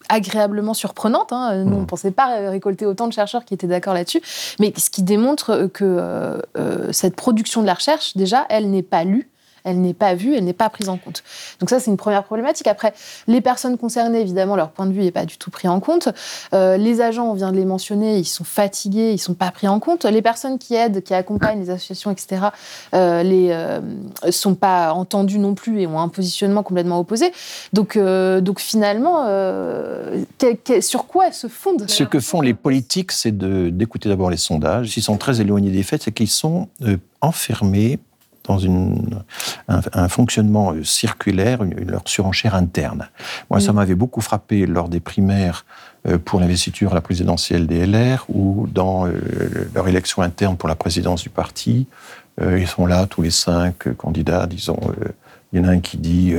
agréablement 0.08 0.74
surprenante. 0.74 1.32
Hein. 1.32 1.64
Nous, 1.64 1.74
on 1.74 1.78
ne 1.78 1.82
mmh. 1.82 1.86
pensait 1.86 2.10
pas 2.10 2.50
récolter 2.50 2.86
autant 2.86 3.08
de 3.08 3.12
chercheurs 3.12 3.44
qui 3.44 3.54
étaient 3.54 3.66
d'accord 3.66 3.94
là-dessus. 3.94 4.22
Mais 4.60 4.72
ce 4.76 4.90
qui 4.90 5.02
démontre 5.02 5.68
que 5.72 5.84
euh, 5.84 6.40
euh, 6.56 6.92
cette 6.92 7.16
production 7.16 7.60
de 7.60 7.66
la 7.66 7.74
recherche, 7.74 8.16
déjà, 8.16 8.46
elle 8.48 8.70
n'est 8.70 8.82
pas 8.82 9.04
lue 9.04 9.28
elle 9.66 9.80
n'est 9.80 9.94
pas 9.94 10.14
vue, 10.14 10.34
elle 10.34 10.44
n'est 10.44 10.52
pas 10.52 10.70
prise 10.70 10.88
en 10.88 10.96
compte. 10.96 11.22
Donc 11.60 11.68
ça, 11.68 11.80
c'est 11.80 11.90
une 11.90 11.96
première 11.96 12.24
problématique. 12.24 12.68
Après, 12.68 12.94
les 13.26 13.40
personnes 13.40 13.76
concernées, 13.76 14.20
évidemment, 14.20 14.56
leur 14.56 14.70
point 14.70 14.86
de 14.86 14.92
vue 14.92 15.02
n'est 15.02 15.10
pas 15.10 15.26
du 15.26 15.36
tout 15.36 15.50
pris 15.50 15.68
en 15.68 15.80
compte. 15.80 16.08
Euh, 16.54 16.76
les 16.76 17.00
agents, 17.00 17.28
on 17.30 17.34
vient 17.34 17.50
de 17.50 17.56
les 17.56 17.64
mentionner, 17.64 18.16
ils 18.18 18.24
sont 18.24 18.44
fatigués, 18.44 19.12
ils 19.12 19.18
sont 19.18 19.34
pas 19.34 19.50
pris 19.50 19.68
en 19.68 19.80
compte. 19.80 20.04
Les 20.04 20.22
personnes 20.22 20.58
qui 20.58 20.74
aident, 20.74 21.02
qui 21.02 21.14
accompagnent 21.14 21.60
les 21.60 21.70
associations, 21.70 22.12
etc., 22.12 22.46
euh, 22.94 23.22
les 23.22 23.48
euh, 23.50 23.80
sont 24.30 24.54
pas 24.54 24.92
entendues 24.92 25.38
non 25.38 25.54
plus 25.54 25.80
et 25.80 25.86
ont 25.86 26.00
un 26.00 26.08
positionnement 26.08 26.62
complètement 26.62 27.00
opposé. 27.00 27.32
Donc, 27.72 27.96
euh, 27.96 28.40
donc 28.40 28.60
finalement, 28.60 29.24
sur 30.80 31.06
quoi 31.06 31.26
elles 31.26 31.34
se 31.34 31.48
fondent? 31.48 31.88
Ce 31.88 32.04
que 32.04 32.20
font 32.20 32.40
les 32.40 32.54
politiques, 32.54 33.12
c'est 33.12 33.36
d'écouter 33.36 34.08
d'abord 34.08 34.30
les 34.30 34.36
sondages. 34.36 34.96
Ils 34.96 35.02
sont 35.02 35.16
très 35.16 35.40
éloignés 35.40 35.70
des 35.70 35.82
faits, 35.82 36.04
c'est 36.04 36.12
qu'ils 36.12 36.30
sont 36.30 36.68
enfermés 37.20 37.98
dans 38.46 38.58
une, 38.58 39.22
un, 39.68 40.08
fonctionnement 40.08 40.72
euh, 40.72 40.84
circulaire, 40.84 41.62
une, 41.62 41.90
leur 41.90 42.02
surenchère 42.06 42.54
interne. 42.54 43.08
Moi, 43.50 43.60
ça 43.60 43.72
mm. 43.72 43.76
m'avait 43.76 43.94
beaucoup 43.94 44.20
frappé 44.20 44.66
lors 44.66 44.88
des 44.88 45.00
primaires 45.00 45.64
euh, 46.08 46.18
pour 46.18 46.40
l'investiture 46.40 46.92
à 46.92 46.94
la 46.94 47.00
présidentielle 47.00 47.66
des 47.66 47.86
LR 47.86 48.24
ou 48.28 48.66
dans 48.72 49.06
euh, 49.06 49.12
leur 49.74 49.88
élection 49.88 50.22
interne 50.22 50.56
pour 50.56 50.68
la 50.68 50.76
présidence 50.76 51.22
du 51.22 51.30
parti. 51.30 51.86
Ils 52.38 52.66
sont 52.66 52.84
là, 52.84 53.06
tous 53.06 53.22
les 53.22 53.30
cinq 53.30 53.96
candidats, 53.96 54.46
disons. 54.46 54.78
Il 55.52 55.58
y 55.58 55.64
en 55.64 55.68
a 55.68 55.70
un 55.70 55.80
qui 55.80 55.96
dit 55.96 56.34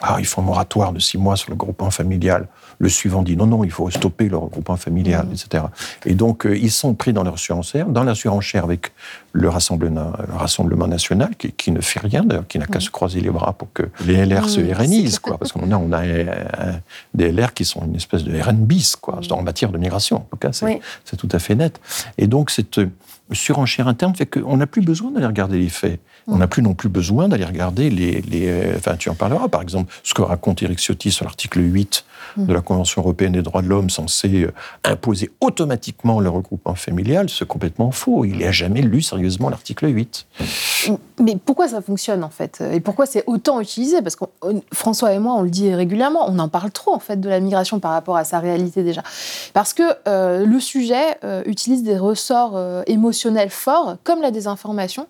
Ah, 0.00 0.16
il 0.18 0.26
faut 0.26 0.40
un 0.40 0.44
moratoire 0.44 0.92
de 0.92 0.98
six 0.98 1.18
mois 1.18 1.36
sur 1.36 1.50
le 1.50 1.56
groupement 1.56 1.92
familial. 1.92 2.48
Le 2.78 2.88
suivant 2.88 3.22
dit 3.22 3.36
non, 3.36 3.46
non, 3.46 3.64
il 3.64 3.70
faut 3.70 3.90
stopper 3.90 4.28
le 4.28 4.36
regroupement 4.36 4.76
familial, 4.76 5.26
mmh. 5.26 5.32
etc. 5.32 5.64
Et 6.04 6.14
donc, 6.14 6.46
euh, 6.46 6.56
ils 6.56 6.70
sont 6.70 6.94
pris 6.94 7.12
dans 7.12 7.22
leur 7.22 7.38
surenchère, 7.38 7.86
dans 7.88 8.04
la 8.04 8.14
surenchère 8.14 8.64
avec 8.64 8.92
le 9.32 9.48
Rassemblement, 9.48 10.12
le 10.26 10.34
Rassemblement 10.34 10.86
national, 10.86 11.30
qui, 11.36 11.70
ne 11.70 11.80
fait 11.80 12.00
rien, 12.00 12.24
d'ailleurs, 12.24 12.46
qui 12.46 12.58
n'a 12.58 12.66
qu'à 12.66 12.78
mmh. 12.78 12.82
se 12.82 12.90
croiser 12.90 13.20
les 13.20 13.30
bras 13.30 13.52
pour 13.52 13.72
que 13.72 13.84
les 14.04 14.24
LR 14.24 14.48
se 14.48 14.60
RNisent, 14.60 15.18
quoi. 15.18 15.38
Parce 15.38 15.52
qu'on 15.52 15.70
a, 15.72 15.76
on 15.76 15.92
a 15.92 16.02
des 17.14 17.32
LR 17.32 17.54
qui 17.54 17.64
sont 17.64 17.84
une 17.84 17.96
espèce 17.96 18.24
de 18.24 18.38
RN 18.40 18.56
bis, 18.56 18.96
quoi, 18.96 19.20
en 19.30 19.42
matière 19.42 19.70
de 19.70 19.78
migration. 19.78 20.16
En 20.16 20.26
tout 20.30 20.36
cas, 20.36 20.52
c'est 20.52 21.16
tout 21.16 21.28
à 21.32 21.38
fait 21.38 21.54
net. 21.54 21.80
Et 22.18 22.26
donc, 22.26 22.50
cette 22.50 22.80
surenchère 23.32 23.88
interne 23.88 24.14
fait 24.14 24.26
qu'on 24.26 24.56
n'a 24.56 24.66
plus 24.66 24.82
besoin 24.82 25.10
d'aller 25.10 25.26
regarder 25.26 25.58
les 25.58 25.68
faits. 25.68 26.00
On 26.28 26.38
n'a 26.38 26.48
plus 26.48 26.62
non 26.62 26.74
plus 26.74 26.88
besoin 26.88 27.28
d'aller 27.28 27.44
regarder 27.44 27.90
les, 27.90 28.20
les, 28.22 28.72
Enfin, 28.76 28.96
tu 28.96 29.08
en 29.10 29.14
parleras, 29.14 29.48
par 29.48 29.62
exemple, 29.62 29.92
ce 30.02 30.14
que 30.14 30.22
raconte 30.22 30.62
Eric 30.62 30.78
Ciotti 30.78 31.10
sur 31.10 31.24
l'article 31.24 31.60
8 31.60 32.04
de 32.36 32.52
la 32.52 32.60
Convention 32.60 33.02
européenne 33.02 33.32
des 33.32 33.42
droits 33.42 33.62
de 33.62 33.68
l'homme, 33.68 33.90
censé 33.90 34.42
euh, 34.42 34.52
imposer 34.84 35.30
automatiquement 35.40 36.20
le 36.20 36.28
regroupement 36.28 36.74
familial, 36.74 37.30
c'est 37.30 37.46
complètement 37.46 37.90
faux. 37.90 38.24
Il 38.24 38.38
n'a 38.38 38.52
jamais 38.52 38.82
lu 38.82 39.02
sérieusement 39.02 39.48
l'article 39.48 39.88
8. 39.88 40.26
Mais 41.20 41.36
pourquoi 41.42 41.68
ça 41.68 41.80
fonctionne, 41.80 42.22
en 42.24 42.30
fait? 42.30 42.62
Et 42.72 42.80
pourquoi 42.80 43.06
c'est 43.06 43.24
autant 43.26 43.60
utilisé? 43.60 44.02
Parce 44.02 44.16
que 44.16 44.24
François 44.72 45.12
et 45.12 45.18
moi, 45.18 45.34
on 45.34 45.42
le 45.42 45.50
dit 45.50 45.72
régulièrement, 45.74 46.28
on 46.28 46.38
en 46.38 46.48
parle 46.48 46.70
trop, 46.70 46.94
en 46.94 46.98
fait, 46.98 47.20
de 47.20 47.28
la 47.28 47.40
migration 47.40 47.80
par 47.80 47.92
rapport 47.92 48.16
à 48.16 48.24
sa 48.24 48.38
réalité 48.38 48.82
déjà. 48.82 49.02
Parce 49.54 49.72
que 49.72 49.82
euh, 50.06 50.44
le 50.44 50.60
sujet 50.60 51.18
euh, 51.24 51.42
utilise 51.46 51.82
des 51.82 51.96
ressorts 51.96 52.82
émotionnels 52.86 53.50
forts, 53.50 53.96
comme 54.04 54.20
la 54.20 54.30
désinformation, 54.30 55.06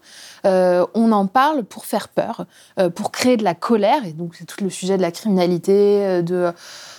euh, 0.46 0.86
on 0.94 1.12
en 1.12 1.26
parle 1.26 1.64
pour 1.64 1.86
faire 1.86 2.08
peur, 2.08 2.46
euh, 2.78 2.88
pour 2.88 3.10
créer 3.10 3.36
de 3.36 3.44
la 3.44 3.54
colère, 3.54 4.04
et 4.06 4.12
donc 4.12 4.34
c'est 4.36 4.44
tout 4.44 4.62
le 4.62 4.70
sujet 4.70 4.96
de 4.96 5.02
la 5.02 5.10
criminalité, 5.10 6.04
euh, 6.04 6.22
de 6.22 6.52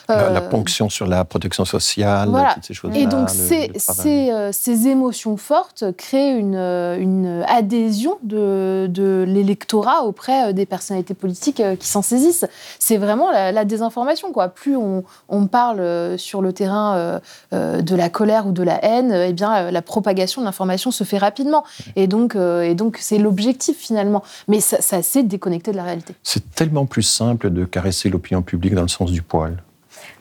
la, 0.08 0.42
euh, 0.42 0.50
ponction 0.50 0.90
sur 0.90 1.06
la 1.08 1.26
protection 1.26 1.66
sociale, 1.66 2.30
toutes 2.56 2.64
ces 2.64 2.74
choses-là. 2.74 2.98
Et 2.98 3.06
donc, 3.08 3.30
ces, 3.30 3.72
ces, 3.76 4.32
ces, 4.52 4.88
émotions 4.88 5.38
fortes 5.38 5.86
créent 5.98 6.38
une, 6.38 6.56
une 6.56 7.44
adhésion 7.48 8.18
de, 8.24 8.88
de 8.90 9.26
l'électorat 9.28 10.04
auprès 10.04 10.54
des 10.54 10.66
personnalités 10.66 11.14
politiques 11.14 11.62
qui 11.80 11.88
s'en 11.88 12.02
saisissent. 12.02 12.46
C'est 12.80 12.98
vraiment 12.98 13.32
la, 13.32 13.66
désinformation, 13.66 14.32
quoi. 14.32 14.48
Plus 14.50 14.76
on, 14.78 15.04
on, 15.30 15.48
parle 15.48 16.18
sur 16.18 16.42
le 16.42 16.54
terrain 16.54 17.20
de 17.52 17.96
la 17.96 18.10
colère 18.10 18.48
ou 18.48 18.52
de 18.52 18.64
la 18.64 18.84
haine, 18.84 19.12
eh 19.12 19.34
bien, 19.34 19.72
la 19.72 19.82
propagation 19.82 20.42
de 20.42 20.46
l'information 20.46 20.92
se 20.92 21.04
fait 21.04 21.18
rapidement. 21.18 21.64
Et 21.96 22.08
donc, 22.08 22.36
et 22.36 22.76
donc 22.76 22.98
c'est 23.00 23.18
l'objectif, 23.18 23.78
finalement. 23.78 24.24
Mais 24.48 24.60
ça, 24.60 24.82
ça 24.82 25.02
s'est 25.02 25.24
déconnecté 25.24 25.72
de 25.72 25.78
la 25.78 25.84
réalité. 25.84 26.16
C'est 26.24 26.54
tellement 26.54 26.86
plus 26.86 27.04
simple 27.04 27.50
de 27.50 27.66
caresser 27.66 28.10
l'opinion 28.10 28.42
publique 28.42 28.76
dans 28.76 28.82
le 28.82 28.88
sens 28.88 29.12
du 29.12 29.22
poil. 29.22 29.58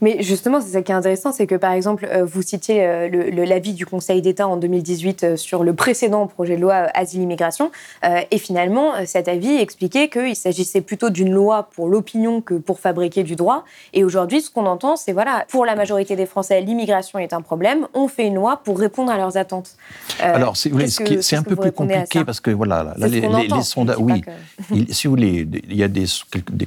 Mais 0.00 0.22
justement, 0.22 0.60
c'est 0.60 0.72
ça 0.72 0.82
qui 0.82 0.92
est 0.92 0.94
intéressant, 0.94 1.32
c'est 1.32 1.46
que 1.46 1.54
par 1.54 1.72
exemple, 1.72 2.06
euh, 2.10 2.24
vous 2.24 2.42
citiez 2.42 2.84
euh, 2.84 3.08
l'avis 3.46 3.74
du 3.74 3.86
Conseil 3.86 4.20
d'État 4.20 4.46
en 4.46 4.56
2018 4.56 5.24
euh, 5.24 5.36
sur 5.36 5.64
le 5.64 5.74
précédent 5.74 6.26
projet 6.26 6.56
de 6.56 6.60
loi 6.60 6.88
Asile-Immigration, 6.94 7.70
et 8.30 8.38
finalement, 8.38 8.92
cet 9.04 9.28
avis 9.28 9.56
expliquait 9.56 10.08
qu'il 10.08 10.36
s'agissait 10.36 10.80
plutôt 10.80 11.10
d'une 11.10 11.32
loi 11.32 11.68
pour 11.74 11.88
l'opinion 11.88 12.40
que 12.40 12.54
pour 12.54 12.78
fabriquer 12.80 13.24
du 13.24 13.36
droit. 13.36 13.64
Et 13.92 14.04
aujourd'hui, 14.04 14.40
ce 14.40 14.50
qu'on 14.50 14.66
entend, 14.66 14.96
c'est 14.96 15.12
voilà, 15.12 15.44
pour 15.48 15.64
la 15.64 15.74
majorité 15.74 16.16
des 16.16 16.26
Français, 16.26 16.60
l'immigration 16.60 17.18
est 17.18 17.32
un 17.32 17.40
problème. 17.40 17.86
On 17.94 18.08
fait 18.08 18.26
une 18.26 18.36
loi 18.36 18.60
pour 18.64 18.78
répondre 18.78 19.10
à 19.10 19.16
leurs 19.16 19.36
attentes. 19.36 19.76
Alors, 20.20 20.56
c'est 20.56 21.36
un 21.36 21.42
peu 21.42 21.56
plus 21.56 21.72
compliqué 21.72 22.24
parce 22.24 22.40
que 22.40 22.50
voilà, 22.50 22.94
les, 22.98 23.22
sondages, 23.62 23.96
oui, 23.98 24.22
si 24.90 25.06
vous 25.06 25.12
voulez, 25.12 25.46
il 25.68 25.76
y 25.76 25.82
a 25.82 25.88
des, 25.88 26.06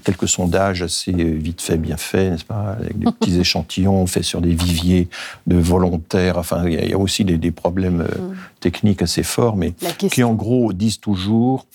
quelques 0.04 0.28
sondages 0.28 0.82
assez 0.82 1.12
vite 1.12 1.62
faits, 1.62 1.82
bien 1.82 1.98
faits, 1.98 2.32
n'est-ce 2.32 2.46
pas, 2.46 2.76
avec 2.80 2.98
des 3.00 3.08
petits 3.20 3.40
échantillons 3.40 4.06
faits 4.08 4.24
sur 4.24 4.42
des 4.42 4.54
viviers 4.54 5.08
de 5.48 5.58
volontaires. 5.58 6.38
Enfin, 6.38 6.68
il 6.68 6.90
y, 6.90 6.94
a 6.94 6.98
aussi 6.98 7.26
des, 7.26 7.52
problèmes 7.52 8.02
euh, 8.02 8.32
mm. 8.32 8.36
techniques 8.60 9.02
assez 9.02 9.24
forts, 9.24 9.58
mais 9.58 9.74
qui 10.12 10.24
en 10.24 10.34
gros 10.34 10.74
disent 10.74 11.00
toujours 11.00 11.66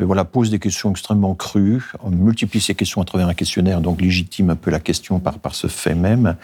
euh, 0.00 0.06
voilà, 0.06 0.24
posent 0.24 0.50
des 0.50 0.58
questions 0.58 0.90
extrêmement 0.90 1.34
crues, 1.34 1.92
on 2.02 2.10
multiplie 2.10 2.60
ces 2.60 2.74
questions 2.74 3.02
à 3.02 3.04
travers 3.04 3.28
un 3.28 3.34
questionnaire, 3.34 3.80
donc 3.80 4.00
légitime 4.00 4.50
un 4.50 4.56
peu 4.56 4.70
la 4.70 4.80
question 4.80 5.18
par, 5.20 5.38
par 5.38 5.54
ce 5.54 5.66
fait 5.66 5.94
même. 5.94 6.36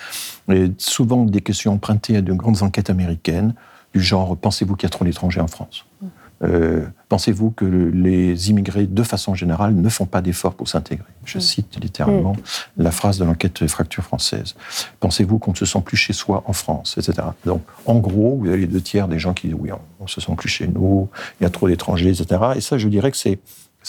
Et 0.52 0.70
souvent 0.76 1.24
des 1.24 1.40
questions 1.40 1.72
empruntées 1.72 2.16
à 2.16 2.20
de 2.20 2.32
grandes 2.32 2.62
enquêtes 2.62 2.90
américaines, 2.90 3.54
du 3.94 4.02
genre 4.02 4.36
pensez-vous 4.36 4.76
qu'il 4.76 4.86
y 4.86 4.90
a 4.90 4.90
trop 4.90 5.04
d'étrangers 5.04 5.40
en 5.40 5.46
France? 5.46 5.86
Mm. 6.02 6.06
Euh, 6.44 6.86
pensez-vous 7.08 7.50
que 7.50 7.64
les 7.64 8.50
immigrés, 8.50 8.86
de 8.86 9.02
façon 9.02 9.34
générale, 9.34 9.74
ne 9.74 9.88
font 9.88 10.06
pas 10.06 10.20
d'efforts 10.20 10.54
pour 10.54 10.68
s'intégrer? 10.68 11.06
Je 11.24 11.38
cite 11.38 11.78
littéralement 11.82 12.32
mm. 12.32 12.82
la 12.82 12.90
phrase 12.90 13.18
de 13.18 13.24
l'enquête 13.24 13.66
Fracture 13.66 14.04
française. 14.04 14.54
Pensez-vous 15.00 15.38
qu'on 15.38 15.52
ne 15.52 15.56
se 15.56 15.66
sent 15.66 15.80
plus 15.84 15.96
chez 15.96 16.12
soi 16.12 16.44
en 16.46 16.52
France, 16.52 16.96
etc. 16.98 17.28
Donc, 17.44 17.62
en 17.86 17.96
gros, 17.96 18.36
vous 18.36 18.48
avez 18.48 18.58
les 18.58 18.66
deux 18.66 18.80
tiers 18.80 19.08
des 19.08 19.18
gens 19.18 19.34
qui 19.34 19.48
disent 19.48 19.56
oui, 19.58 19.70
on 20.00 20.04
ne 20.04 20.08
se 20.08 20.20
sent 20.20 20.34
plus 20.36 20.48
chez 20.48 20.68
nous, 20.68 21.08
il 21.40 21.44
y 21.44 21.46
a 21.46 21.50
trop 21.50 21.68
d'étrangers, 21.68 22.10
etc. 22.10 22.40
Et 22.56 22.60
ça, 22.60 22.78
je 22.78 22.88
dirais 22.88 23.10
que 23.10 23.16
c'est 23.16 23.40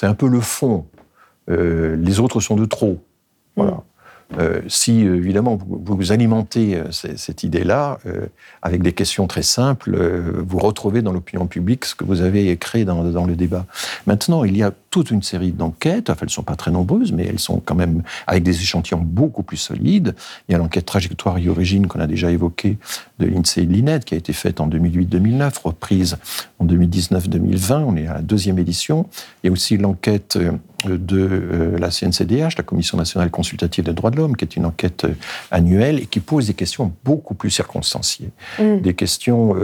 un 0.01 0.15
peu 0.15 0.27
le 0.27 0.41
fond. 0.41 0.85
Euh, 1.49 1.95
les 1.95 2.19
autres 2.19 2.39
sont 2.39 2.55
de 2.55 2.65
trop. 2.65 3.03
Voilà. 3.55 3.71
Mm. 3.71 3.81
Euh, 4.37 4.61
si 4.67 5.01
évidemment 5.01 5.55
vous, 5.55 5.81
vous 5.83 6.11
alimentez 6.11 6.75
euh, 6.75 6.91
cette 6.91 7.43
idée-là 7.43 7.97
euh, 8.05 8.27
avec 8.61 8.83
des 8.83 8.93
questions 8.93 9.25
très 9.25 9.41
simples, 9.41 9.99
vous 10.37 10.59
retrouvez 10.59 11.01
dans 11.01 11.11
l'opinion 11.11 11.47
publique 11.47 11.85
ce 11.85 11.95
que 11.95 12.03
vous 12.03 12.21
avez 12.21 12.55
créé 12.57 12.85
dans, 12.85 13.25
le 13.25 13.35
débat. 13.35 13.65
Maintenant, 14.05 14.43
il 14.43 14.55
y 14.55 14.63
a 14.63 14.71
toute 14.91 15.11
une 15.11 15.23
série 15.23 15.51
d'enquêtes, 15.51 16.09
enfin 16.09 16.19
elles 16.21 16.27
ne 16.27 16.31
sont 16.31 16.43
pas 16.43 16.55
très 16.55 16.71
nombreuses, 16.71 17.11
mais 17.11 17.25
elles 17.25 17.39
sont 17.39 17.59
quand 17.63 17.75
même 17.75 18.03
avec 18.27 18.43
des 18.43 18.55
échantillons 18.61 19.01
beaucoup 19.01 19.43
plus 19.43 19.57
solides. 19.57 20.15
Il 20.47 20.51
y 20.51 20.55
a 20.55 20.57
l'enquête 20.57 20.85
trajectoire 20.85 21.37
et 21.37 21.49
origine 21.49 21.87
qu'on 21.87 21.99
a 21.99 22.07
déjà 22.07 22.31
évoquée 22.31 22.77
de 23.19 23.25
l'INSEE 23.25 23.65
Linette 23.65 24.05
qui 24.05 24.13
a 24.13 24.17
été 24.17 24.33
faite 24.33 24.61
en 24.61 24.67
2008-2009, 24.67 25.63
reprise 25.63 26.17
en 26.59 26.65
2019-2020, 26.65 27.83
on 27.83 27.95
est 27.95 28.07
à 28.07 28.15
la 28.15 28.21
deuxième 28.21 28.59
édition. 28.59 29.07
Il 29.43 29.47
y 29.47 29.49
a 29.49 29.53
aussi 29.53 29.77
l'enquête 29.77 30.37
de 30.85 31.17
euh, 31.19 31.77
la 31.77 31.89
CNCDH, 31.89 32.57
la 32.57 32.63
Commission 32.63 32.97
nationale 32.97 33.29
consultative 33.29 33.83
des 33.85 33.93
droits 33.93 34.11
de 34.11 34.17
l'homme, 34.17 34.35
qui 34.35 34.45
est 34.45 34.55
une 34.55 34.65
enquête 34.65 35.05
euh, 35.05 35.13
annuelle 35.51 35.99
et 35.99 36.05
qui 36.05 36.19
pose 36.19 36.47
des 36.47 36.53
questions 36.53 36.93
beaucoup 37.03 37.33
plus 37.33 37.49
circonstanciées. 37.49 38.29
Mm. 38.59 38.79
Des 38.79 38.93
questions, 38.93 39.55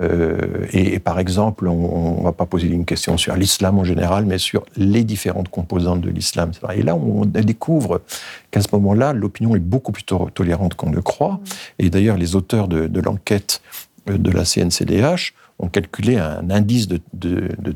euh, 0.00 0.66
et, 0.72 0.98
par 0.98 1.18
exemple, 1.18 1.66
on 1.66 2.18
ne 2.18 2.24
va 2.24 2.32
pas 2.32 2.46
poser 2.46 2.68
une 2.68 2.84
question 2.84 3.16
sur 3.16 3.36
l'islam 3.36 3.78
en 3.78 3.84
général, 3.84 4.24
mais 4.26 4.38
sur 4.38 4.64
les 4.76 5.04
différentes 5.04 5.48
composantes 5.48 6.00
de 6.00 6.10
l'islam. 6.10 6.52
Et 6.74 6.82
là, 6.82 6.94
on 6.94 7.24
découvre 7.24 8.02
qu'à 8.50 8.60
ce 8.60 8.68
moment-là, 8.72 9.12
l'opinion 9.12 9.56
est 9.56 9.60
beaucoup 9.60 9.92
plus 9.92 10.04
tolérante 10.04 10.74
qu'on 10.74 10.90
ne 10.90 11.00
croit. 11.00 11.34
Mm. 11.34 11.44
Et 11.80 11.90
d'ailleurs, 11.90 12.16
les 12.16 12.36
auteurs 12.36 12.68
de, 12.68 12.86
de 12.86 13.00
l'enquête 13.00 13.62
de 14.06 14.30
la 14.30 14.44
CNCDH 14.44 15.34
ont 15.60 15.68
calculé 15.68 16.16
un 16.16 16.50
indice 16.50 16.88
de, 16.88 17.00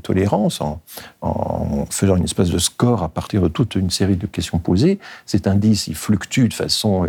tolérance 0.02 0.60
en, 0.60 0.80
faisant 1.90 2.16
une 2.16 2.24
espèce 2.24 2.48
de 2.48 2.58
score 2.58 3.02
à 3.02 3.08
partir 3.08 3.42
de 3.42 3.48
toute 3.48 3.74
une 3.74 3.90
série 3.90 4.16
de 4.16 4.26
questions 4.26 4.58
posées. 4.58 4.98
Cet 5.26 5.46
indice, 5.46 5.86
il 5.86 5.94
fluctue 5.94 6.48
de 6.48 6.54
façon 6.54 7.04
euh, 7.04 7.08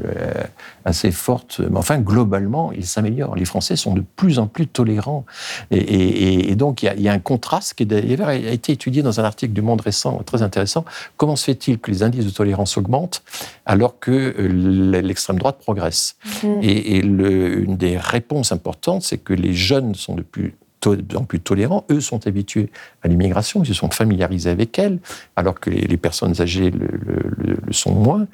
assez 0.83 1.11
forte, 1.11 1.61
mais 1.71 1.77
enfin, 1.77 1.99
globalement, 1.99 2.71
il 2.73 2.85
s'améliore. 2.85 3.35
Les 3.35 3.45
Français 3.45 3.75
sont 3.75 3.93
de 3.93 4.03
plus 4.15 4.37
en 4.37 4.47
plus 4.47 4.67
tolérants. 4.67 5.25
Et, 5.71 6.55
donc, 6.55 6.83
il 6.83 7.01
y, 7.01 7.09
a, 7.09 7.13
un 7.13 7.19
contraste 7.19 7.73
qui 7.73 7.87
a 7.93 8.33
été 8.33 8.73
étudié 8.73 9.01
dans 9.01 9.19
un 9.19 9.23
article 9.23 9.53
du 9.53 9.61
Monde 9.61 9.81
récent, 9.81 10.21
très 10.25 10.41
intéressant. 10.41 10.85
Comment 11.17 11.35
se 11.35 11.45
fait-il 11.45 11.79
que 11.79 11.89
les 11.89 12.03
indices 12.03 12.25
de 12.25 12.29
tolérance 12.29 12.77
augmentent 12.77 13.23
alors 13.65 13.99
que 13.99 14.11
euh, 14.11 15.01
l'extrême 15.01 15.39
droite 15.39 15.57
progresse? 15.59 16.17
Mmh. 16.43 16.47
Et, 16.61 16.97
une 16.97 17.77
des 17.77 17.97
réponses 17.97 18.51
importantes, 18.51 19.03
c'est 19.03 19.17
que 19.17 19.33
les 19.33 19.53
jeunes 19.53 19.95
sont 19.95 20.15
de 20.15 20.21
plus 20.21 20.35
de 20.35 20.35
plus 20.35 20.55
en 20.87 21.23
plus 21.23 21.39
tolérants. 21.39 21.85
Eux 21.89 22.01
sont 22.01 22.27
habitués 22.27 22.69
à 23.03 23.07
l'immigration, 23.07 23.63
ils 23.63 23.67
se 23.67 23.73
sont 23.73 23.89
familiarisés 23.91 24.49
avec 24.49 24.77
elle, 24.79 24.99
alors 25.35 25.59
que 25.59 25.69
les, 25.69 25.97
personnes 25.97 26.39
âgées 26.41 26.71
le, 26.71 27.57
sont 27.71 27.93
moins. 27.93 28.27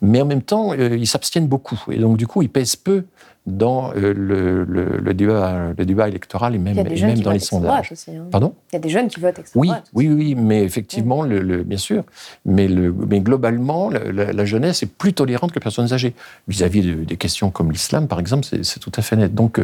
Mais 0.00 0.20
en 0.20 0.26
même 0.26 0.42
temps, 0.42 0.72
euh, 0.72 0.96
ils 0.96 1.06
s'abstiennent 1.06 1.48
beaucoup. 1.48 1.80
Et 1.90 1.98
donc, 1.98 2.16
du 2.16 2.26
coup, 2.26 2.42
ils 2.42 2.48
pèsent 2.48 2.76
peu 2.76 3.04
dans 3.46 3.92
euh, 3.94 4.12
le, 4.12 4.64
le, 4.64 5.14
débat, 5.14 5.72
le 5.76 5.84
débat 5.84 6.08
électoral 6.08 6.54
et 6.56 6.58
même, 6.58 6.76
même 6.76 7.20
dans 7.20 7.30
les 7.30 7.38
sondages. 7.38 7.92
Aussi, 7.92 8.10
hein. 8.10 8.26
Pardon? 8.30 8.54
Il 8.72 8.74
y 8.74 8.76
a 8.76 8.80
des 8.80 8.88
jeunes 8.88 9.08
qui 9.08 9.20
votent 9.20 9.38
extrême 9.38 9.60
oui, 9.60 9.70
Oui, 9.94 10.08
oui, 10.08 10.34
mais 10.34 10.64
effectivement, 10.64 11.22
le, 11.22 11.62
bien 11.62 11.78
sûr. 11.78 12.02
Mais, 12.44 12.68
mais 12.68 13.20
globalement, 13.20 13.88
la, 13.90 14.44
jeunesse 14.44 14.82
est 14.82 14.92
plus 14.92 15.12
tolérante 15.12 15.50
que 15.50 15.56
les 15.56 15.62
personnes 15.62 15.92
âgées. 15.92 16.14
Vis-à-vis 16.48 17.06
des 17.06 17.16
questions 17.16 17.50
comme 17.50 17.70
l'islam, 17.70 18.08
par 18.08 18.18
exemple, 18.18 18.44
c'est 18.62 18.80
tout 18.80 18.92
à 18.96 19.02
fait 19.02 19.16
net. 19.16 19.34
Donc, 19.34 19.60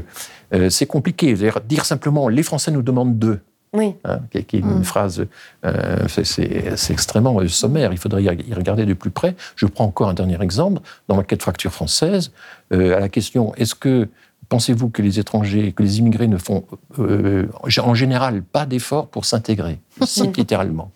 euh, 0.55 0.71
c'est 0.71 0.87
compliqué. 0.87 1.35
Dire 1.35 1.85
simplement, 1.85 2.29
les 2.29 2.43
Français 2.43 2.71
nous 2.71 2.83
demandent 2.83 3.19
d'eux. 3.19 3.41
Oui. 3.75 3.95
Hein, 4.05 4.21
qui 4.31 4.39
est 4.39 4.53
une 4.53 4.81
mm. 4.81 4.85
phrase, 4.85 5.27
euh, 5.65 6.07
c'est 6.09 6.91
extrêmement 6.91 7.47
sommaire, 7.49 7.93
il 7.93 7.99
faudrait 7.99 8.23
y 8.23 8.55
regarder 8.55 8.85
de 8.85 8.95
plus 8.95 9.11
près. 9.11 9.35
Je 9.57 9.67
prends 9.67 9.85
encore 9.85 10.09
un 10.09 10.15
dernier 10.15 10.41
exemple. 10.43 10.83
Dans 11.09 11.17
la 11.17 11.23
quête 11.23 11.43
fracture 11.43 11.73
française, 11.73 12.33
euh, 12.73 12.97
à 12.97 13.01
la 13.01 13.09
question 13.09 13.55
est-ce 13.55 13.75
que 13.75 14.09
pensez-vous 14.51 14.91
que 14.91 15.01
les 15.01 15.19
étrangers, 15.19 15.73
que 15.73 15.83
les 15.83 15.99
immigrés 15.99 16.29
ne 16.29 16.37
font 16.37 16.65
euh, 16.99 17.47
en 17.79 17.95
général 17.95 18.43
pas 18.43 18.67
d'efforts 18.67 19.09
pour 19.09 19.25
s'intégrer, 19.25 19.79
littéralement 20.37 20.91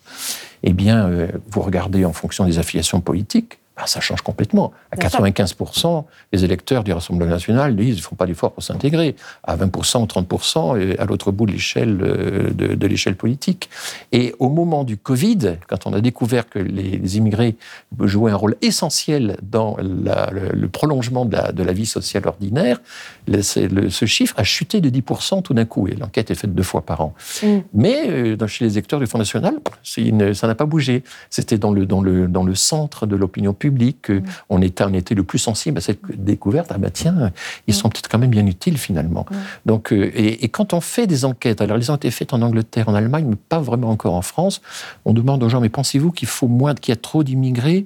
Eh 0.61 0.73
bien, 0.73 1.09
vous 1.49 1.61
regardez 1.61 2.05
en 2.05 2.13
fonction 2.13 2.45
des 2.45 2.59
affiliations 2.59 3.01
politiques, 3.01 3.59
bah, 3.77 3.83
ça 3.85 3.99
change 3.99 4.21
complètement. 4.21 4.73
À 4.91 4.95
95%, 4.95 6.05
les 6.33 6.43
électeurs 6.43 6.83
du 6.83 6.91
Rassemblement 6.91 7.29
national 7.29 7.75
disent 7.75 7.85
qu'ils 7.85 7.95
ne 7.97 8.01
font 8.01 8.15
pas 8.15 8.25
d'efforts 8.25 8.51
pour 8.51 8.63
s'intégrer. 8.63 9.15
À 9.43 9.55
20% 9.55 10.01
ou 10.01 10.05
30%, 10.05 10.81
et 10.81 10.97
à 10.97 11.05
l'autre 11.05 11.31
bout 11.31 11.45
de 11.45 11.51
l'échelle 11.51 11.99
euh, 12.01 12.49
de, 12.49 12.87
l'échelle 12.87 13.15
politique. 13.15 13.69
Et 14.11 14.33
au 14.39 14.49
moment 14.49 14.83
du 14.83 14.97
Covid, 14.97 15.57
quand 15.67 15.85
on 15.85 15.93
a 15.93 16.01
découvert 16.01 16.49
que 16.49 16.57
les, 16.57 17.17
immigrés 17.17 17.55
jouaient 18.01 18.31
un 18.31 18.35
rôle 18.35 18.55
essentiel 18.63 19.37
dans 19.43 19.77
le, 19.79 20.67
prolongement 20.67 21.25
de 21.25 21.63
la, 21.63 21.73
vie 21.73 21.85
sociale 21.85 22.27
ordinaire, 22.27 22.81
ce 23.27 24.05
chiffre 24.05 24.33
a 24.39 24.43
chuté 24.43 24.81
de 24.81 24.89
10% 24.89 25.43
tout 25.43 25.53
d'un 25.53 25.65
coup. 25.65 25.87
Et 25.87 25.95
l'enquête 25.95 26.31
est 26.31 26.35
faite 26.35 26.55
deux 26.55 26.63
fois 26.63 26.81
par 26.81 27.01
an. 27.01 27.13
Mm. 27.43 27.57
Mais 27.75 28.09
euh, 28.09 28.47
chez 28.47 28.65
les 28.65 28.71
électeurs 28.71 28.99
du 28.99 29.05
Front 29.05 29.19
National, 29.19 29.53
ça 29.83 30.47
n'a 30.47 30.55
pas 30.55 30.65
bougé. 30.65 31.03
C'était 31.29 31.59
dans 31.59 31.71
le, 31.71 31.85
dans, 31.85 32.01
le, 32.01 32.27
dans 32.27 32.43
le 32.43 32.55
centre 32.55 33.05
de 33.05 33.15
l'opinion 33.15 33.53
publique 33.53 33.66
public, 33.67 34.09
mm. 34.09 34.21
on, 34.49 34.61
était, 34.61 34.83
on 34.83 34.93
était 34.93 35.15
le 35.15 35.23
plus 35.23 35.39
sensible 35.39 35.77
à 35.77 35.81
cette 35.81 35.99
découverte. 36.15 36.71
Ah 36.73 36.77
bah 36.77 36.89
tiens, 36.89 37.31
ils 37.67 37.73
mm. 37.73 37.77
sont 37.77 37.89
peut-être 37.89 38.07
quand 38.07 38.19
même 38.19 38.29
bien 38.29 38.45
utiles 38.45 38.77
finalement. 38.77 39.25
Mm. 39.29 39.35
Donc, 39.65 39.91
euh, 39.91 40.11
et, 40.15 40.47
quand 40.49 40.73
on 40.73 40.81
fait 40.81 41.07
des 41.07 41.25
enquêtes, 41.25 41.61
alors 41.61 41.77
elles 41.77 41.91
ont 41.91 41.95
été 41.95 42.11
faites 42.11 42.33
en 42.33 42.41
Angleterre, 42.41 42.87
en 42.89 42.95
Allemagne, 42.95 43.25
mais 43.29 43.35
pas 43.35 43.59
vraiment 43.59 43.89
encore 43.89 44.15
en 44.15 44.21
France, 44.21 44.61
on 45.05 45.13
demande 45.13 45.43
aux 45.43 45.49
gens, 45.49 45.61
mais 45.61 45.69
pensez-vous 45.69 46.11
qu'il 46.11 46.27
faut 46.27 46.47
moins, 46.47 46.73
qu'il 46.73 46.91
y 46.91 46.97
a 46.97 47.01
trop 47.01 47.23
d'immigrés 47.23 47.85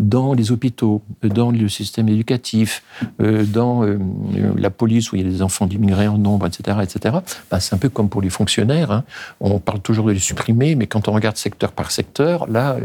dans 0.00 0.32
les 0.32 0.50
hôpitaux, 0.52 1.02
dans 1.22 1.50
le 1.50 1.68
système 1.68 2.08
éducatif, 2.08 2.82
euh, 3.20 3.44
dans 3.44 3.84
euh, 3.84 3.98
la 4.56 4.70
police 4.70 5.12
où 5.12 5.16
il 5.16 5.22
y 5.22 5.26
a 5.26 5.30
des 5.30 5.42
enfants 5.42 5.66
d'immigrés 5.66 6.08
en 6.08 6.18
nombre, 6.18 6.46
etc., 6.46 6.78
etc. 6.82 7.16
Bah, 7.50 7.60
c'est 7.60 7.74
un 7.74 7.78
peu 7.78 7.88
comme 7.88 8.08
pour 8.08 8.22
les 8.22 8.30
fonctionnaires. 8.30 8.90
Hein. 8.90 9.04
On 9.40 9.58
parle 9.58 9.80
toujours 9.80 10.06
de 10.06 10.12
les 10.12 10.18
supprimer, 10.18 10.74
mais 10.74 10.86
quand 10.86 11.08
on 11.08 11.12
regarde 11.12 11.36
secteur 11.36 11.72
par 11.72 11.90
secteur, 11.90 12.46
là, 12.48 12.76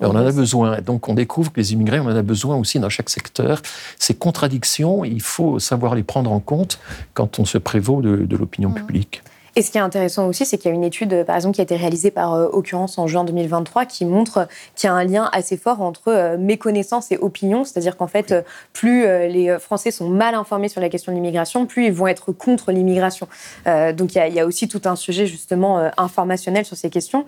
on 0.00 0.10
en 0.10 0.16
a 0.16 0.32
besoin. 0.32 0.80
Donc 0.80 1.08
on 1.08 1.14
découvre 1.14 1.52
que 1.52 1.60
les 1.60 1.72
immigrés 1.72 1.87
on 1.92 2.06
en 2.06 2.16
a 2.16 2.22
besoin 2.22 2.56
aussi 2.56 2.78
dans 2.78 2.88
chaque 2.88 3.10
secteur. 3.10 3.62
Ces 3.98 4.14
contradictions, 4.14 5.04
il 5.04 5.22
faut 5.22 5.58
savoir 5.58 5.94
les 5.94 6.02
prendre 6.02 6.30
en 6.30 6.40
compte 6.40 6.78
quand 7.14 7.38
on 7.38 7.44
se 7.44 7.58
prévaut 7.58 8.02
de, 8.02 8.36
l'opinion 8.36 8.70
mmh. 8.70 8.74
publique. 8.74 9.22
Et 9.58 9.62
ce 9.62 9.72
qui 9.72 9.78
est 9.78 9.80
intéressant 9.80 10.28
aussi, 10.28 10.46
c'est 10.46 10.56
qu'il 10.56 10.68
y 10.70 10.72
a 10.72 10.74
une 10.74 10.84
étude, 10.84 11.24
par 11.24 11.34
exemple, 11.34 11.56
qui 11.56 11.60
a 11.60 11.64
été 11.64 11.74
réalisée 11.74 12.12
par 12.12 12.32
euh, 12.34 12.48
Occurrence 12.52 12.96
en 12.96 13.08
juin 13.08 13.24
2023, 13.24 13.86
qui 13.86 14.04
montre 14.04 14.46
qu'il 14.76 14.86
y 14.86 14.90
a 14.90 14.94
un 14.94 15.02
lien 15.02 15.28
assez 15.32 15.56
fort 15.56 15.82
entre 15.82 16.12
euh, 16.12 16.38
méconnaissance 16.38 17.10
et 17.10 17.18
opinion. 17.18 17.64
C'est-à-dire 17.64 17.96
qu'en 17.96 18.06
fait, 18.06 18.30
euh, 18.30 18.42
plus 18.72 19.02
les 19.02 19.56
Français 19.58 19.90
sont 19.90 20.08
mal 20.08 20.36
informés 20.36 20.68
sur 20.68 20.80
la 20.80 20.88
question 20.88 21.10
de 21.10 21.16
l'immigration, 21.16 21.66
plus 21.66 21.86
ils 21.86 21.92
vont 21.92 22.06
être 22.06 22.30
contre 22.30 22.70
l'immigration. 22.70 23.26
donc 23.66 24.14
il 24.14 24.32
y, 24.32 24.40
a 24.40 24.46
aussi 24.46 24.68
tout 24.68 24.82
un 24.84 24.94
sujet 24.94 25.26
justement 25.26 25.90
informationnel 25.96 26.64
sur 26.64 26.76
ces 26.76 26.90
questions. 26.90 27.26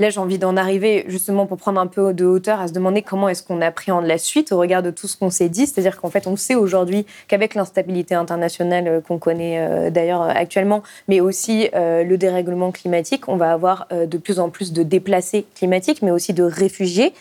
Là, 0.00 0.08
j'ai 0.08 0.18
envie 0.18 0.38
d'en 0.38 0.56
arriver 0.56 1.04
justement 1.08 1.44
pour 1.44 1.58
prendre 1.58 1.78
un 1.78 1.86
peu 1.86 2.14
de 2.14 2.24
hauteur 2.24 2.58
à 2.58 2.68
se 2.68 2.72
demander 2.72 3.02
comment 3.02 3.28
est-ce 3.28 3.42
qu'on 3.42 3.60
appréhende 3.60 4.06
la 4.06 4.16
suite 4.16 4.50
au 4.50 4.58
regard 4.58 4.82
de 4.82 4.90
tout 4.90 5.06
ce 5.06 5.18
qu'on 5.18 5.28
s'est 5.28 5.50
dit. 5.50 5.66
C'est-à-dire 5.66 6.00
qu'en 6.00 6.08
fait, 6.08 6.26
on 6.26 6.36
sait 6.36 6.54
aujourd'hui 6.54 7.04
qu'avec 7.28 7.54
l'instabilité 7.54 8.14
internationale 8.14 8.88
euh, 8.88 9.00
qu'on 9.02 9.18
connaît 9.18 9.58
euh, 9.58 9.90
d'ailleurs 9.90 10.22
actuellement, 10.22 10.82
mais 11.06 11.20
aussi 11.20 11.68
euh, 11.74 12.02
le 12.02 12.16
dérèglement 12.16 12.72
climatique, 12.72 13.28
on 13.28 13.36
va 13.36 13.52
avoir 13.52 13.88
de 13.90 14.16
plus 14.16 14.40
en 14.40 14.48
plus 14.48 14.72
de 14.72 14.82
déplacés 14.82 15.44
climatiques, 15.54 16.00
mais 16.00 16.10
aussi 16.10 16.32
de 16.32 16.44
réfugiés. 16.44 17.12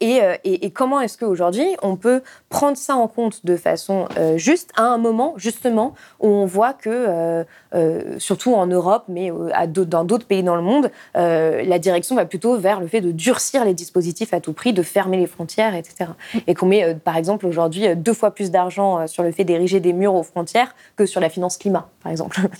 Et, 0.00 0.20
et, 0.44 0.70
comment 0.70 1.00
est-ce 1.00 1.18
qu'aujourd'hui, 1.18 1.66
on 1.82 1.96
peut 1.96 2.22
prendre 2.48 2.76
ça 2.76 2.94
en 2.94 3.08
compte 3.08 3.44
de 3.44 3.56
façon 3.56 4.06
juste 4.36 4.70
à 4.76 4.82
un 4.82 4.98
moment, 4.98 5.34
justement, 5.36 5.94
où 6.20 6.28
on 6.28 6.46
voit 6.46 6.74
que, 6.74 7.44
surtout 8.18 8.54
en 8.54 8.66
Europe, 8.66 9.04
mais 9.08 9.32
dans 9.86 10.04
d'autres 10.04 10.26
pays 10.26 10.42
dans 10.42 10.56
le 10.56 10.62
monde, 10.62 10.90
la 11.14 11.78
direction 11.88 12.16
va 12.16 12.26
plutôt 12.26 12.58
vers 12.58 12.80
le 12.80 12.86
fait 12.86 13.00
de 13.00 13.12
durcir 13.12 13.64
les 13.64 13.72
dispositifs 13.72 14.34
à 14.34 14.40
tout 14.40 14.52
prix, 14.52 14.72
de 14.74 14.82
fermer 14.82 15.16
les 15.16 15.26
frontières, 15.26 15.74
etc. 15.74 16.10
Et 16.46 16.54
qu'on 16.54 16.66
met, 16.66 16.84
euh, 16.84 16.94
par 16.94 17.16
exemple, 17.16 17.46
aujourd'hui 17.46 17.86
euh, 17.86 17.94
deux 17.94 18.12
fois 18.12 18.30
plus 18.34 18.50
d'argent 18.50 19.00
euh, 19.00 19.06
sur 19.06 19.22
le 19.22 19.32
fait 19.32 19.44
d'ériger 19.44 19.80
des 19.80 19.94
murs 19.94 20.14
aux 20.14 20.22
frontières 20.22 20.74
que 20.96 21.06
sur 21.06 21.20
la 21.20 21.30
finance 21.30 21.56
climat, 21.56 21.88
par 22.02 22.12
exemple. 22.12 22.40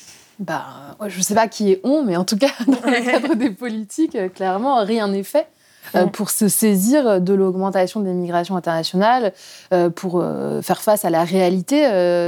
Bah, 0.41 0.97
je 1.09 1.19
ne 1.19 1.23
sais 1.25 1.35
pas 1.35 1.49
qui 1.49 1.73
est 1.73 1.81
on, 1.83 2.05
mais 2.05 2.17
en 2.17 2.25
tout 2.25 2.39
cas, 2.39 2.53
dans 2.69 2.89
le 2.89 3.05
cadre 3.05 3.35
des 3.35 3.51
politiques, 3.51 4.17
clairement, 4.35 4.85
rien 4.85 5.09
n'est 5.09 5.25
fait. 5.25 5.49
Euh, 5.95 6.07
pour 6.07 6.31
se 6.31 6.49
saisir 6.49 7.21
de 7.21 7.35
l'augmentation 7.35 8.01
des 8.01 8.13
migrations 8.13 8.57
internationales, 8.57 9.33
euh, 9.73 9.91
pour 9.91 10.21
euh, 10.21 10.63
faire 10.63 10.81
face 10.83 11.05
à 11.05 11.11
la 11.11 11.25
réalité 11.25 11.83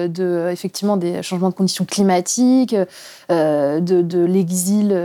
de, 0.08 0.48
effectivement, 0.50 0.96
des 0.96 1.22
changements 1.22 1.50
de 1.50 1.54
conditions 1.54 1.84
climatiques, 1.84 2.74
de, 3.28 4.24
l'exil 4.24 4.96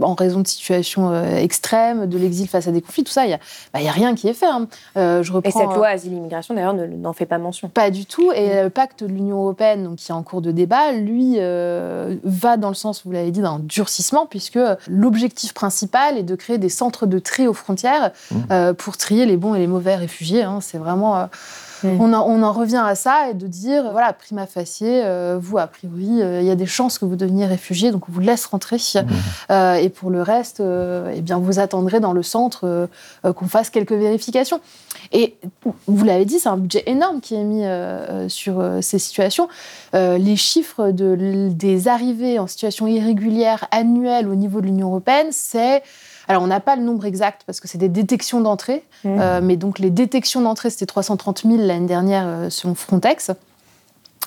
en 0.00 0.14
raison 0.14 0.40
de 0.40 0.46
situations 0.46 1.12
extrêmes, 1.36 2.06
de 2.06 2.18
l'exil 2.18 2.48
face 2.48 2.68
à 2.68 2.72
des 2.72 2.80
conflits, 2.80 3.04
tout 3.04 3.12
ça, 3.12 3.24
il 3.24 3.28
n'y 3.28 3.34
a, 3.34 3.38
bah, 3.72 3.80
a, 3.84 3.90
rien 3.90 4.14
qui 4.14 4.28
est 4.28 4.34
fait. 4.34 4.46
Hein. 4.46 4.68
je 4.96 5.32
reprends, 5.32 5.48
et 5.48 5.52
cette 5.52 5.76
loi 5.76 5.88
asile-immigration, 5.88 6.54
d'ailleurs, 6.54 6.74
n'en 6.74 7.12
fait 7.12 7.26
pas 7.26 7.38
mention. 7.38 7.68
Pas 7.68 7.90
du 7.90 8.06
tout. 8.06 8.32
Et 8.32 8.62
le 8.62 8.70
pacte 8.70 9.04
de 9.04 9.08
l'Union 9.08 9.38
européenne, 9.42 9.84
donc, 9.84 9.96
qui 9.96 10.10
est 10.10 10.14
en 10.14 10.22
cours 10.22 10.42
de 10.42 10.50
débat, 10.50 10.92
lui, 10.92 11.36
va 11.36 12.56
dans 12.56 12.68
le 12.68 12.74
sens, 12.74 13.02
vous 13.04 13.12
l'avez 13.12 13.30
dit, 13.30 13.40
d'un 13.40 13.58
durcissement, 13.60 14.26
puisque 14.26 14.58
l'objectif 14.88 15.54
principal 15.54 16.18
est 16.18 16.22
de 16.22 16.34
créer 16.34 16.58
des 16.58 16.68
centres 16.68 17.06
de 17.06 17.18
tri 17.18 17.46
aux 17.46 17.54
frontières 17.62 18.10
mmh. 18.30 18.36
euh, 18.50 18.72
pour 18.74 18.96
trier 18.96 19.26
les 19.26 19.36
bons 19.36 19.54
et 19.54 19.58
les 19.58 19.66
mauvais 19.66 19.96
réfugiés. 19.96 20.42
Hein. 20.42 20.58
C'est 20.60 20.78
vraiment. 20.78 21.16
Euh, 21.16 21.24
mmh. 21.84 22.00
On, 22.00 22.42
en, 22.42 22.52
revient 22.52 22.82
à 22.84 22.94
ça 22.94 23.30
et 23.30 23.34
de 23.34 23.46
dire 23.46 23.90
voilà, 23.90 24.12
prima 24.12 24.46
facie, 24.46 24.84
euh, 24.86 25.38
vous, 25.40 25.58
a 25.58 25.66
priori, 25.66 26.20
il 26.20 26.44
y 26.44 26.50
a 26.50 26.54
des 26.54 26.66
chances 26.66 26.98
que 26.98 27.04
vous 27.04 27.16
deveniez 27.16 27.46
réfugié, 27.46 27.90
donc 27.90 28.08
on 28.08 28.12
vous 28.12 28.20
laisse 28.20 28.44
rentrer. 28.46 28.76
Mmh. 28.76 29.52
et 29.80 29.88
pour 29.88 30.10
le 30.10 30.22
reste, 30.22 30.60
eh 30.60 31.20
bien, 31.20 31.38
vous 31.38 31.58
attendrez 31.58 32.00
dans 32.00 32.12
le 32.12 32.22
centre 32.22 32.88
qu'on 33.22 33.46
fasse 33.46 33.70
quelques 33.70 33.92
vérifications. 33.92 34.60
Et 35.12 35.36
vous 35.86 36.04
l'avez 36.04 36.24
dit, 36.24 36.38
c'est 36.38 36.48
un 36.48 36.56
budget 36.56 36.84
énorme 36.86 37.20
qui 37.20 37.34
est 37.34 37.44
mis 37.44 37.64
sur 38.30 38.64
ces 38.80 38.98
situations. 38.98 39.48
les 39.92 40.36
chiffres 40.36 40.90
de, 40.90 41.48
des 41.50 41.88
arrivées 41.88 42.38
en 42.38 42.46
situation 42.46 42.86
irrégulière 42.86 43.66
annuelles 43.70 44.28
au 44.28 44.34
niveau 44.34 44.60
de 44.60 44.66
l'Union 44.66 44.88
européenne, 44.88 45.28
c'est 45.30 45.82
alors, 46.32 46.44
on 46.44 46.46
n'a 46.46 46.60
pas 46.60 46.76
le 46.76 46.82
nombre 46.82 47.04
exact 47.04 47.42
parce 47.44 47.60
que 47.60 47.68
c'est 47.68 47.76
des 47.76 47.90
détections 47.90 48.40
d'entrée, 48.40 48.84
mmh. 49.04 49.20
euh, 49.20 49.40
mais 49.42 49.56
donc 49.56 49.78
les 49.78 49.90
détections 49.90 50.40
d'entrée, 50.40 50.70
c'était 50.70 50.86
330 50.86 51.42
000 51.42 51.56
l'année 51.58 51.86
dernière 51.86 52.24
euh, 52.26 52.48
selon 52.48 52.74
Frontex. 52.74 53.32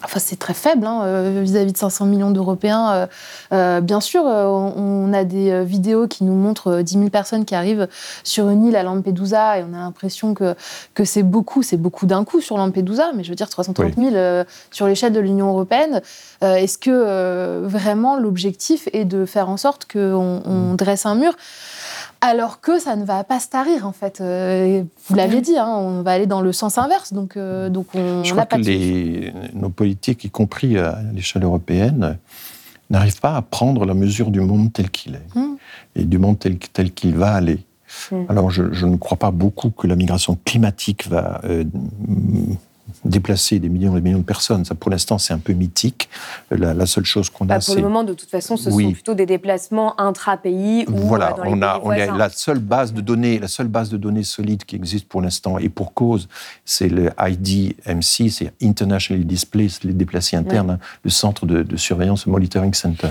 Enfin, 0.04 0.20
c'est 0.20 0.38
très 0.38 0.54
faible 0.54 0.86
hein, 0.86 1.02
euh, 1.04 1.42
vis-à-vis 1.44 1.74
de 1.74 1.78
500 1.78 2.06
millions 2.06 2.30
d'Européens. 2.30 3.08
bien 3.50 4.00
sûr, 4.02 4.24
on, 4.24 5.12
a 5.14 5.24
des 5.24 5.64
vidéos 5.64 6.08
qui 6.08 6.26
nous 6.26 6.36
montrent 6.36 6.82
10 6.82 6.94
000 6.94 7.10
personnes 7.10 7.44
qui 7.44 7.56
arrivent 7.56 7.88
sur 8.24 8.50
une 8.50 8.66
île 8.66 8.76
à 8.76 8.84
Lampedusa 8.84 9.58
et 9.58 9.64
on 9.64 9.74
a 9.74 9.80
l'impression 9.80 10.36
que, 10.36 10.54
que 10.94 11.06
c'est 11.06 11.24
beaucoup, 11.24 11.64
c'est 11.64 11.78
beaucoup 11.78 12.06
d'un 12.06 12.24
coup 12.24 12.40
sur 12.40 12.58
Lampedusa, 12.58 13.14
mais 13.16 13.24
je 13.24 13.30
veux 13.30 13.36
dire 13.36 13.50
330 13.50 13.96
000 13.96 14.44
sur 14.70 14.86
l'échelle 14.86 15.14
de 15.14 15.20
l'Union 15.20 15.48
européenne. 15.48 16.02
Est-ce 16.42 16.78
que 16.78 17.66
vraiment 17.66 18.16
l'objectif 18.18 18.88
est 18.94 19.06
de 19.06 19.26
faire 19.26 19.50
en 19.50 19.58
sorte 19.58 19.92
qu'on 19.92 20.44
on 20.46 20.76
dresse 20.76 21.08
un 21.08 21.16
mur? 21.16 21.36
Alors 22.26 22.60
que 22.60 22.80
ça 22.80 22.96
ne 22.96 23.06
va 23.06 23.24
pas 23.24 23.40
se 23.40 23.48
tarir 23.48 23.88
en 23.88 23.92
fait. 23.92 24.20
Euh, 24.22 24.84
vous 25.08 25.16
l'avez 25.16 25.42
dit, 25.42 25.58
hein, 25.58 25.68
on 25.68 26.02
va 26.02 26.12
aller 26.12 26.26
dans 26.26 26.42
le 26.42 26.52
sens 26.52 26.78
inverse, 26.78 27.14
donc, 27.14 27.38
euh, 27.38 27.70
donc 27.70 27.88
on 27.94 28.24
Je 28.24 28.32
crois 28.32 28.46
que 28.46 28.58
les, 28.58 29.34
nos 29.54 29.70
politiques, 29.70 30.24
y 30.26 30.30
compris 30.30 30.78
à 30.78 31.00
l'échelle 31.14 31.44
européenne, 31.44 32.18
n'arrivent 32.90 33.20
pas 33.20 33.36
à 33.36 33.42
prendre 33.42 33.86
la 33.86 33.94
mesure 33.94 34.32
du 34.32 34.42
monde 34.42 34.74
tel 34.74 34.90
qu'il 34.90 35.16
est 35.16 35.36
hmm. 35.36 35.56
et 35.96 36.04
du 36.04 36.18
monde 36.18 36.40
tel, 36.40 36.58
tel 36.58 36.92
qu'il 36.92 37.16
va 37.16 37.34
aller. 37.34 37.60
Hmm. 38.12 38.24
Alors 38.30 38.50
je, 38.50 38.86
ne 38.86 38.98
crois 38.98 39.18
pas 39.18 39.32
beaucoup 39.32 39.70
que 39.70 39.88
la 39.88 39.96
migration 39.96 40.38
climatique 40.44 41.08
va 41.08 41.42
euh, 41.46 41.64
déplacer 43.04 43.60
des 43.60 43.70
millions 43.70 43.94
et 43.94 44.02
des 44.02 44.02
millions 44.02 44.20
de 44.20 44.24
personnes. 44.24 44.66
Ça, 44.66 44.76
pour 44.76 44.92
l'instant, 44.92 45.18
c'est 45.18 45.34
un 45.34 45.40
peu 45.40 45.54
mythique. 45.54 46.10
La, 46.52 46.86
seule 46.86 47.06
chose 47.06 47.30
qu'on 47.30 47.50
a, 47.50 47.60
c'est... 47.60 47.74
Pour 47.74 47.76
le 47.76 47.88
moment, 47.88 48.04
de 48.04 48.14
toute 48.14 48.30
façon, 48.30 48.58
ce 48.58 48.70
sont 48.70 48.92
plutôt 48.92 49.16
des 49.16 49.26
déplacements 49.26 50.00
intra-pays. 50.00 50.86
Voilà, 50.88 51.34
dans 51.34 51.44
les 51.44 51.52
on, 51.52 51.62
a, 51.62 51.80
on 51.84 51.90
a 51.90 52.06
la 52.06 52.30
seule 52.30 52.60
base 52.60 52.94
de 52.94 53.02
données, 53.02 53.40
la 53.40 53.48
seule 53.48 53.68
base 53.68 53.90
de 53.90 53.98
données 53.98 54.24
solide 54.24 54.66
qui 54.66 54.76
existe 54.76 55.08
pour 55.08 55.22
l'instant, 55.22 55.58
et 55.58 55.70
pour 55.70 55.94
cause, 55.94 56.28
c'est 56.64 56.90
le 56.90 57.10
IDMC, 57.20 58.30
c'est 58.30 58.54
Internationally 58.62 59.26
Displaced, 59.26 59.84
les 59.84 59.94
déplacés 59.94 60.36
internes, 60.36 60.72
hein, 60.72 60.80
le 61.04 61.10
centre 61.10 61.46
de, 61.46 61.76
surveillance 61.76 62.26
Monitoring 62.28 62.74
Center, 62.74 63.10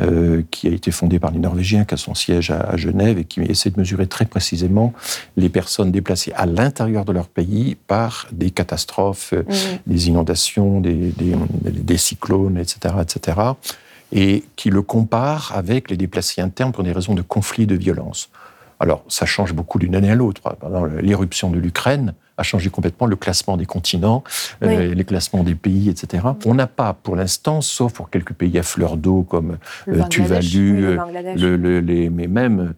euh, 0.00 0.42
qui 0.50 0.68
a 0.68 0.70
été 0.70 0.90
fondé 0.90 1.18
par 1.18 1.30
les 1.32 1.38
Norvégiens, 1.38 1.84
qui 1.84 1.94
a 1.94 1.96
son 1.96 2.14
siège 2.14 2.50
à, 2.50 2.76
Genève 2.76 3.18
et 3.18 3.24
qui 3.24 3.40
essaie 3.40 3.70
de 3.70 3.78
mesurer 3.78 4.06
très 4.06 4.24
précisément 4.24 4.92
les 5.36 5.48
personnes 5.48 5.90
déplacées 5.90 6.32
à 6.34 6.46
l'intérieur 6.46 7.04
de 7.04 7.12
leur 7.12 7.28
pays 7.28 7.76
par 7.86 8.26
des 8.32 8.50
catastrophes 8.50 8.99
euh, 9.32 9.42
des 9.86 10.08
inondations, 10.08 10.80
des, 10.80 11.12
des, 11.62 11.96
cyclones, 11.96 12.58
etc., 12.58 12.94
etc., 13.00 13.38
et 14.12 14.44
qui 14.56 14.70
le 14.70 14.82
compare 14.82 15.52
avec 15.54 15.90
les 15.90 15.96
déplacés 15.96 16.40
internes 16.40 16.72
pour 16.72 16.82
des 16.82 16.92
raisons 16.92 17.14
de 17.14 17.22
conflit, 17.22 17.66
de 17.66 17.76
violence. 17.76 18.30
Alors, 18.80 19.04
ça 19.08 19.26
change 19.26 19.52
beaucoup 19.52 19.78
d'une 19.78 19.94
année 19.94 20.10
à 20.10 20.14
l'autre. 20.14 20.40
L'éruption 21.02 21.50
de 21.50 21.58
l'Ukraine 21.58 22.14
a 22.38 22.42
changé 22.42 22.70
complètement 22.70 23.06
le 23.06 23.14
classement 23.14 23.56
des 23.58 23.66
continents, 23.66 24.24
euh, 24.64 24.94
les 24.94 25.04
classements 25.04 25.44
des 25.44 25.54
pays, 25.54 25.90
etc. 25.90 26.24
On 26.46 26.54
n'a 26.54 26.66
pas, 26.66 26.94
pour 26.94 27.14
l'instant, 27.14 27.60
sauf 27.60 27.92
pour 27.92 28.08
quelques 28.08 28.32
pays 28.32 28.58
à 28.58 28.62
fleur 28.62 28.96
d'eau 28.96 29.22
comme 29.22 29.58
euh, 29.88 30.02
Tuvalu, 30.08 30.98
le, 31.36 31.80
les, 31.80 32.08
mais 32.08 32.26
même 32.26 32.74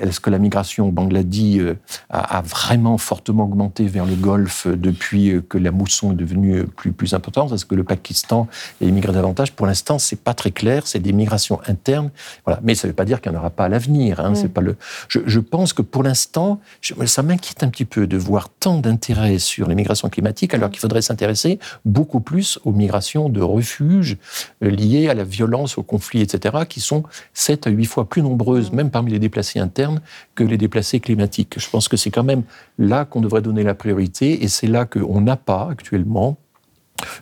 est-ce 0.00 0.20
que 0.20 0.30
la 0.30 0.38
migration 0.38 0.88
au 0.88 0.90
Bangladesh 0.90 1.58
euh, 1.58 1.74
a, 2.10 2.42
vraiment 2.42 2.98
fortement 2.98 3.44
augmenté 3.44 3.86
vers 3.86 4.04
le 4.04 4.14
Golfe 4.14 4.66
depuis 4.66 5.40
que 5.48 5.58
la 5.58 5.70
mousson 5.70 6.12
est 6.12 6.16
devenue 6.16 6.64
plus, 6.64 6.92
plus 6.92 7.14
importante? 7.14 7.52
Est-ce 7.52 7.64
que 7.64 7.74
le 7.74 7.84
Pakistan 7.84 8.48
a 8.80 8.84
immigré 8.84 9.12
davantage? 9.12 9.52
Pour 9.52 9.66
l'instant, 9.66 9.98
c'est 9.98 10.20
pas 10.20 10.34
très 10.34 10.50
clair. 10.50 10.86
C'est 10.86 10.98
des 10.98 11.12
migrations 11.12 11.60
internes. 11.66 12.10
Voilà. 12.44 12.60
Mais 12.62 12.74
ça 12.74 12.86
ne 12.86 12.92
veut 12.92 12.96
pas 12.96 13.04
dire 13.04 13.20
qu'il 13.20 13.30
n'y 13.32 13.38
en 13.38 13.40
aura 13.40 13.50
pas 13.50 13.64
à 13.64 13.68
l'avenir. 13.68 14.20
Hein. 14.20 14.34
C'est 14.34 14.52
pas 14.52 14.60
le. 14.60 14.76
Je, 15.08 15.20
je, 15.26 15.40
pense 15.40 15.72
que 15.72 15.82
pour 15.82 16.02
l'instant, 16.02 16.60
ça 17.06 17.22
m'inquiète 17.22 17.62
un 17.62 17.68
petit 17.68 17.84
peu 17.84 18.06
de 18.06 18.16
voir 18.16 18.48
tant 18.48 18.78
d'intérêt 18.78 19.38
sur 19.38 19.68
les 19.68 19.74
migrations 19.74 20.08
climatiques, 20.08 20.54
alors 20.54 20.70
qu'il 20.70 20.80
faudrait 20.80 21.02
s'intéresser 21.02 21.58
beaucoup 21.84 22.20
plus 22.20 22.58
aux 22.64 22.72
migrations 22.72 23.28
de 23.28 23.40
refuge 23.40 24.16
euh, 24.62 24.70
liées 24.70 25.08
à 25.08 25.14
la 25.14 25.24
violence, 25.24 25.78
au 25.78 25.82
conflit, 25.82 26.20
etc., 26.20 26.64
qui 26.68 26.80
sont 26.80 27.02
7 27.34 27.66
à 27.66 27.70
8 27.70 27.84
fois 27.86 28.08
plus 28.08 28.22
nombreuses, 28.22 28.72
même 28.72 28.90
parmi 28.90 29.12
les 29.12 29.18
déplacés 29.18 29.51
internes, 29.60 30.00
que 30.34 30.44
les 30.44 30.58
déplacés 30.58 31.00
climatiques. 31.00 31.58
Je 31.58 31.68
pense 31.68 31.88
que 31.88 31.96
c'est 31.96 32.10
quand 32.10 32.24
même 32.24 32.42
là 32.78 33.04
qu'on 33.04 33.20
devrait 33.20 33.42
donner 33.42 33.62
la 33.62 33.74
priorité, 33.74 34.42
et 34.42 34.48
c'est 34.48 34.66
là 34.66 34.84
qu'on 34.84 35.20
n'a 35.20 35.36
pas 35.36 35.68
actuellement 35.70 36.38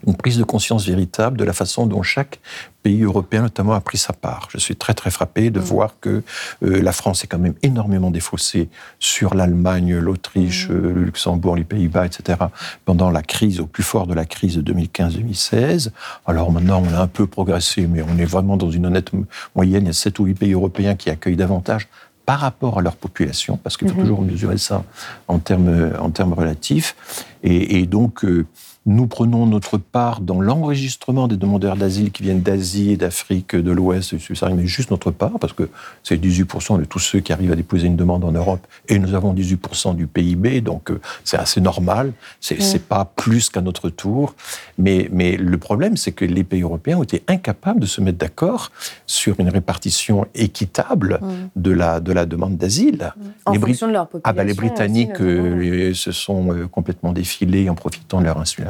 une 0.06 0.16
prise 0.16 0.38
de 0.38 0.44
conscience 0.44 0.86
véritable 0.86 1.36
de 1.36 1.44
la 1.44 1.52
façon 1.52 1.86
dont 1.86 2.02
chaque 2.02 2.40
pays 2.82 3.02
européen 3.02 3.42
notamment 3.42 3.74
a 3.74 3.80
pris 3.80 3.98
sa 3.98 4.12
part. 4.12 4.48
Je 4.50 4.58
suis 4.58 4.76
très 4.76 4.94
très 4.94 5.10
frappé 5.10 5.50
de 5.50 5.60
mm. 5.60 5.62
voir 5.62 5.96
que 6.00 6.22
euh, 6.62 6.82
la 6.82 6.92
France 6.92 7.24
est 7.24 7.26
quand 7.26 7.38
même 7.38 7.54
énormément 7.62 8.10
défaussée 8.10 8.68
sur 8.98 9.34
l'Allemagne, 9.34 9.96
l'Autriche, 9.98 10.68
mm. 10.68 10.72
euh, 10.72 10.92
le 10.94 11.04
Luxembourg, 11.04 11.56
les 11.56 11.64
Pays-Bas, 11.64 12.06
etc. 12.06 12.38
pendant 12.84 13.10
la 13.10 13.22
crise, 13.22 13.60
au 13.60 13.66
plus 13.66 13.82
fort 13.82 14.06
de 14.06 14.14
la 14.14 14.24
crise 14.24 14.56
de 14.56 14.72
2015-2016. 14.72 15.90
Alors 16.26 16.52
maintenant 16.52 16.82
on 16.84 16.94
a 16.94 17.00
un 17.00 17.06
peu 17.06 17.26
progressé, 17.26 17.86
mais 17.86 18.02
on 18.02 18.18
est 18.18 18.24
vraiment 18.24 18.56
dans 18.56 18.70
une 18.70 18.86
honnête 18.86 19.10
moyenne. 19.54 19.84
Il 19.84 19.88
y 19.88 19.90
a 19.90 19.92
7 19.92 20.18
ou 20.18 20.24
8 20.24 20.34
pays 20.34 20.52
européens 20.52 20.94
qui 20.94 21.10
accueillent 21.10 21.36
davantage 21.36 21.88
par 22.30 22.38
rapport 22.38 22.78
à 22.78 22.80
leur 22.80 22.94
population, 22.94 23.56
parce 23.56 23.76
qu'il 23.76 23.88
faut 23.88 23.96
mm-hmm. 23.96 24.02
toujours 24.02 24.22
mesurer 24.22 24.56
ça 24.56 24.84
en 25.26 25.40
termes, 25.40 25.92
en 25.98 26.10
termes 26.10 26.32
relatifs. 26.32 26.94
Et, 27.42 27.80
et 27.80 27.86
donc, 27.86 28.24
euh, 28.24 28.46
nous 28.86 29.06
prenons 29.06 29.46
notre 29.46 29.76
part 29.76 30.20
dans 30.20 30.40
l'enregistrement 30.40 31.28
des 31.28 31.36
demandeurs 31.36 31.76
d'asile 31.76 32.10
qui 32.12 32.22
viennent 32.22 32.40
d'Asie, 32.40 32.96
d'Afrique, 32.96 33.54
de 33.54 33.70
l'Ouest, 33.70 34.14
mais 34.54 34.66
juste 34.66 34.90
notre 34.90 35.10
part, 35.10 35.38
parce 35.38 35.52
que 35.52 35.68
c'est 36.02 36.16
18% 36.16 36.78
de 36.78 36.84
tous 36.84 36.98
ceux 36.98 37.20
qui 37.20 37.32
arrivent 37.32 37.52
à 37.52 37.56
déposer 37.56 37.88
une 37.88 37.96
demande 37.96 38.24
en 38.24 38.32
Europe, 38.32 38.66
et 38.88 38.98
nous 38.98 39.14
avons 39.14 39.34
18% 39.34 39.94
du 39.96 40.06
PIB, 40.06 40.62
donc 40.62 40.90
euh, 40.90 41.00
c'est 41.24 41.36
assez 41.36 41.60
normal, 41.60 42.12
c'est 42.40 42.58
n'est 42.58 42.78
pas 42.78 43.04
plus 43.04 43.50
qu'à 43.50 43.60
notre 43.60 43.90
tour. 43.90 44.34
Mais, 44.78 45.08
mais 45.12 45.36
le 45.36 45.58
problème, 45.58 45.96
c'est 45.96 46.12
que 46.12 46.24
les 46.24 46.44
pays 46.44 46.62
européens 46.62 46.98
ont 46.98 47.02
été 47.02 47.22
incapables 47.28 47.80
de 47.80 47.86
se 47.86 48.00
mettre 48.00 48.18
d'accord 48.18 48.70
sur 49.06 49.38
une 49.40 49.50
répartition 49.50 50.26
équitable 50.34 51.20
de, 51.56 51.70
la, 51.70 52.00
de 52.00 52.12
la 52.12 52.24
demande 52.24 52.56
d'asile. 52.56 53.12
En 53.44 53.54
fonction 53.54 53.88
de 53.88 53.92
leur 53.92 54.08
population. 54.08 54.22
Ah 54.24 54.32
ben, 54.32 54.46
les 54.46 54.54
Britanniques 54.54 55.20
euh, 55.20 55.92
se 55.92 56.12
sont 56.12 56.52
euh, 56.52 56.66
complètement 56.66 57.12
défilés 57.12 57.68
en 57.68 57.74
profitant 57.74 58.20
de 58.20 58.24
leur 58.24 58.38
insularité 58.38 58.69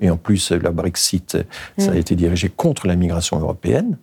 et 0.00 0.10
en 0.10 0.16
plus, 0.16 0.52
la 0.52 0.70
Brexit, 0.70 1.38
ça 1.78 1.90
a 1.90 1.94
mm. 1.94 1.96
été 1.96 2.14
dirigé 2.14 2.48
contre 2.48 2.86
la 2.86 2.96
migration 2.96 3.38
européenne. 3.38 3.96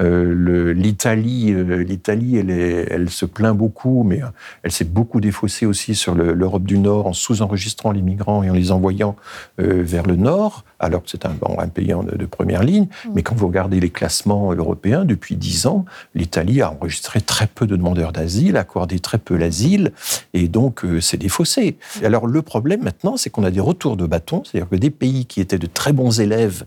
Euh, 0.00 0.72
L'Italie, 0.74 1.52
euh, 1.52 1.82
l'Italie, 1.82 2.36
elle, 2.36 2.50
elle, 2.50 3.10
se 3.10 3.26
plaint 3.26 3.56
beaucoup, 3.56 4.02
mais 4.04 4.20
elle 4.62 4.72
s'est 4.72 4.84
beaucoup 4.84 5.20
défaussée 5.20 5.66
aussi 5.66 5.94
sur 5.94 6.14
l'Europe 6.14 6.64
du 6.64 6.78
Nord 6.78 7.06
en 7.06 7.12
sous-enregistrant 7.12 7.92
les 7.92 8.02
migrants 8.02 8.42
et 8.42 8.50
en 8.50 8.54
les 8.54 8.72
envoyant 8.72 9.16
euh, 9.60 9.82
vers 9.84 10.06
le 10.06 10.16
Nord, 10.16 10.64
alors 10.78 11.02
que 11.02 11.10
c'est 11.10 11.26
un, 11.26 11.30
bon, 11.30 11.58
un, 11.58 11.68
pays 11.68 11.88
de, 11.88 12.16
de 12.16 12.26
première 12.26 12.62
ligne. 12.62 12.88
Mm. 13.04 13.10
Mais 13.14 13.22
quand 13.22 13.34
vous 13.34 13.46
regardez 13.46 13.80
les 13.80 13.90
classements 13.90 14.52
européens, 14.52 15.04
depuis 15.04 15.36
dix 15.36 15.66
ans, 15.66 15.84
l'Italie 16.14 16.62
a 16.62 16.72
enregistré 16.72 17.20
très 17.20 17.46
peu 17.46 17.66
de 17.66 17.76
demandeurs 17.76 18.12
d'asile, 18.12 18.56
accordé 18.56 18.98
très 18.98 19.18
peu 19.18 19.36
l'asile, 19.36 19.92
et 20.34 20.48
donc 20.48 20.84
c'est 21.00 21.18
défaussé. 21.18 21.76
Mm. 22.00 22.04
Alors 22.04 22.26
le 22.26 22.42
problème 22.42 22.82
maintenant, 22.82 23.16
c'est 23.16 23.30
qu'on 23.30 23.44
a 23.44 23.50
des 23.50 23.60
retours 23.60 23.96
de 23.96 24.06
bâton, 24.06 24.42
c'est-à-dire 24.62 24.70
que 24.70 24.76
des 24.76 24.90
pays 24.90 25.26
qui 25.26 25.40
étaient 25.40 25.58
de 25.58 25.66
très 25.66 25.92
bons 25.92 26.20
élèves, 26.20 26.64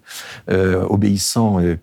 euh, 0.49 0.85
obéissant, 0.89 1.59
euh, 1.59 1.77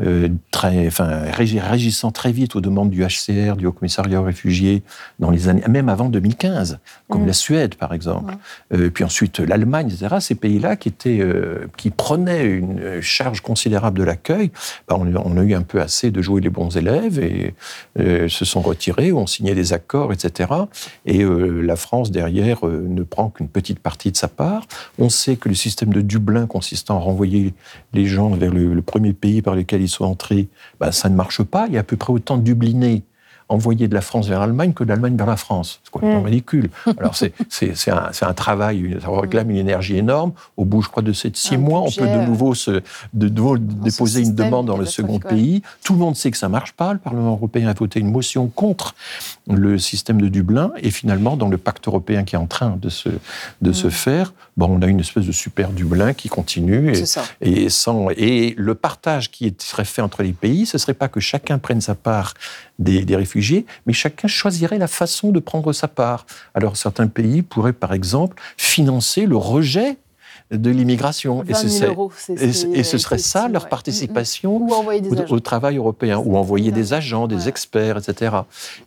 euh, 0.00 0.28
très, 0.50 0.86
enfin, 0.86 1.22
régissant 1.32 2.10
très 2.10 2.32
vite 2.32 2.56
aux 2.56 2.60
demandes 2.60 2.90
du 2.90 3.04
HCR, 3.04 3.56
du 3.56 3.66
Haut 3.66 3.72
Commissariat 3.72 4.20
aux 4.20 4.24
réfugiés, 4.24 4.82
dans 5.18 5.30
les 5.30 5.48
années, 5.48 5.62
même 5.68 5.88
avant 5.88 6.08
2015, 6.08 6.78
comme 7.08 7.24
mm. 7.24 7.26
la 7.26 7.32
Suède 7.32 7.74
par 7.74 7.92
exemple, 7.92 8.34
puis 8.94 9.04
ensuite 9.04 9.40
l'Allemagne, 9.40 9.88
etc. 9.88 10.16
Ces 10.20 10.34
pays-là 10.34 10.76
qui 10.76 10.88
étaient, 10.88 11.22
qui 11.76 11.90
prenaient 11.90 12.44
une 12.44 13.00
charge 13.00 13.40
considérable 13.40 13.98
de 13.98 14.04
l'accueil, 14.04 14.50
bah, 14.88 14.96
on, 14.98 15.36
a 15.36 15.42
eu 15.42 15.54
un 15.54 15.62
peu 15.62 15.80
assez 15.80 16.10
de 16.10 16.22
jouer 16.22 16.40
les 16.40 16.50
bons 16.50 16.76
élèves 16.76 17.18
et 17.18 17.54
se 18.28 18.44
sont 18.44 18.60
retirés, 18.60 19.12
ont 19.12 19.26
signé 19.26 19.54
des 19.54 19.72
accords, 19.72 20.12
etc. 20.12 20.50
Et 21.04 21.24
la 21.24 21.76
France 21.76 22.10
derrière 22.10 22.64
ne 22.64 23.02
prend 23.02 23.30
qu'une 23.30 23.48
petite 23.48 23.80
partie 23.80 24.12
de 24.12 24.16
sa 24.16 24.28
part. 24.28 24.66
On 24.98 25.08
sait 25.08 25.36
que 25.36 25.48
le 25.48 25.54
système 25.58 25.92
de 25.92 26.00
Dublin 26.00 26.46
consistant 26.46 26.96
à 26.96 27.00
renvoyer 27.00 27.52
les 27.92 28.06
gens 28.06 28.30
vers 28.30 28.52
le, 28.52 28.80
premier 28.82 29.12
pays 29.12 29.42
par 29.42 29.54
lequel 29.54 29.82
ils 29.82 29.88
sont 29.88 30.04
entrés, 30.04 30.48
ben, 30.80 30.92
ça 30.92 31.08
ne 31.08 31.14
marche 31.14 31.42
pas. 31.42 31.66
Il 31.66 31.74
y 31.74 31.76
a 31.76 31.80
à 31.80 31.84
peu 31.84 31.96
près 31.96 32.12
autant 32.12 32.38
de 32.38 32.42
Dublinés 32.42 33.02
envoyer 33.48 33.88
de 33.88 33.94
la 33.94 34.00
France 34.00 34.28
vers 34.28 34.40
l'Allemagne 34.40 34.72
que 34.72 34.84
de 34.84 34.88
l'Allemagne 34.88 35.16
vers 35.16 35.26
la 35.26 35.36
France. 35.36 35.80
C'est 35.82 35.90
complètement 35.90 36.20
mm. 36.20 36.26
ridicule. 36.26 36.70
Alors, 36.98 37.16
c'est 37.16 37.90
un, 37.90 38.10
un, 38.20 38.34
travail, 38.34 38.96
ça 39.00 39.08
réclame 39.08 39.50
une 39.50 39.56
énergie 39.56 39.96
énorme. 39.96 40.32
Au 40.56 40.64
bout, 40.64 40.82
je 40.82 40.88
crois, 40.88 41.02
de 41.02 41.12
ces 41.12 41.30
six 41.34 41.56
mois, 41.56 41.80
on 41.80 41.90
peut 41.90 42.06
de 42.06 42.26
nouveau, 42.26 42.54
se, 42.54 42.82
de 43.14 43.28
nouveau 43.28 43.56
déposer 43.58 44.22
une 44.22 44.34
demande 44.34 44.66
dans 44.66 44.76
le 44.76 44.84
second 44.84 45.18
pays. 45.18 45.62
Tout 45.82 45.94
le 45.94 45.98
monde 45.98 46.16
sait 46.16 46.30
que 46.30 46.36
ça 46.36 46.48
ne 46.48 46.52
marche 46.52 46.72
pas. 46.72 46.92
Le 46.92 46.98
Parlement 46.98 47.32
européen 47.32 47.68
a 47.68 47.72
voté 47.72 48.00
une 48.00 48.10
motion 48.10 48.48
contre 48.48 48.94
le 49.48 49.78
système 49.78 50.20
de 50.20 50.28
Dublin. 50.28 50.72
Et 50.82 50.90
finalement, 50.90 51.36
dans 51.36 51.48
le 51.48 51.58
pacte 51.58 51.88
européen 51.88 52.24
qui 52.24 52.34
est 52.34 52.38
en 52.38 52.46
train 52.46 52.76
de 52.80 52.88
se, 52.88 53.08
de 53.62 53.72
se 53.72 53.86
mm. 53.86 53.90
faire, 53.90 54.34
bon, 54.56 54.78
on 54.78 54.82
a 54.82 54.86
une 54.86 55.00
espèce 55.00 55.24
de 55.24 55.32
super 55.32 55.70
Dublin 55.70 56.12
qui 56.12 56.28
continue. 56.28 56.92
Et, 57.40 57.64
et, 57.64 57.68
sans, 57.70 58.08
et 58.10 58.54
le 58.58 58.74
partage 58.74 59.30
qui 59.30 59.54
serait 59.58 59.84
fait 59.84 60.02
entre 60.02 60.22
les 60.22 60.32
pays, 60.32 60.66
ce 60.66 60.76
ne 60.76 60.80
serait 60.80 60.94
pas 60.94 61.08
que 61.08 61.20
chacun 61.20 61.58
prenne 61.58 61.80
sa 61.80 61.94
part 61.94 62.34
des, 62.78 63.04
des 63.04 63.16
réfugiés 63.16 63.37
mais 63.86 63.92
chacun 63.92 64.28
choisirait 64.28 64.78
la 64.78 64.88
façon 64.88 65.30
de 65.30 65.40
prendre 65.40 65.72
sa 65.72 65.88
part. 65.88 66.26
Alors 66.54 66.76
certains 66.76 67.06
pays 67.06 67.42
pourraient, 67.42 67.72
par 67.72 67.92
exemple, 67.92 68.40
financer 68.56 69.26
le 69.26 69.36
rejet 69.36 69.96
de 70.50 70.70
l'immigration. 70.70 71.44
Et, 71.44 71.54
ce, 71.54 72.66
et, 72.74 72.82
ce 72.82 72.98
serait 72.98 73.18
ça 73.18 73.48
leur 73.48 73.68
participation 73.68 74.66
au, 75.30 75.40
travail 75.40 75.76
européen, 75.76 76.22
ou 76.24 76.36
envoyer 76.36 76.72
des 76.72 76.94
agents, 76.94 77.26
des 77.26 77.48
experts, 77.48 77.98
etc. 77.98 78.36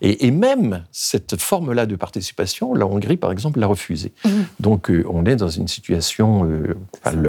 Et, 0.01 0.31
même 0.31 0.83
cette 0.91 1.39
forme-là 1.39 1.85
de 1.85 1.95
participation, 1.95 2.73
la 2.73 2.87
Hongrie, 2.87 3.17
par 3.17 3.31
exemple, 3.31 3.59
l'a 3.59 3.67
refusée. 3.67 4.11
Mm-hmm. 4.25 4.29
Donc 4.59 4.89
euh, 4.89 5.05
on 5.09 5.25
est 5.25 5.35
dans 5.35 5.49
une 5.49 5.67
situation, 5.67 6.45
euh, 6.45 6.75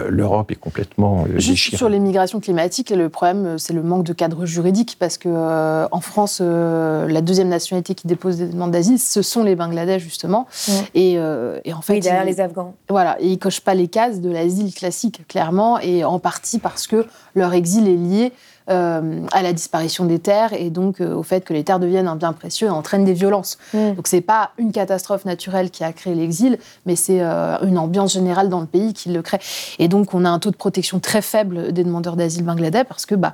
l'Europe 0.09 0.51
est 0.51 0.55
complètement 0.55 1.25
euh, 1.25 1.39
Juste 1.39 1.75
sur 1.75 1.89
l'immigration 1.89 2.39
climatique, 2.39 2.89
le 2.89 3.09
problème, 3.09 3.59
c'est 3.59 3.73
le 3.73 3.83
manque 3.83 4.05
de 4.05 4.13
cadre 4.13 4.45
juridique, 4.45 4.97
parce 4.99 5.17
que 5.17 5.29
en 5.29 6.01
France, 6.01 6.41
la 6.41 7.21
deuxième 7.21 7.49
nationalité 7.49 7.93
qui 7.93 8.07
dépose 8.07 8.37
des 8.37 8.47
demandes 8.47 8.71
d'asile, 8.71 8.97
ce 8.97 9.21
sont 9.21 9.43
les 9.43 9.55
Bangladais, 9.55 9.99
justement. 9.99 10.47
Et, 10.95 11.19
en 11.19 11.81
fait... 11.81 11.99
derrière 11.99 12.25
les 12.25 12.39
Afghans. 12.39 12.73
Voilà, 12.89 13.21
et 13.21 13.27
ils 13.27 13.39
cochent 13.39 13.61
pas 13.61 13.75
les 13.75 13.87
cases 13.87 14.21
de 14.23 14.31
l'asile 14.31 14.73
classique, 14.73 15.27
clairement, 15.27 15.79
et 15.79 16.03
en 16.03 16.17
partie 16.17 16.57
parce 16.57 16.87
que 16.87 17.05
leur 17.35 17.53
exil 17.53 17.87
est 17.87 17.95
lié 17.95 18.33
euh, 18.69 19.19
à 19.33 19.41
la 19.41 19.51
disparition 19.51 20.05
des 20.05 20.19
terres 20.19 20.53
et 20.53 20.69
donc 20.69 21.01
euh, 21.01 21.13
au 21.13 21.23
fait 21.23 21.43
que 21.43 21.51
les 21.53 21.65
terres 21.65 21.79
deviennent 21.79 22.07
un 22.07 22.15
bien 22.15 22.31
précieux 22.31 22.67
et 22.67 22.69
entraînent 22.69 23.03
des 23.03 23.13
violences. 23.13 23.57
Donc 23.73 23.95
Donc 23.97 24.07
c'est 24.07 24.21
pas 24.21 24.51
une 24.57 24.71
catastrophe 24.71 25.25
naturelle 25.25 25.69
qui 25.69 25.83
a 25.83 25.91
créé 25.91 26.15
l'exil, 26.15 26.57
mais 26.85 26.95
c'est 26.95 27.21
euh, 27.21 27.57
une 27.63 27.77
ambiance 27.77 28.13
générale 28.13 28.47
dans 28.47 28.61
le 28.61 28.65
pays 28.65 28.93
qui 28.93 29.09
le 29.09 29.21
crée. 29.21 29.39
Et 29.79 29.89
donc 29.89 30.13
on 30.13 30.23
a 30.23 30.29
un 30.29 30.39
taux 30.39 30.51
de 30.51 30.55
protection 30.55 30.99
très 30.99 31.21
faible 31.21 31.73
des 31.73 31.83
demandeurs 31.83 32.15
d'asile 32.15 32.45
bangladais 32.45 32.85
parce 32.85 33.05
que 33.05 33.15
bah, 33.15 33.33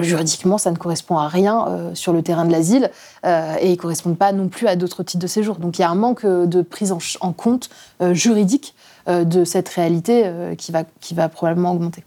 juridiquement 0.00 0.56
ça 0.56 0.70
ne 0.70 0.76
correspond 0.76 1.18
à 1.18 1.28
rien 1.28 1.90
sur 1.94 2.12
le 2.12 2.22
terrain 2.22 2.44
de 2.44 2.52
l'asile 2.52 2.90
et 3.24 3.70
ils 3.70 3.76
correspondent 3.76 4.18
pas 4.18 4.32
non 4.32 4.48
plus 4.48 4.68
à 4.68 4.76
d'autres 4.76 5.02
types 5.02 5.20
de 5.20 5.26
séjour. 5.26 5.56
Donc 5.56 5.78
il 5.78 5.82
y 5.82 5.84
a 5.84 5.90
un 5.90 5.94
manque 5.94 6.24
de 6.24 6.62
prise 6.62 6.94
en 7.20 7.32
compte 7.32 7.70
juridique 8.12 8.74
de 9.06 9.44
cette 9.44 9.68
réalité 9.68 10.22
euh, 10.24 10.54
qui, 10.54 10.72
va, 10.72 10.84
qui 11.00 11.14
va 11.14 11.28
probablement 11.28 11.72
augmenter. 11.72 12.04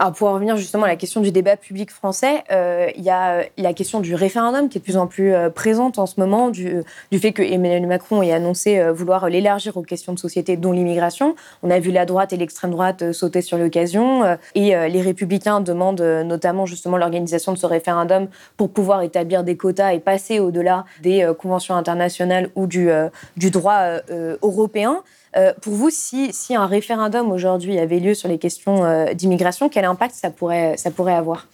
Alors 0.00 0.12
pour 0.12 0.26
en 0.26 0.34
revenir 0.34 0.56
justement 0.56 0.82
à 0.82 0.88
la 0.88 0.96
question 0.96 1.20
du 1.20 1.30
débat 1.30 1.56
public 1.56 1.92
français, 1.92 2.42
euh, 2.50 2.88
il 2.96 3.04
y 3.04 3.10
a 3.10 3.44
la 3.56 3.72
question 3.72 4.00
du 4.00 4.16
référendum 4.16 4.68
qui 4.68 4.78
est 4.78 4.80
de 4.80 4.84
plus 4.84 4.96
en 4.96 5.06
plus 5.06 5.32
présente 5.54 5.96
en 6.00 6.06
ce 6.06 6.18
moment, 6.18 6.50
du, 6.50 6.82
du 7.12 7.18
fait 7.20 7.30
que 7.30 7.40
Emmanuel 7.42 7.86
Macron 7.86 8.20
ait 8.20 8.32
annoncé 8.32 8.82
vouloir 8.90 9.28
l'élargir 9.28 9.76
aux 9.76 9.82
questions 9.82 10.12
de 10.12 10.18
société, 10.18 10.56
dont 10.56 10.72
l'immigration. 10.72 11.36
On 11.62 11.70
a 11.70 11.78
vu 11.78 11.92
la 11.92 12.04
droite 12.04 12.32
et 12.32 12.36
l'extrême 12.36 12.72
droite 12.72 13.12
sauter 13.12 13.42
sur 13.42 13.58
l'occasion, 13.58 14.36
et 14.56 14.74
les 14.88 15.02
républicains 15.02 15.60
demandent 15.60 16.02
notamment 16.02 16.66
justement 16.66 16.96
l'organisation 16.96 17.52
de 17.52 17.58
ce 17.58 17.66
référendum 17.66 18.26
pour 18.56 18.70
pouvoir 18.70 19.02
établir 19.02 19.44
des 19.44 19.56
quotas 19.56 19.92
et 19.92 20.00
passer 20.00 20.40
au-delà 20.40 20.84
des 21.00 21.30
conventions 21.38 21.76
internationales 21.76 22.50
ou 22.56 22.66
du, 22.66 22.90
du 23.36 23.52
droit 23.52 24.00
européen. 24.42 25.04
Euh, 25.36 25.52
pour 25.62 25.74
vous, 25.74 25.90
si, 25.90 26.32
un 26.54 26.66
référendum 26.66 27.30
aujourd'hui 27.30 27.78
avait 27.78 28.00
lieu 28.00 28.14
sur 28.14 28.28
les 28.28 28.38
questions 28.38 28.84
euh, 28.84 29.14
d'immigration, 29.14 29.68
quel 29.68 29.84
impact 29.84 30.14
ça 30.14 30.30
pourrait, 30.30 30.76
ça 30.76 30.90
pourrait 30.90 31.14
avoir? 31.14 31.46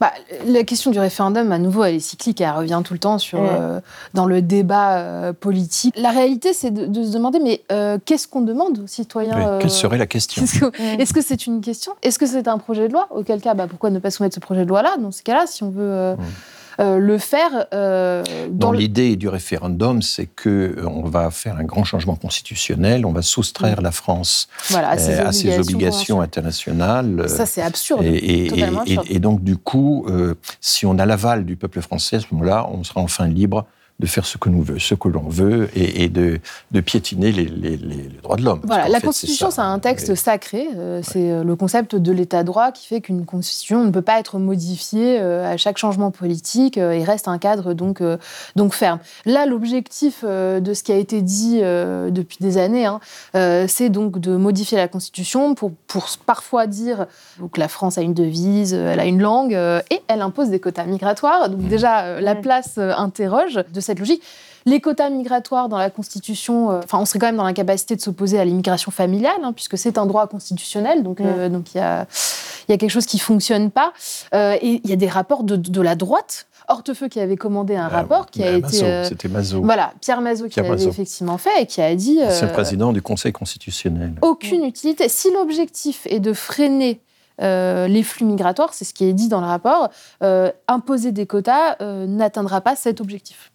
Bah, 0.00 0.10
la 0.46 0.64
question 0.64 0.90
du 0.90 0.98
référendum, 0.98 1.52
à 1.52 1.58
nouveau, 1.58 1.84
elle 1.84 1.94
est 1.94 2.00
cyclique, 2.00 2.40
elle 2.40 2.50
revient 2.50 2.80
tout 2.84 2.92
le 2.92 2.98
temps 2.98 3.18
sur, 3.18 3.38
Ouais. 3.40 3.48
euh, 3.52 3.80
dans 4.14 4.26
le 4.26 4.42
débat 4.42 4.98
euh, 4.98 5.32
politique. 5.32 5.94
La 5.96 6.10
réalité, 6.10 6.52
c'est 6.52 6.72
de, 6.72 6.86
de 6.86 7.04
se 7.04 7.12
demander, 7.12 7.38
mais 7.38 7.62
euh, 7.70 7.98
qu'est-ce 8.04 8.26
qu'on 8.26 8.40
demande 8.40 8.80
aux 8.80 8.86
citoyens 8.88 9.38
euh, 9.46 9.58
Quelle 9.60 9.70
serait 9.70 9.98
la 9.98 10.06
question 10.06 10.42
Est-ce 10.98 11.12
que 11.14 11.20
c'est 11.20 11.46
une 11.46 11.60
question? 11.60 11.92
Est-ce 12.02 12.18
que 12.18 12.26
c'est 12.26 12.48
un 12.48 12.58
projet 12.58 12.88
de 12.88 12.92
loi? 12.92 13.06
Auquel 13.12 13.40
cas, 13.40 13.54
bah, 13.54 13.68
pourquoi 13.68 13.90
ne 13.90 14.00
pas 14.00 14.10
soumettre 14.10 14.34
ce 14.34 14.40
projet 14.40 14.64
de 14.64 14.68
loi-là? 14.68 14.96
Dans 14.98 15.12
ce 15.12 15.22
cas-là, 15.22 15.44
si 15.46 15.62
on 15.62 15.70
veut 15.70 15.82
euh, 15.82 16.16
euh, 16.80 16.98
le 16.98 17.18
faire 17.18 17.66
euh, 17.74 18.22
dans 18.50 18.72
le- 18.72 18.78
l'idée 18.78 19.16
du 19.16 19.28
référendum, 19.28 20.02
c'est 20.02 20.26
que 20.26 20.48
euh, 20.78 20.86
on 20.86 21.02
va 21.04 21.30
faire 21.30 21.56
un 21.58 21.64
grand 21.64 21.84
changement 21.84 22.16
constitutionnel, 22.16 23.04
on 23.06 23.12
va 23.12 23.22
soustraire 23.22 23.80
la 23.82 23.92
France 23.92 24.48
Voilà, 24.70 24.90
à 24.90 24.98
ses 24.98 25.14
à 25.14 25.32
ses 25.32 25.58
obligations 25.58 26.20
internationales. 26.20 27.28
Ça, 27.28 27.46
c'est 27.46 27.62
absurde. 27.62 28.02
Et, 28.04 28.62
absurde. 28.62 29.06
et 29.08 29.18
donc, 29.18 29.42
du 29.42 29.56
coup, 29.56 30.06
si 30.60 30.86
on 30.86 30.98
a 30.98 31.06
l'aval 31.06 31.44
du 31.44 31.56
peuple 31.56 31.80
français, 31.80 32.16
à 32.16 32.20
ce 32.20 32.26
moment-là, 32.32 32.66
on 32.72 32.84
sera 32.84 33.00
enfin 33.00 33.26
libre 33.26 33.66
de 34.02 34.06
faire 34.06 34.26
ce 34.26 34.36
que 34.36 34.48
nous 34.48 34.62
veut, 34.62 34.78
ce 34.80 34.94
que 34.96 35.08
l'on 35.08 35.28
veut, 35.28 35.70
et, 35.76 36.02
et 36.04 36.08
de, 36.08 36.40
de 36.72 36.80
piétiner 36.80 37.30
les, 37.32 37.44
les- 37.44 37.76
les- 37.76 37.96
les 38.10 38.18
droits 38.22 38.36
de 38.36 38.42
l'homme. 38.42 38.60
Voilà, 38.64 38.88
la 38.88 38.98
fait, 38.98 39.06
Constitution, 39.06 39.50
c'est 39.52 39.60
un 39.60 39.78
texte 39.78 40.14
sacré. 40.16 40.66
euh, 40.76 41.00
c'est 41.04 41.30
euh, 41.30 41.44
le 41.44 41.54
concept 41.56 41.94
de 41.94 42.12
l'état 42.12 42.42
de 42.42 42.46
droit 42.48 42.72
qui 42.72 42.86
fait 42.88 43.00
qu'une 43.00 43.24
Constitution 43.24 43.84
ne 43.84 43.90
peut 43.90 44.02
pas 44.02 44.18
être 44.18 44.38
modifiée 44.40 45.18
euh, 45.20 45.50
à 45.50 45.56
chaque 45.56 45.78
changement 45.78 46.10
politique 46.10 46.78
euh, 46.78 46.90
et 46.92 47.04
reste 47.04 47.28
un 47.28 47.38
cadre 47.38 47.74
donc, 47.74 48.00
euh, 48.00 48.16
donc 48.56 48.74
ferme. 48.74 48.98
Là, 49.24 49.46
l'objectif 49.46 50.24
euh, 50.24 50.58
de 50.58 50.74
ce 50.74 50.82
qui 50.82 50.90
a 50.90 50.96
été 50.96 51.22
dit 51.22 51.60
euh, 51.62 52.10
depuis 52.10 52.38
des 52.40 52.58
années, 52.58 52.86
hein, 52.86 52.98
euh, 53.36 53.66
c'est 53.68 53.88
donc 53.88 54.18
de 54.18 54.36
modifier 54.36 54.76
la 54.78 54.88
Constitution 54.88 55.54
pour, 55.54 55.70
pour 55.86 56.08
parfois 56.26 56.66
dire 56.66 57.06
que 57.52 57.60
la 57.60 57.68
France 57.68 57.98
a 57.98 58.02
une 58.02 58.14
devise, 58.14 58.74
elle 58.74 58.98
a 59.00 59.06
une 59.06 59.22
langue 59.22 59.54
euh, 59.54 59.80
et 59.90 60.00
elle 60.08 60.22
impose 60.22 60.48
des 60.50 60.58
quotas 60.58 60.84
migratoires. 60.86 61.48
Donc 61.48 61.68
déjà, 61.68 62.02
euh, 62.04 62.20
la 62.20 62.34
place 62.34 62.74
euh, 62.78 62.92
interroge 62.96 63.60
de 63.72 63.80
cette 63.80 63.91
logique. 63.98 64.22
Les 64.64 64.80
quotas 64.80 65.10
migratoires 65.10 65.68
dans 65.68 65.78
la 65.78 65.90
Constitution, 65.90 66.70
euh, 66.70 66.80
enfin, 66.84 66.98
on 66.98 67.04
serait 67.04 67.18
quand 67.18 67.26
même 67.26 67.36
dans 67.36 67.44
l'incapacité 67.44 67.96
de 67.96 68.00
s'opposer 68.00 68.38
à 68.38 68.44
l'immigration 68.44 68.92
familiale, 68.92 69.40
hein, 69.42 69.52
puisque 69.52 69.76
c'est 69.76 69.98
un 69.98 70.06
droit 70.06 70.26
constitutionnel, 70.28 71.02
donc 71.02 71.20
euh, 71.20 71.48
donc 71.48 71.74
il 71.74 71.78
y 71.78 71.80
a, 71.80 72.06
il 72.68 72.72
y 72.72 72.74
a 72.74 72.78
quelque 72.78 72.90
chose 72.90 73.06
qui 73.06 73.18
fonctionne 73.18 73.70
pas. 73.70 73.92
Euh, 74.34 74.56
et 74.62 74.80
il 74.84 74.90
y 74.90 74.92
a 74.92 74.96
des 74.96 75.08
rapports 75.08 75.42
de, 75.42 75.56
de 75.56 75.80
la 75.80 75.96
droite. 75.96 76.46
Hortefeux 76.68 77.08
qui 77.08 77.18
avait 77.18 77.36
commandé 77.36 77.74
un 77.74 77.88
rapport 77.88 78.26
qui 78.26 78.44
a 78.44 78.52
été. 78.52 79.04
C'était 79.04 79.28
Mazot. 79.28 79.62
Voilà, 79.62 79.92
Pierre 80.00 80.20
Mazot 80.20 80.48
qui 80.48 80.60
l'avait 80.60 80.84
effectivement 80.84 81.36
fait 81.36 81.62
et 81.62 81.66
qui 81.66 81.82
a 81.82 81.92
dit. 81.96 82.20
C'est 82.30 82.46
le 82.46 82.52
président 82.52 82.92
du 82.92 83.02
Conseil 83.02 83.32
constitutionnel. 83.32 84.14
aucune 84.22 84.64
utilité. 84.64 85.08
Si 85.08 85.32
l'objectif 85.32 86.06
est 86.06 86.20
de 86.20 86.32
freiner 86.32 87.00
euh, 87.40 87.88
les 87.88 88.02
flux 88.02 88.26
migratoires, 88.26 88.74
c'est 88.74 88.84
ce 88.84 88.94
qui 88.94 89.04
est 89.04 89.12
dit 89.12 89.28
dans 89.28 89.40
le 89.40 89.46
rapport, 89.46 89.90
euh, 90.22 90.50
imposer 90.68 91.12
des 91.12 91.26
quotas 91.26 91.76
euh, 91.80 92.06
n'atteindra 92.06 92.60
pas 92.60 92.76
cet 92.76 93.00
objectif. 93.00 93.51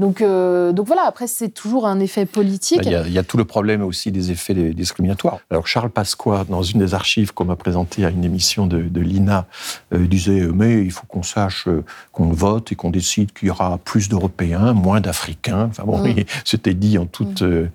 Donc, 0.00 0.22
euh, 0.22 0.72
donc 0.72 0.86
voilà, 0.86 1.02
après, 1.06 1.26
c'est 1.26 1.50
toujours 1.50 1.86
un 1.86 2.00
effet 2.00 2.26
politique. 2.26 2.78
Bah, 2.78 2.84
Il 2.86 2.92
y, 2.92 2.94
a, 2.96 3.06
il 3.06 3.12
y 3.12 3.18
a 3.18 3.22
tout 3.22 3.36
le 3.36 3.44
problème 3.44 3.82
aussi 3.82 4.10
des 4.10 4.30
effets 4.32 4.54
discriminatoires. 4.54 5.38
Alors 5.50 5.66
Charles 5.66 5.90
Pasqua, 5.90 6.44
dans 6.48 6.62
une 6.62 6.80
des 6.80 6.94
archives 6.94 7.32
qu'on 7.34 7.44
m'a 7.44 7.56
présentée 7.56 8.04
à 8.04 8.10
une 8.10 8.24
émission 8.24 8.66
de, 8.66 8.80
de 8.82 9.00
l'INA, 9.00 9.46
euh, 9.94 10.06
disait 10.06 10.40
euh, 10.40 10.52
mais 10.52 10.82
il 10.82 10.90
faut 10.90 11.06
qu'on 11.06 11.22
sache 11.22 11.68
euh, 11.68 11.84
qu'on 12.12 12.30
vote 12.30 12.72
et 12.72 12.74
qu'on 12.74 12.90
décide 12.90 13.32
qu'il 13.32 13.48
y 13.48 13.50
aura 13.50 13.78
plus 13.78 14.08
d'Européens, 14.08 14.72
moins 14.72 15.00
d'Africains. 15.00 15.66
Enfin 15.70 15.84
bon, 15.84 15.98
Mm. 15.98 16.06
il- 16.16 16.24
c'était 16.44 16.74
dit 16.74 16.96
en 16.98 17.06
toute 17.06 17.42
euh, 17.42 17.66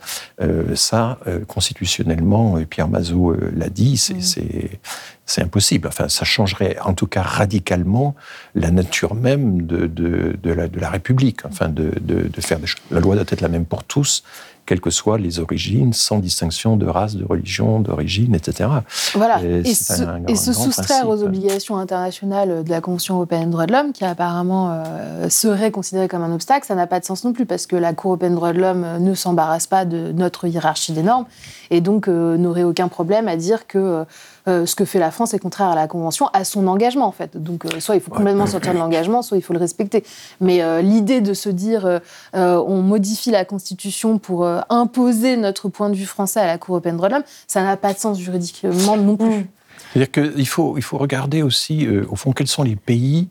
euh, 0.42 0.76
ça 0.76 1.20
constitutionnellement. 1.48 2.58
Et 2.58 2.66
Pierre 2.66 2.88
Mazot 2.88 3.36
l'a 3.56 3.70
dit, 3.70 3.98
c'est 3.98 4.22
c'est- 4.22 4.80
c'est 5.26 5.42
impossible. 5.42 5.88
Enfin, 5.88 6.08
ça 6.10 6.26
changerait 6.26 6.78
en 6.84 6.94
tout 6.94 7.08
cas 7.08 7.22
radicalement 7.22 8.16
la 8.54 8.72
nature 8.72 9.16
même 9.16 9.64
de, 9.64 9.88
de, 9.88 10.38
de 10.42 10.52
la, 10.52 10.68
de 10.68 10.80
la 10.80 10.90
République. 10.90 11.46
Enfin, 11.46 11.70
de, 11.70 11.92
faire 12.40 12.60
des 12.60 12.68
choses. 12.68 12.82
La 12.92 13.00
loi 13.00 13.16
doit 13.16 13.26
être 13.28 13.42
la 13.42 13.48
même 13.50 13.66
pour 13.66 13.84
tous, 13.84 14.24
quelles 14.68 14.82
que 14.82 14.90
soient 14.90 15.18
les 15.20 15.40
origines, 15.40 15.94
sans 15.94 16.18
distinction 16.20 16.76
de 16.76 16.88
race, 16.88 17.16
de 17.16 17.24
religion, 17.24 17.80
d'origine, 17.80 18.34
etc. 18.34 18.70
Voilà, 19.14 19.40
Et 19.44 19.60
et, 19.60 19.74
se, 19.76 20.02
un- 20.02 20.22
et 20.28 20.32
un 20.32 20.36
se 20.36 20.54
soustraire 20.54 21.08
aux 21.08 21.24
obligations 21.24 21.78
internationales 21.78 22.64
de 22.64 22.70
la 22.70 22.82
Convention 22.82 23.16
européenne 23.16 23.46
des 23.46 23.52
droits 23.52 23.68
de 23.68 23.74
l'homme, 23.74 23.94
qui 23.94 24.04
apparemment 24.06 24.72
euh, 24.72 25.30
serait 25.30 25.70
considérée 25.72 26.08
comme 26.08 26.24
un 26.24 26.34
obstacle, 26.34 26.66
ça 26.66 26.74
n'a 26.76 26.88
pas 26.88 27.00
de 27.00 27.06
sens 27.06 27.24
non 27.24 27.32
plus, 27.34 27.46
parce 27.46 27.68
que 27.68 27.76
la 27.76 27.94
Cour 27.94 28.12
européenne 28.12 28.32
des 28.32 28.38
droits 28.38 28.54
de 28.54 28.60
l'homme 28.60 28.84
euh, 28.84 29.00
ne 29.00 29.14
s'embarrasse 29.14 29.68
pas 29.68 29.86
de 29.86 30.12
notre 30.12 30.48
hiérarchie 30.48 30.94
des 30.94 31.04
normes, 31.04 31.26
et 31.70 31.80
donc 31.82 32.08
euh, 32.08 32.36
n'aurait 32.38 32.64
aucun 32.64 32.88
problème 32.88 33.28
à 33.28 33.38
dire 33.38 33.68
que 33.68 33.78
euh, 33.78 34.04
ce 34.48 34.76
que 34.76 34.86
fait 34.86 35.00
la 35.00 35.12
France 35.12 35.34
est 35.34 35.40
contraire 35.40 35.70
à 35.70 35.76
la 35.76 35.88
Convention, 35.88 36.28
à 36.34 36.44
son 36.44 36.68
engagement 36.68 37.08
en 37.08 37.12
fait. 37.12 37.36
Donc 37.42 37.66
euh, 37.66 37.80
soit 37.80 37.96
il 37.96 38.02
faut 38.02 38.12
complètement 38.12 38.46
sortir 38.48 38.74
de 38.74 38.78
l'engagement, 38.78 39.22
soit 39.22 39.38
il 39.38 39.42
faut 39.44 39.54
le 39.54 39.60
respecter. 39.60 40.04
Mais 40.42 40.62
euh, 40.62 40.82
l'idée 40.82 41.22
de 41.22 41.34
se 41.34 41.50
dire 41.50 41.86
euh, 41.86 42.00
euh, 42.36 42.64
on 42.68 42.82
modifie 42.82 43.32
la 43.32 43.44
Constitution 43.46 44.20
pour 44.20 44.46
euh, 44.46 44.60
imposer 44.70 45.36
notre 45.38 45.70
point 45.70 45.90
de 45.90 45.96
vue 45.96 46.06
français 46.06 46.40
à 46.40 46.48
la 46.48 46.58
Cour 46.58 46.76
européenne 46.76 46.96
des 46.96 46.98
droits 46.98 47.10
de 47.10 47.14
l'homme, 47.16 47.24
ça 47.48 47.64
n'a 47.64 47.76
pas 47.78 47.94
de 47.94 47.98
sens 48.00 48.20
juridiquement 48.20 48.98
non 48.98 49.16
plus. 49.18 49.48
C'est-à-dire 49.94 50.12
qu'il 50.34 50.48
faut, 50.48 50.76
il 50.78 50.84
faut 50.84 50.98
regarder 50.98 51.42
aussi, 51.42 51.86
euh, 51.88 52.06
au 52.10 52.16
fond, 52.16 52.32
quels 52.34 52.48
sont 52.48 52.64
les 52.64 52.76
pays 52.76 53.30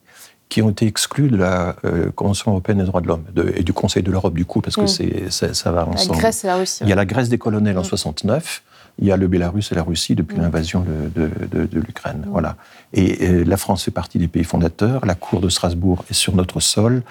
qui 0.48 0.62
ont 0.62 0.70
été 0.70 0.86
exclus 0.86 1.28
de 1.28 1.36
la 1.36 1.74
euh, 1.84 2.10
Convention 2.14 2.52
européenne 2.52 2.78
des 2.78 2.84
droits 2.84 3.00
de 3.00 3.06
l'homme 3.08 3.24
de- 3.34 3.52
et 3.56 3.62
du 3.62 3.72
Conseil 3.72 4.02
de 4.02 4.10
l'Europe, 4.10 4.34
du 4.34 4.44
coup, 4.44 4.60
parce 4.60 4.76
que 4.76 4.82
Mm. 4.82 4.88
c'est, 4.88 5.30
ça, 5.30 5.54
ça 5.54 5.72
va 5.72 5.80
La 5.84 5.88
ensemble. 5.92 6.18
Grèce 6.18 6.44
et 6.44 6.46
la 6.46 6.56
Russie. 6.56 6.78
Il 6.82 6.88
y 6.88 6.92
a 6.92 6.96
la 6.96 7.06
Grèce 7.06 7.28
des 7.28 7.38
colonels 7.38 7.76
en 7.78 7.82
69, 7.84 8.62
il 8.98 9.06
y 9.06 9.12
a 9.12 9.16
le 9.16 9.26
Bélarus 9.26 9.72
et 9.72 9.74
la 9.74 9.82
Russie 9.82 10.14
depuis 10.14 10.36
l'invasion 10.38 10.84
de, 10.84 11.20
de- 11.22 11.46
de- 11.50 11.66
de 11.66 11.80
l'Ukraine. 11.80 12.24
Voilà. 12.28 12.56
Et 12.92 13.26
euh, 13.28 13.44
la 13.44 13.56
France 13.56 13.84
fait 13.84 13.90
partie 13.90 14.18
des 14.18 14.28
pays 14.28 14.44
fondateurs, 14.44 15.04
la 15.04 15.14
Cour 15.16 15.40
de 15.40 15.48
Strasbourg 15.48 16.04
est 16.10 16.14
sur 16.14 16.34
notre 16.36 16.60
sol. 16.60 17.02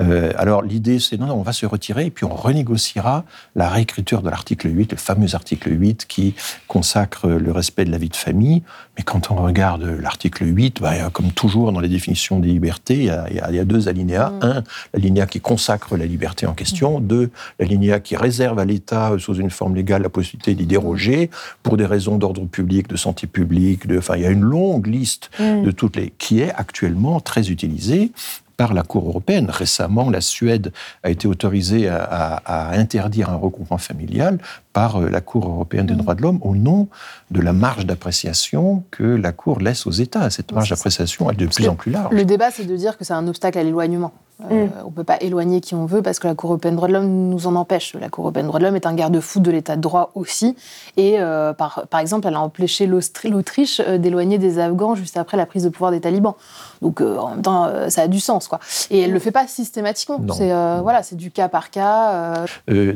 Euh, 0.00 0.32
alors 0.36 0.62
l'idée, 0.62 0.98
c'est 0.98 1.16
non, 1.16 1.26
non, 1.26 1.34
on 1.34 1.42
va 1.42 1.52
se 1.52 1.64
retirer 1.66 2.06
et 2.06 2.10
puis 2.10 2.24
on 2.24 2.34
renégociera 2.34 3.24
la 3.56 3.68
réécriture 3.68 4.22
de 4.22 4.30
l'article 4.30 4.68
8, 4.76 4.92
le 4.92 4.96
fameux 4.98 5.34
article 5.34 5.70
8 5.80 6.06
qui 6.06 6.34
consacre 6.66 7.28
le 7.28 7.52
respect 7.52 7.84
de 7.84 7.90
la 7.90 7.98
vie 7.98 8.08
de 8.08 8.16
famille. 8.16 8.62
Mais 8.96 9.04
quand 9.04 9.30
on 9.30 9.36
regarde 9.36 9.82
l'article 9.84 10.44
8, 10.46 10.80
bah, 10.80 10.92
comme 11.12 11.30
toujours 11.32 11.72
dans 11.72 11.80
les 11.80 11.88
définitions 11.88 12.40
des 12.40 12.48
libertés, 12.48 12.94
il 12.96 13.04
y 13.04 13.10
a, 13.10 13.26
il 13.30 13.36
y 13.36 13.40
a- 13.40 13.50
il 13.50 13.56
y 13.56 13.58
a 13.60 13.64
deux 13.64 13.88
alinéas. 13.88 14.32
Un, 14.42 14.62
l'alinéa 14.92 15.26
qui 15.26 15.40
consacre 15.40 15.96
la 15.96 16.06
liberté 16.06 16.46
en 16.46 16.52
question. 16.54 17.00
Deux, 17.00 17.30
l'alinéa 17.60 18.00
qui 18.00 18.16
réserve 18.16 18.58
à 18.58 18.64
l'État, 18.64 19.12
sous 19.18 19.34
une 19.34 19.50
forme 19.50 19.74
légale, 19.76 20.02
la 20.02 20.08
possibilité 20.08 20.54
d'y 20.54 20.66
déroger 20.66 21.27
pour 21.62 21.76
des 21.76 21.86
raisons 21.86 22.16
d'ordre 22.18 22.44
public, 22.46 22.88
de 22.88 22.96
santé 22.96 23.26
publique. 23.26 23.86
De, 23.86 23.98
enfin, 23.98 24.16
il 24.16 24.22
y 24.22 24.26
a 24.26 24.30
une 24.30 24.42
longue 24.42 24.86
liste 24.86 25.30
Mm. 25.38 25.62
de 25.62 25.70
toutes 25.70 25.96
les 25.96 26.10
qui 26.18 26.40
est 26.40 26.52
actuellement 26.54 27.20
très 27.20 27.50
utilisée 27.50 28.12
par 28.56 28.74
la 28.74 28.82
Cour 28.82 29.06
européenne. 29.08 29.46
Récemment, 29.50 30.10
la 30.10 30.20
Suède 30.20 30.72
a 31.04 31.10
été 31.10 31.28
autorisée 31.28 31.88
à, 31.88 32.02
à- 32.02 32.70
à 32.72 32.76
interdire 32.76 33.30
un 33.30 33.36
regroupement 33.36 33.78
familial 33.78 34.38
par 34.72 34.96
euh, 34.96 35.08
la 35.08 35.20
Cour 35.20 35.46
européenne 35.46 35.86
des 35.86 35.94
droits 35.94 36.16
de 36.16 36.22
l'homme 36.22 36.40
au 36.42 36.56
nom 36.56 36.88
de 37.30 37.40
la 37.40 37.52
marge 37.52 37.86
d'appréciation 37.86 38.82
que 38.90 39.04
la 39.04 39.30
Cour 39.30 39.60
laisse 39.60 39.86
aux 39.86 39.92
États. 39.92 40.28
Cette 40.30 40.50
marge 40.52 40.70
d'appréciation, 40.70 41.30
elle 41.30 41.36
est 41.40 41.46
de 41.46 41.50
plus 41.54 41.68
en 41.68 41.76
plus 41.76 41.92
large. 41.92 42.12
Le 42.12 42.24
débat, 42.24 42.50
c'est 42.50 42.64
de 42.64 42.76
dire 42.76 42.98
que 42.98 43.04
c'est 43.04 43.12
un 43.14 43.28
obstacle 43.28 43.58
à 43.58 43.62
l'éloignement. 43.62 44.12
Euh, 44.50 44.66
Mm. 44.66 44.70
On 44.84 44.86
ne 44.86 44.92
peut 44.92 45.02
pas 45.04 45.16
éloigner 45.20 45.60
qui 45.60 45.74
on 45.74 45.84
veut 45.84 46.00
parce 46.00 46.20
que 46.20 46.28
la 46.28 46.34
Cour 46.36 46.50
européenne 46.50 46.74
des 46.74 46.76
droits 46.76 46.86
de 46.88 46.92
l'homme 46.92 47.08
nous 47.28 47.46
en 47.48 47.56
empêche. 47.56 47.94
La 48.00 48.08
Cour 48.08 48.24
européenne 48.26 48.44
des 48.46 48.48
droits 48.48 48.60
de 48.60 48.64
l'homme 48.64 48.76
est 48.76 48.86
un 48.86 48.94
garde-fou 48.94 49.40
de 49.40 49.50
l'état 49.50 49.74
de 49.74 49.80
droit 49.80 50.12
aussi. 50.14 50.54
Et 50.96 51.16
euh, 51.18 51.52
par, 51.52 51.86
par 51.90 51.98
exemple, 51.98 52.28
elle 52.28 52.34
a 52.36 52.40
empêché 52.40 52.86
l'Autriche 52.86 53.80
euh, 53.80 53.98
d'éloigner 53.98 54.38
des 54.38 54.60
Afghans 54.60 54.94
juste 54.94 55.16
après 55.16 55.36
la 55.36 55.44
prise 55.44 55.64
de 55.64 55.68
pouvoir 55.70 55.90
des 55.90 56.00
talibans. 56.00 56.34
Donc 56.82 57.00
euh, 57.00 57.16
en 57.18 57.30
même 57.30 57.42
temps, 57.42 57.68
ça 57.88 58.02
a 58.02 58.08
du 58.08 58.20
sens. 58.20 58.46
quoi. 58.46 58.60
Et 58.90 59.00
elle 59.00 59.08
ne 59.10 59.14
le 59.14 59.18
fait 59.20 59.32
pas 59.32 59.46
systématiquement. 59.48 60.20
C'est 60.32 60.48
voilà, 60.82 61.02
c'est 61.02 61.16
du 61.16 61.30
cas 61.32 61.48
par 61.48 61.70
cas. 61.70 62.44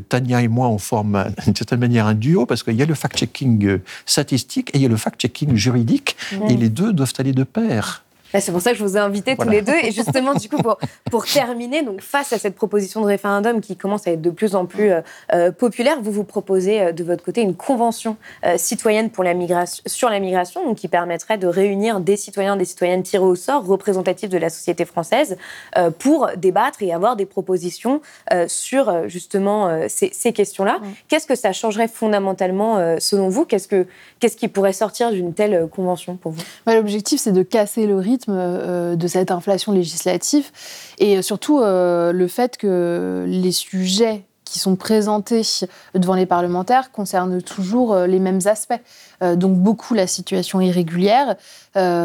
Tania 0.09 0.43
et 0.43 0.49
moi, 0.49 0.69
on 0.69 0.79
forme 0.79 1.17
un- 1.17 1.27
d'une 1.45 1.57
certaine 1.57 1.81
manière 1.81 2.07
un 2.07 2.15
duo 2.15 2.47
parce 2.47 2.63
qu'il 2.63 2.75
y 2.77 2.83
a 2.83 2.87
le 2.87 2.95
fact-checking 2.95 3.81
statistique 4.07 4.71
et 4.75 4.79
il 4.79 4.83
y 4.83 4.87
a 4.87 4.89
le 4.89 4.97
fact-checking 4.97 5.57
juridique 5.57 6.17
Mm. 6.33 6.51
et 6.51 6.57
les 6.57 6.69
deux 6.69 6.93
doivent 6.93 7.13
aller 7.19 7.33
de 7.33 7.43
pair. 7.45 8.05
Bah, 8.33 8.41
c'est 8.41 8.53
pour 8.53 8.61
ça 8.61 8.73
que 8.73 8.79
je 8.79 8.85
vous 8.85 8.97
ai 8.97 9.01
invités 9.01 9.37
tous 9.37 9.49
les 9.49 9.63
deux. 9.63 9.75
Et 9.83 9.91
justement, 9.93 10.35
du 10.35 10.49
coup, 10.49 10.57
pour, 10.57 10.79
pour 11.11 11.27
terminer, 11.27 11.83
donc 11.83 12.01
face 12.01 12.33
à 12.33 12.39
cette 12.39 12.55
proposition 12.55 13.01
de 13.01 13.07
référendum 13.07 13.61
qui 13.61 13.77
commence 13.77 14.07
à 14.07 14.13
être 14.13 14.23
de 14.23 14.31
plus 14.31 14.55
en 14.55 14.67
plus 14.67 14.91
euh, 14.91 15.01
euh, 15.33 15.53
populaire, 15.53 16.01
vous 16.01 16.13
vous 16.13 16.25
proposez 16.25 16.81
euh, 16.81 16.93
de 16.93 17.05
votre 17.05 17.25
côté 17.25 17.43
une 17.43 17.55
convention 17.55 18.17
euh, 18.45 18.57
citoyenne 18.57 19.11
pour 19.11 19.25
la 19.25 19.35
migration, 19.35 19.83
sur 19.87 20.09
la 20.09 20.21
migration, 20.21 20.65
donc 20.65 20.79
qui 20.79 20.89
permettrait 20.89 21.39
de 21.39 21.47
réunir 21.47 22.01
des 22.01 22.17
citoyens, 22.17 22.57
des 22.57 22.65
citoyennes 22.65 23.03
tirés 23.03 23.25
au 23.25 23.35
sort, 23.35 23.67
représentatifs 23.67 24.31
de 24.31 24.39
la 24.39 24.49
société 24.51 24.85
française, 24.85 25.37
euh, 25.77 25.91
pour 25.91 26.29
débattre 26.37 26.83
et 26.83 26.93
avoir 26.93 27.17
des 27.17 27.27
propositions 27.27 28.01
euh, 28.33 28.47
sur 28.49 29.09
justement 29.09 29.69
euh, 29.69 29.87
ces, 29.89 30.11
ces 30.13 30.33
questions-là. 30.33 30.81
Qu'est-ce 31.09 31.27
que 31.27 31.35
ça 31.35 31.53
changerait 31.53 31.89
fondamentalement 31.89 32.79
euh, 32.79 32.97
selon 32.99 33.29
vous? 33.29 33.45
Qu'est-ce 33.45 33.69
que 33.69 33.87
qu'est-ce 34.21 34.37
qui 34.37 34.49
pourrait 34.49 34.73
sortir 34.73 35.11
d'une 35.11 35.35
telle 35.35 35.69
convention 35.69 36.17
pour 36.17 36.33
vous? 36.33 36.43
Ouais, 36.67 36.77
L'objectif, 36.77 37.21
c'est 37.21 37.33
de 37.33 37.43
casser 37.43 37.87
le 37.87 37.97
rythme 37.97 38.22
euh, 38.29 38.97
de 38.97 39.07
cette 39.07 39.31
inflation 39.31 39.73
législative 39.73 40.51
et 40.99 41.23
surtout 41.23 41.61
euh, 41.61 42.13
le 42.13 42.29
fait 42.29 42.57
que 42.57 43.25
les 43.27 43.53
sujets 43.53 44.25
qui 44.45 44.59
sont 44.59 44.77
présentés 44.77 45.43
devant 45.95 46.15
les 46.15 46.27
parlementaires 46.27 46.93
concernent 46.93 47.41
toujours 47.41 47.97
les 47.97 48.19
mêmes 48.19 48.41
aspects. 48.45 48.79
donc 49.23 49.57
beaucoup 49.57 49.95
la 49.95 50.07
situation 50.07 50.61
irrégulière, 50.61 51.37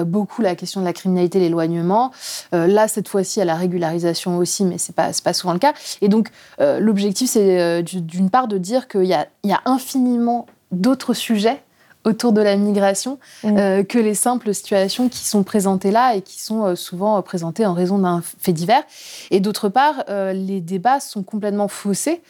beaucoup 0.05 0.41
la 0.41 0.55
question 0.55 0.79
de 0.79 0.85
la 0.85 0.93
criminalité, 0.93 1.41
l'éloignement. 1.41 2.13
là, 2.53 2.87
cette 2.87 3.09
fois-ci, 3.09 3.41
à 3.41 3.45
la 3.45 3.55
régularisation 3.55 4.37
aussi, 4.37 4.63
mais 4.63 4.77
c'est 4.77 4.95
pas, 4.95 5.09
pas 5.21 5.33
souvent 5.33 5.51
le 5.51 5.59
cas. 5.59 5.73
Et 5.99 6.07
donc, 6.07 6.29
l'objectif, 6.57 7.31
c'est 7.31 7.83
d'une 7.83 8.29
part 8.29 8.47
de 8.47 8.57
dire 8.57 8.87
qu'il 8.87 9.03
y 9.03 9.17
y 9.43 9.51
a 9.51 9.61
infiniment 9.65 10.45
d'autres 10.71 11.13
sujets 11.13 11.61
autour 12.05 12.31
de 12.31 12.41
la 12.41 12.55
migration 12.55 13.19
mmh. 13.43 13.57
euh, 13.57 13.83
que 13.83 13.99
les 13.99 14.13
simples 14.13 14.53
situations 14.53 15.09
qui 15.09 15.25
sont 15.25 15.43
présentées 15.43 15.91
là 15.91 16.15
et 16.15 16.21
qui 16.21 16.41
sont 16.41 16.63
euh, 16.63 16.75
souvent 16.75 17.17
euh, 17.17 17.21
présentées 17.21 17.65
en 17.65 17.73
raison 17.73 17.99
d'un 17.99 18.21
fait 18.39 18.53
divers. 18.53 18.83
Et 19.31 19.39
d'autre 19.39 19.69
part, 19.69 20.05
les 20.07 20.61
débats 20.61 20.99
sont 20.99 21.23
complètement 21.23 21.67
faussés, 21.67 22.21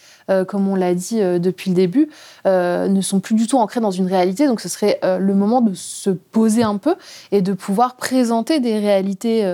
comme 0.47 0.68
on 0.68 0.76
l'a 0.76 0.93
dit 0.93 1.20
depuis 1.20 1.70
le 1.70 1.76
début, 1.76 2.09
ne 2.45 3.01
sont 3.01 3.20
plus 3.20 3.36
du 3.36 3.47
tout 3.47 3.57
ancrés 3.57 3.80
dans 3.80 3.91
une 3.91 4.07
réalité. 4.07 4.47
Donc 4.47 4.61
ce 4.61 4.70
serait 4.70 4.99
le 5.03 5.34
moment 5.34 5.61
de 5.61 5.74
se 5.74 6.09
poser 6.09 6.63
un 6.63 6.78
peu 6.78 6.95
et 7.32 7.41
de 7.41 7.53
pouvoir 7.53 7.95
présenter 7.95 8.59
des 8.59 8.80
réalités 8.80 9.45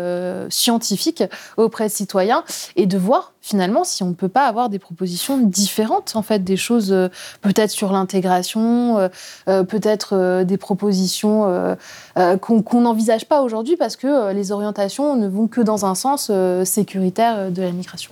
scientifiques 0.50 1.24
auprès 1.58 1.88
de 1.88 1.92
citoyens 1.92 2.44
et 2.76 2.86
de 2.86 2.98
voir 2.98 3.33
finalement 3.44 3.84
si 3.84 4.02
on 4.02 4.10
ne 4.10 4.14
peut 4.16 4.30
pas 4.30 4.48
avoir 4.48 4.70
des 4.70 4.80
propositions 4.80 5.38
différentes, 5.38 6.16
en 6.16 6.24
fait, 6.24 6.44
des 6.44 6.58
choses 6.58 6.96
peut-être 7.42 7.70
sur 7.70 7.92
l'intégration, 7.92 9.10
peut-être 9.46 10.14
euh, 10.14 10.44
des 10.44 10.58
propositions 10.58 11.48
euh, 11.48 11.76
euh, 12.18 12.38
qu'on 12.38 12.82
n'envisage 12.82 13.26
pas 13.26 13.42
aujourd'hui 13.42 13.76
parce 13.78 13.96
que 13.96 14.34
les 14.34 14.52
orientations 14.52 15.16
ne 15.16 15.28
vont 15.28 15.48
que 15.48 15.62
dans 15.62 15.86
un 15.86 15.96
sens 15.96 16.32
sécuritaire 16.64 17.52
de 17.52 17.62
la 17.62 17.72
migration. 17.72 18.12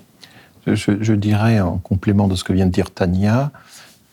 Je, 0.68 1.14
dirais, 1.14 1.60
en 1.60 1.78
complément 1.78 2.28
de 2.28 2.36
ce 2.36 2.44
que 2.44 2.54
vient 2.54 2.68
de 2.68 2.72
dire 2.72 2.92
Tania, 2.92 3.52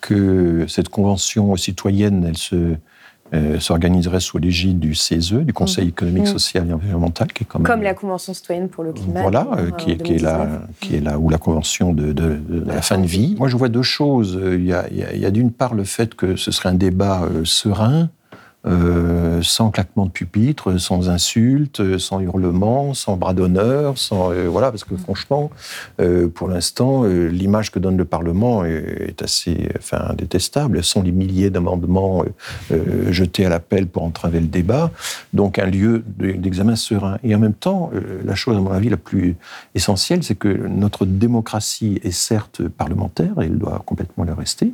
que 0.00 0.66
cette 0.68 0.88
convention 0.88 1.54
citoyenne, 1.56 2.24
elle 2.26 2.38
se, 2.38 2.76
s'organiserait 3.58 4.20
sous 4.20 4.38
l'égide 4.38 4.78
du 4.78 4.94
CESE, 4.94 5.32
du 5.32 5.52
Conseil 5.52 5.86
mmh. 5.86 5.88
économique, 5.88 6.22
mmh. 6.24 6.26
social 6.26 6.70
et 6.70 6.72
environnemental, 6.72 7.32
qui 7.32 7.44
est 7.44 7.46
quand 7.46 7.58
même... 7.58 7.66
Comme 7.66 7.82
la 7.82 7.94
Convention 7.94 8.32
citoyenne 8.34 8.68
pour 8.68 8.84
le 8.84 8.92
climat. 8.92 9.22
Voilà, 9.22 9.46
qui, 9.78 9.92
est, 9.92 10.02
qui, 10.02 10.14
est 10.14 10.22
là, 10.22 10.62
qui 10.80 10.96
est 10.96 11.00
là, 11.00 11.18
ou 11.18 11.28
la 11.28 11.38
Convention 11.38 11.92
de, 11.92 12.12
de, 12.12 12.40
la 12.66 12.82
fin 12.82 12.98
de 12.98 13.06
vie. 13.06 13.36
Moi, 13.38 13.48
je 13.48 13.56
vois 13.56 13.68
deux 13.68 13.82
choses. 13.82 14.40
Il 14.42 14.64
y 14.64 14.72
a, 14.72 14.86
a 15.26 15.30
d'une 15.30 15.52
part 15.52 15.74
le 15.74 15.84
fait 15.84 16.14
que 16.14 16.36
ce 16.36 16.50
serait 16.50 16.70
un 16.70 16.74
débat 16.74 17.22
serein, 17.44 18.10
euh, 18.66 19.40
sans 19.40 19.70
claquement 19.70 20.06
de 20.06 20.10
pupitre, 20.10 20.80
sans 20.80 21.10
insultes, 21.10 21.96
sans 21.98 22.18
hurlements, 22.18 22.92
sans 22.92 23.16
bras 23.16 23.32
d'honneur, 23.32 23.96
sans 23.96 24.32
euh, 24.32 24.48
voilà, 24.48 24.72
parce 24.72 24.82
que 24.82 24.94
mm. 24.94 24.98
franchement, 24.98 25.50
euh, 26.00 26.26
pour 26.26 26.48
l'instant, 26.48 27.04
l'image 27.04 27.70
que 27.70 27.78
donne 27.78 27.96
le 27.96 28.04
Parlement 28.04 28.64
est, 28.64 29.22
assez, 29.22 29.68
enfin, 29.78 30.12
détestable. 30.16 30.82
Ce 30.82 30.90
sont 30.90 31.02
les 31.02 31.12
milliers 31.12 31.50
d'amendements 31.50 32.24
jetés 33.10 33.46
à 33.46 33.48
l'appel 33.48 33.86
pour 33.86 34.02
entraver 34.02 34.40
le 34.40 34.46
débat, 34.46 34.90
donc 35.32 35.58
un 35.58 35.66
lieu 35.66 36.02
d'examen 36.18 36.74
serein. 36.74 37.18
Et 37.22 37.34
en 37.34 37.38
même 37.38 37.54
temps, 37.54 37.90
la 38.24 38.34
chose 38.34 38.56
à 38.56 38.60
mon 38.60 38.72
avis 38.72 38.88
la 38.88 38.96
plus 38.96 39.36
essentielle, 39.74 40.22
c'est 40.22 40.34
que 40.34 40.48
notre 40.48 41.06
démocratie 41.06 42.00
est 42.02 42.10
certes 42.10 42.66
parlementaire, 42.66 43.40
et 43.40 43.46
elle 43.46 43.58
doit 43.58 43.82
complètement 43.86 44.24
le 44.24 44.32
rester, 44.32 44.72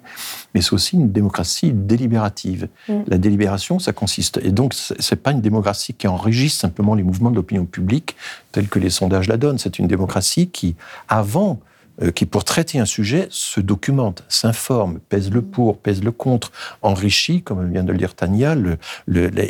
mais 0.54 0.62
c'est 0.62 0.72
aussi 0.72 0.96
une 0.96 1.12
démocratie 1.12 1.72
délibérative. 1.72 2.68
Mm. 2.88 2.92
La 3.06 3.18
délibération 3.18 3.74
ça 3.84 3.92
consiste. 3.92 4.40
Et 4.42 4.50
donc, 4.50 4.74
ce 4.74 4.94
n'est 4.94 5.20
pas 5.20 5.32
une 5.32 5.40
démocratie 5.40 5.94
qui 5.94 6.08
enregistre 6.08 6.60
simplement 6.60 6.94
les 6.94 7.02
mouvements 7.02 7.30
de 7.30 7.36
l'opinion 7.36 7.64
publique 7.64 8.16
tels 8.52 8.68
que 8.68 8.78
les 8.78 8.90
sondages 8.90 9.28
la 9.28 9.36
donnent. 9.36 9.58
C'est 9.58 9.78
une 9.78 9.86
démocratie 9.86 10.48
qui, 10.48 10.76
avant, 11.08 11.60
euh, 12.02 12.10
qui 12.10 12.26
pour 12.26 12.42
traiter 12.42 12.80
un 12.80 12.86
sujet 12.86 13.28
se 13.30 13.60
documente, 13.60 14.24
s'informe, 14.28 14.98
pèse 15.08 15.30
le 15.30 15.42
pour, 15.42 15.78
pèse 15.78 16.02
le 16.02 16.10
contre, 16.10 16.50
enrichit, 16.82 17.42
comme 17.42 17.70
vient 17.70 17.84
de 17.84 17.92
le 17.92 17.98
dire 17.98 18.16
Tania, 18.16 18.56
le, 18.56 18.78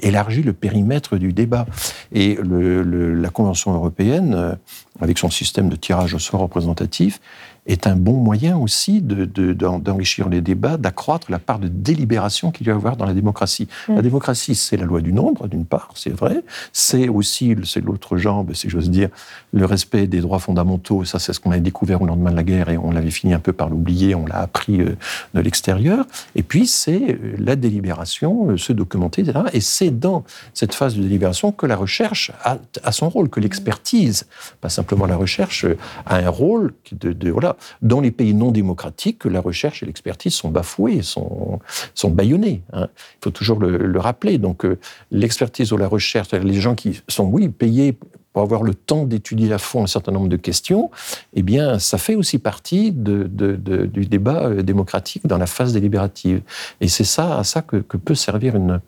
élargit 0.05 0.43
le 0.43 0.53
périmètre 0.53 1.17
du 1.17 1.33
débat. 1.33 1.65
Et 2.13 2.37
la 2.43 3.31
Convention 3.31 3.73
européenne, 3.73 4.35
euh, 4.35 4.55
avec 5.01 5.17
son 5.17 5.31
système 5.31 5.71
de 5.71 5.77
tirage 5.77 6.13
au 6.13 6.19
sort 6.19 6.41
représentatif, 6.41 7.21
est 7.67 7.87
un 7.87 7.97
bon 7.97 8.15
moyen 8.15 8.59
aussi 8.59 9.01
d'enrichir 9.01 10.29
les 10.29 10.41
débats, 10.41 10.77
d'accroître 10.77 11.31
la 11.31 11.39
part 11.39 11.59
de 11.59 11.69
délibération 11.69 12.51
qu'il 12.51 12.67
y 12.67 12.71
a 12.71 12.75
à 12.75 12.77
avoir 12.77 12.97
dans 12.97 13.07
la 13.07 13.15
démocratie. 13.15 13.69
La 13.89 13.97
mm. 13.97 14.03
démocratie, 14.03 14.55
c'est 14.55 14.77
la 14.77 14.85
loi 14.85 15.01
du 15.01 15.13
nombre, 15.13 15.49
d'une 15.49 15.65
part, 15.65 15.91
c'est 15.95 16.11
vrai. 16.11 16.43
C'est 16.73 17.09
aussi, 17.09 17.55
c'est 17.65 17.81
l'autre 17.81 18.17
jambe, 18.19 18.53
si 18.53 18.69
j'ose 18.69 18.91
dire, 18.91 19.09
le 19.53 19.65
respect 19.65 20.07
des 20.07 20.21
droits 20.21 20.39
fondamentaux. 20.39 21.05
Ça, 21.05 21.19
c'est 21.19 21.33
ce 21.33 21.41
qu'on 21.41 21.53
a 21.53 21.59
découvert 21.59 22.03
au 22.03 22.07
lendemain 22.07 22.31
de 22.31 22.37
la 22.37 22.43
guerre 22.43 22.69
et 22.69 22.77
on 22.77 22.91
l'avait 22.91 23.11
fini 23.11 23.33
un 23.33 23.39
peu 23.39 23.53
par 23.53 23.71
l'oublier, 23.71 24.15
on 24.15 24.27
l'a 24.27 24.41
appris 24.41 24.81
euh, 24.81 24.97
de 25.33 25.41
l'extérieur. 25.41 26.05
Et 26.35 26.43
puis, 26.43 26.67
c'est 26.67 27.13
euh, 27.13 27.35
la 27.39 27.57
délibération, 27.57 28.51
euh, 28.51 28.57
se 28.59 28.73
documenter, 28.73 29.23
etc. 29.23 29.41
Et 29.53 29.61
c'est 29.61 29.91
dans 29.91 30.25
cette 30.53 30.75
phase 30.75 30.97
de 30.97 31.03
délibération 31.03 31.53
que 31.53 31.67
la 31.67 31.77
recherche 31.77 32.31
a, 32.43 32.59
son 32.93 33.09
rôle, 33.09 33.31
que 33.31 33.41
l'expertise, 33.41 34.27
pas 34.61 34.69
simplement 34.69 35.07
la 35.07 35.17
recherche, 35.17 35.67
a 36.07 36.17
un 36.17 36.29
rôle 36.29 36.75
de, 36.93 37.13
de 37.13 37.31
voilà, 37.31 37.54
dans 37.83 38.01
les 38.01 38.11
pays 38.11 38.35
non 38.35 38.51
démocratiques, 38.51 39.25
la 39.25 39.41
recherche 39.41 39.83
et 39.83 39.87
l'expertise 39.87 40.35
sont 40.35 40.51
bafouées, 40.51 41.03
sont, 41.03 41.61
sont 41.95 42.11
bâillonnées. 42.11 42.63
Hein. 42.73 42.89
Il 43.21 43.25
faut 43.25 43.31
toujours 43.31 43.59
le, 43.59 43.99
rappeler. 43.99 44.39
Donc, 44.39 44.65
euh, 44.65 44.79
l'expertise 45.11 45.73
ou 45.73 45.77
la 45.77 45.89
recherche, 45.89 46.33
les 46.33 46.61
gens 46.61 46.75
qui 46.75 47.01
sont, 47.09 47.25
oui, 47.25 47.49
payés 47.49 47.97
pour 48.35 48.43
avoir 48.43 48.65
le 48.65 48.75
temps 48.75 49.05
d'étudier 49.05 49.53
à 49.53 49.59
fond 49.59 49.85
un 49.85 49.87
certain 49.87 50.11
nombre 50.11 50.29
de 50.29 50.37
questions, 50.37 50.91
eh 51.35 51.43
bien, 51.43 51.79
ça 51.79 51.99
fait 51.99 52.17
aussi 52.17 52.39
partie 52.39 52.91
du 52.91 54.07
débat 54.09 54.47
euh, 54.47 54.63
démocratique 54.63 55.25
dans 55.27 55.39
la 55.39 55.47
phase 55.47 55.73
délibérative. 55.73 56.43
Et 56.81 56.89
c'est 56.89 57.05
ça, 57.05 57.39
à 57.39 57.45
ça 57.45 57.63
que, 57.63 57.77
peut 57.77 58.17
servir 58.17 58.57
une, 58.57 58.81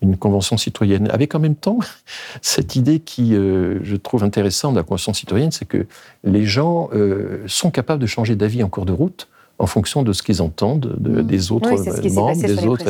une 0.00 0.16
convention 0.16 0.56
citoyenne, 0.56 1.08
avec 1.10 1.34
en 1.34 1.40
même 1.40 1.56
temps 1.56 1.78
cette 2.42 2.76
idée 2.76 3.00
qui, 3.00 3.34
euh, 3.34 3.78
je 3.82 3.96
trouve 3.96 4.24
intéressante 4.24 4.74
de 4.74 4.78
la 4.78 4.84
convention 4.84 5.12
citoyenne, 5.12 5.50
c'est 5.50 5.66
que 5.66 5.86
les 6.24 6.44
gens 6.44 6.90
euh, 6.92 7.42
sont 7.46 7.70
capables 7.70 8.00
de 8.00 8.06
changer 8.06 8.36
d'avis 8.36 8.62
en 8.62 8.68
cours 8.68 8.86
de 8.86 8.92
route 8.92 9.28
en 9.58 9.66
fonction 9.66 10.02
de 10.02 10.12
ce 10.12 10.22
qu'ils 10.22 10.40
entendent 10.40 10.94
de, 10.98 11.20
mm. 11.20 11.26
des 11.26 11.52
autres 11.52 11.68
membres, 12.10 12.40
des 12.40 12.66
autres. 12.66 12.84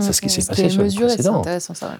C'est 0.00 0.12
ce 0.12 0.20
qui 0.20 0.30
s'est 0.30 0.46
passé 0.46 0.68
sur 0.68 0.82
les 0.82 0.94
précédentes. 0.94 1.48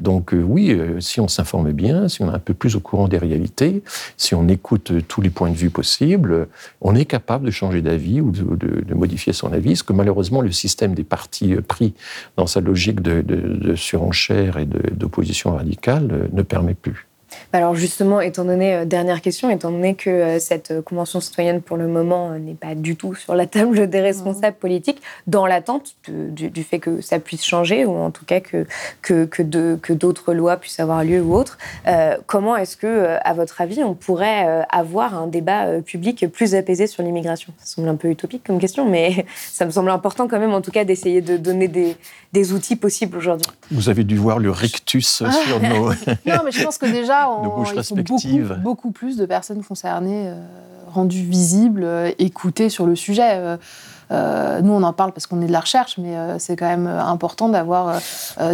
Donc 0.01 0.33
euh, 0.33 0.43
oui, 0.43 0.71
euh, 0.71 1.01
si 1.01 1.21
on 1.21 1.29
s'informe 1.29 1.73
bien, 1.73 2.09
si 2.09 2.23
on 2.23 2.31
est 2.31 2.35
un 2.35 2.39
peu 2.39 2.55
plus 2.55 2.77
au 2.77 2.81
courant 2.81 3.09
des 3.09 3.19
réalités, 3.19 3.83
si 4.17 4.35
on 4.35 4.49
écoute 4.49 4.93
euh, 4.93 5.03
tous 5.07 5.21
les 5.21 5.31
points 5.31 5.51
de 5.51 5.57
vue 5.57 5.71
possibles, 5.71 6.49
on 6.81 6.95
est 6.95 7.05
capable 7.05 7.47
de 7.47 7.51
changer 7.51 7.83
d'avis 7.83 8.21
ou 8.21 8.31
de, 8.31 8.57
de, 8.57 8.95
modifier 8.95 9.33
son 9.33 9.53
avis, 9.53 9.77
ce 9.77 9.83
que 9.83 9.93
malheureusement 9.93 10.41
le 10.41 10.53
système 10.53 10.95
des 10.95 11.05
partis 11.05 11.55
pris 11.57 11.95
dans 12.37 12.47
sa 12.47 12.61
logique 12.61 13.01
de, 13.03 13.75
surenchère 13.75 14.59
et 14.59 14.67
d'opposition 14.67 15.57
radicale 15.57 16.29
ne 16.33 16.43
permet 16.43 16.75
plus. 16.75 17.09
Bah 17.53 17.59
alors 17.59 17.74
justement, 17.74 18.20
étant 18.20 18.45
donné, 18.45 18.74
euh, 18.74 18.85
dernière 18.85 19.20
question, 19.20 19.51
étant 19.51 19.70
donné 19.70 19.95
que 19.95 20.11
euh, 20.11 20.39
cette 20.39 20.70
euh, 20.70 20.82
convention 20.82 21.20
citoyenne 21.20 21.61
pour 21.62 21.76
le 21.76 21.87
moment 21.87 22.30
n'est 22.39 22.55
pas 22.55 22.74
du 22.74 22.97
tout 22.97 23.14
sur 23.14 23.35
la 23.35 23.47
table 23.47 23.89
des 23.89 24.01
responsables 24.01 24.57
politiques, 24.57 25.01
dans 25.26 25.47
l'attente 25.47 25.95
du, 26.09 26.64
fait 26.64 26.78
que 26.78 27.01
ça 27.01 27.18
puisse 27.18 27.45
changer, 27.45 27.85
ou 27.85 27.95
en 27.97 28.11
tout 28.11 28.24
cas 28.24 28.41
que, 28.41 28.66
que, 29.03 29.24
que 29.24 29.93
d'autres 29.93 30.32
lois 30.32 30.57
puissent 30.57 30.80
avoir 30.80 31.05
lieu 31.05 31.20
ou 31.20 31.35
autre, 31.35 31.59
comment 32.26 32.57
est-ce 32.57 32.76
que, 32.76 33.16
à 33.22 33.32
votre 33.35 33.61
avis, 33.61 33.82
on 33.82 33.95
pourrait 33.95 34.64
avoir 34.70 35.14
un 35.14 35.26
débat 35.26 35.80
public 35.80 36.26
plus 36.32 36.55
apaisé 36.55 36.87
sur 36.87 37.03
l'immigration? 37.03 37.53
Ça 37.59 37.76
semble 37.76 37.89
un 37.89 37.97
peu 37.97 38.09
utopique 38.09 38.45
comme 38.45 38.59
question, 38.59 38.89
mais 38.89 39.26
ça 39.37 39.64
me 39.64 39.70
semble 39.70 39.91
important 39.91 40.28
quand 40.28 40.39
même, 40.39 40.55
en 40.55 40.61
tout 40.61 40.70
cas, 40.70 40.85
d'essayer 40.85 41.20
de 41.20 41.37
donner 41.37 41.68
des, 41.68 41.97
des 42.32 42.53
outils 42.53 42.76
possibles 42.76 43.16
aujourd'hui. 43.16 43.51
Vous 43.70 43.89
avez 43.89 44.05
dû 44.05 44.16
voir 44.16 44.39
le 44.39 44.51
rictus 44.51 45.07
sur 45.07 45.61
nos... 45.61 45.91
non, 46.26 46.43
mais 46.45 46.53
je 46.53 46.64
pense 46.64 46.78
que 46.78 46.87
déjà, 46.87 47.24
beaucoup, 47.27 48.29
beaucoup, 48.62 48.91
plus 48.91 49.16
de 49.16 49.27
personnes 49.27 49.62
concernées 49.62 50.29
euh, 50.29 50.35
rendues 50.93 51.25
visibles, 51.25 51.85
euh, 51.85 52.11
écoutées 52.18 52.68
sur 52.68 52.87
le 52.87 52.97
sujet. 52.97 53.57
Euh, 54.11 54.61
nous, 54.61 54.72
on 54.72 54.83
en 54.83 54.93
parle 54.93 55.12
parce 55.12 55.27
qu'on 55.27 55.41
est 55.41 55.47
de 55.47 55.53
la 55.53 55.61
recherche, 55.61 55.99
mais 55.99 56.14
c'est 56.39 56.57
quand 56.57 56.68
même 56.68 56.87
important 56.87 57.49
d'avoir 57.49 57.99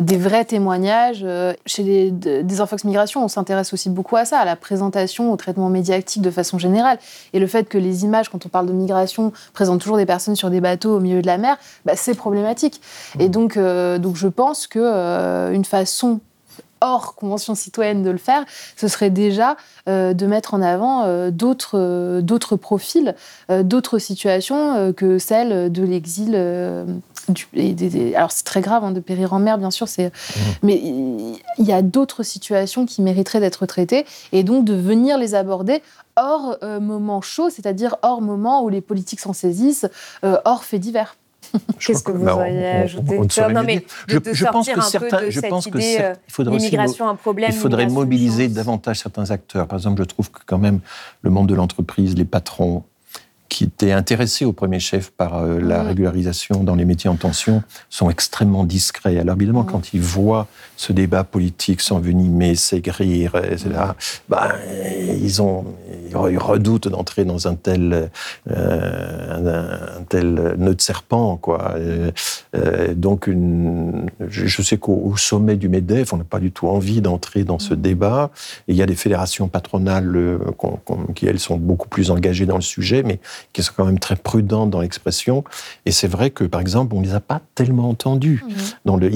des 0.00 0.16
vrais 0.16 0.44
témoignages. 0.44 1.26
chez 1.66 1.82
les 1.82 2.10
des 2.12 2.60
Infox 2.60 2.84
Migration, 2.84 3.24
on 3.24 3.28
s'intéresse 3.28 3.72
aussi 3.74 3.90
beaucoup 3.90 4.16
à 4.16 4.24
ça, 4.24 4.38
à 4.38 4.44
la 4.44 4.56
présentation, 4.56 5.32
au 5.32 5.36
traitement 5.36 5.68
médiatique 5.68 6.22
de 6.22 6.30
façon 6.30 6.56
générale. 6.56 6.98
Et 7.32 7.40
le 7.40 7.46
fait 7.48 7.68
que 7.68 7.78
les 7.78 8.04
images, 8.04 8.28
quand 8.28 8.46
on 8.46 8.48
parle 8.48 8.66
de 8.66 8.72
migration, 8.72 9.32
présentent 9.52 9.80
toujours 9.80 9.96
des 9.96 10.06
personnes 10.06 10.36
sur 10.36 10.50
des 10.50 10.60
bateaux 10.60 10.96
au 10.96 11.00
milieu 11.00 11.20
de 11.20 11.26
la 11.26 11.36
mer, 11.36 11.56
bah, 11.84 11.92
c'est 11.96 12.14
problématique. 12.14 12.80
Et 13.18 13.28
mmh. 13.28 13.30
donc, 13.30 13.58
donc, 13.58 14.16
je 14.16 14.28
pense 14.28 14.68
qu'une 14.68 15.64
façon 15.64 16.20
hors 16.80 17.14
convention 17.14 17.54
citoyenne 17.54 18.02
de 18.02 18.10
le 18.10 18.18
faire, 18.18 18.44
ce 18.76 18.88
serait 18.88 19.10
déjà 19.10 19.56
euh, 19.88 20.14
de 20.14 20.26
mettre 20.26 20.54
en 20.54 20.62
avant 20.62 21.04
euh, 21.04 21.30
d'autres 21.30 21.78
euh, 21.78 22.20
d'autres 22.22 22.56
profils, 22.56 23.14
d'autres 23.48 23.98
situations 23.98 24.92
que 24.92 25.18
celles 25.18 25.70
de 25.72 25.82
l'exil 25.82 26.34
alors 28.16 28.32
c'est 28.32 28.44
très 28.44 28.60
grave 28.60 28.84
hein, 28.84 28.92
de 28.92 29.00
périr 29.00 29.32
en 29.32 29.38
mer, 29.38 29.58
bien 29.58 29.70
sûr, 29.70 29.88
c'est, 29.88 30.06
mmh. 30.06 30.40
mais 30.62 30.76
il 30.76 31.64
y 31.64 31.72
a 31.72 31.82
d'autres 31.82 32.22
situations 32.22 32.86
qui 32.86 33.02
mériteraient 33.02 33.40
d'être 33.40 33.66
traitées 33.66 34.04
et 34.32 34.42
donc 34.42 34.64
de 34.64 34.74
venir 34.74 35.18
les 35.18 35.34
aborder 35.34 35.82
hors 36.16 36.58
moment 36.80 37.20
chaud, 37.20 37.50
c'est-à-dire 37.50 37.96
hors 38.02 38.20
moment 38.20 38.62
où 38.62 38.68
les 38.68 38.80
politiques 38.80 39.20
s'en 39.20 39.32
saisissent, 39.32 39.86
hors 40.22 40.64
faits 40.64 40.80
divers. 40.80 41.16
Qu'est-ce 41.78 42.02
que 42.02 42.12
vous 42.12 42.26
auriez 42.26 42.66
ajouté 42.66 43.18
Non, 43.52 43.62
mais 43.64 43.84
je, 44.08 44.44
pense 44.46 44.68
que 44.68 44.80
certains, 44.80 45.30
je 45.30 45.40
pense 45.40 45.66
que 45.66 45.78
il 45.78 46.16
faudrait 46.28 46.56
aussi, 46.56 47.02
un 47.02 47.14
problème, 47.14 47.50
il 47.52 47.56
faudrait 47.56 47.86
mobiliser 47.86 48.48
davantage 48.48 49.00
certains 49.00 49.30
acteurs. 49.30 49.66
Par 49.66 49.78
exemple, 49.78 50.02
je 50.02 50.06
trouve 50.06 50.30
que 50.30 50.40
quand 50.46 50.58
même 50.58 50.80
le 51.22 51.30
monde 51.30 51.48
de 51.48 51.54
l'entreprise, 51.54 52.14
les 52.16 52.24
patrons, 52.24 52.84
qui 53.50 53.64
étaient 53.64 53.92
intéressés 53.92 54.44
au 54.46 54.52
premier 54.52 54.78
chef 54.78 55.10
par 55.10 55.36
euh, 55.36 55.60
la 55.60 55.82
régularisation 55.82 56.62
dans 56.62 56.76
les 56.76 56.84
métiers 56.84 57.10
en 57.10 57.16
tension 57.16 57.62
sont 57.90 58.08
extrêmement 58.08 58.64
discrets. 58.64 59.18
Alors 59.18 59.34
évidemment, 59.34 59.64
quand 59.64 59.92
ils 59.92 60.00
voient 60.00 60.46
ce 60.76 60.92
débat 60.92 61.24
politique 61.24 61.80
s'envenimer, 61.80 62.54
s'aigrir, 62.54 63.34
etc., 63.34 63.68
ben, 64.28 64.52
ils, 65.20 65.42
ont, 65.42 65.66
ils 66.08 66.38
redoutent 66.38 66.88
d'entrer 66.88 67.24
dans 67.24 67.48
un 67.48 67.56
tel, 67.56 68.10
euh, 68.50 69.98
un, 69.98 70.02
tel 70.08 70.54
nœud 70.56 70.76
de 70.76 70.80
serpent. 70.80 71.36
Quoi. 71.36 71.74
Euh, 71.76 72.94
donc, 72.94 73.26
une, 73.26 74.06
je 74.28 74.62
sais 74.62 74.78
qu'au 74.78 75.16
sommet 75.16 75.56
du 75.56 75.68
MEDEF, 75.68 76.12
on 76.12 76.18
n'a 76.18 76.24
pas 76.24 76.38
du 76.38 76.52
tout 76.52 76.68
envie 76.68 77.00
d'entrer 77.00 77.42
dans 77.42 77.58
ce 77.58 77.74
débat. 77.74 78.30
Et 78.68 78.72
il 78.72 78.76
y 78.76 78.82
a 78.82 78.86
des 78.86 78.94
fédérations 78.94 79.48
patronales 79.48 80.38
qui, 81.16 81.26
elles, 81.26 81.40
sont 81.40 81.56
beaucoup 81.56 81.88
plus 81.88 82.12
engagées 82.12 82.46
dans 82.46 82.56
le 82.56 82.62
sujet, 82.62 83.02
mais 83.02 83.18
qui 83.52 83.62
sont 83.62 83.72
quand 83.76 83.84
même 83.84 83.98
très 83.98 84.16
prudentes 84.16 84.70
dans 84.70 84.80
l'expression. 84.80 85.44
Et 85.86 85.92
c'est 85.92 86.08
vrai 86.08 86.30
que, 86.30 86.44
par 86.44 86.60
exemple, 86.60 86.94
on 86.94 87.00
ne 87.00 87.06
les 87.06 87.14
a 87.14 87.20
pas 87.20 87.40
tellement 87.54 87.88
entendus. 87.88 88.44
Mmh. 88.46 88.52
Dans 88.84 88.96
le, 88.96 89.10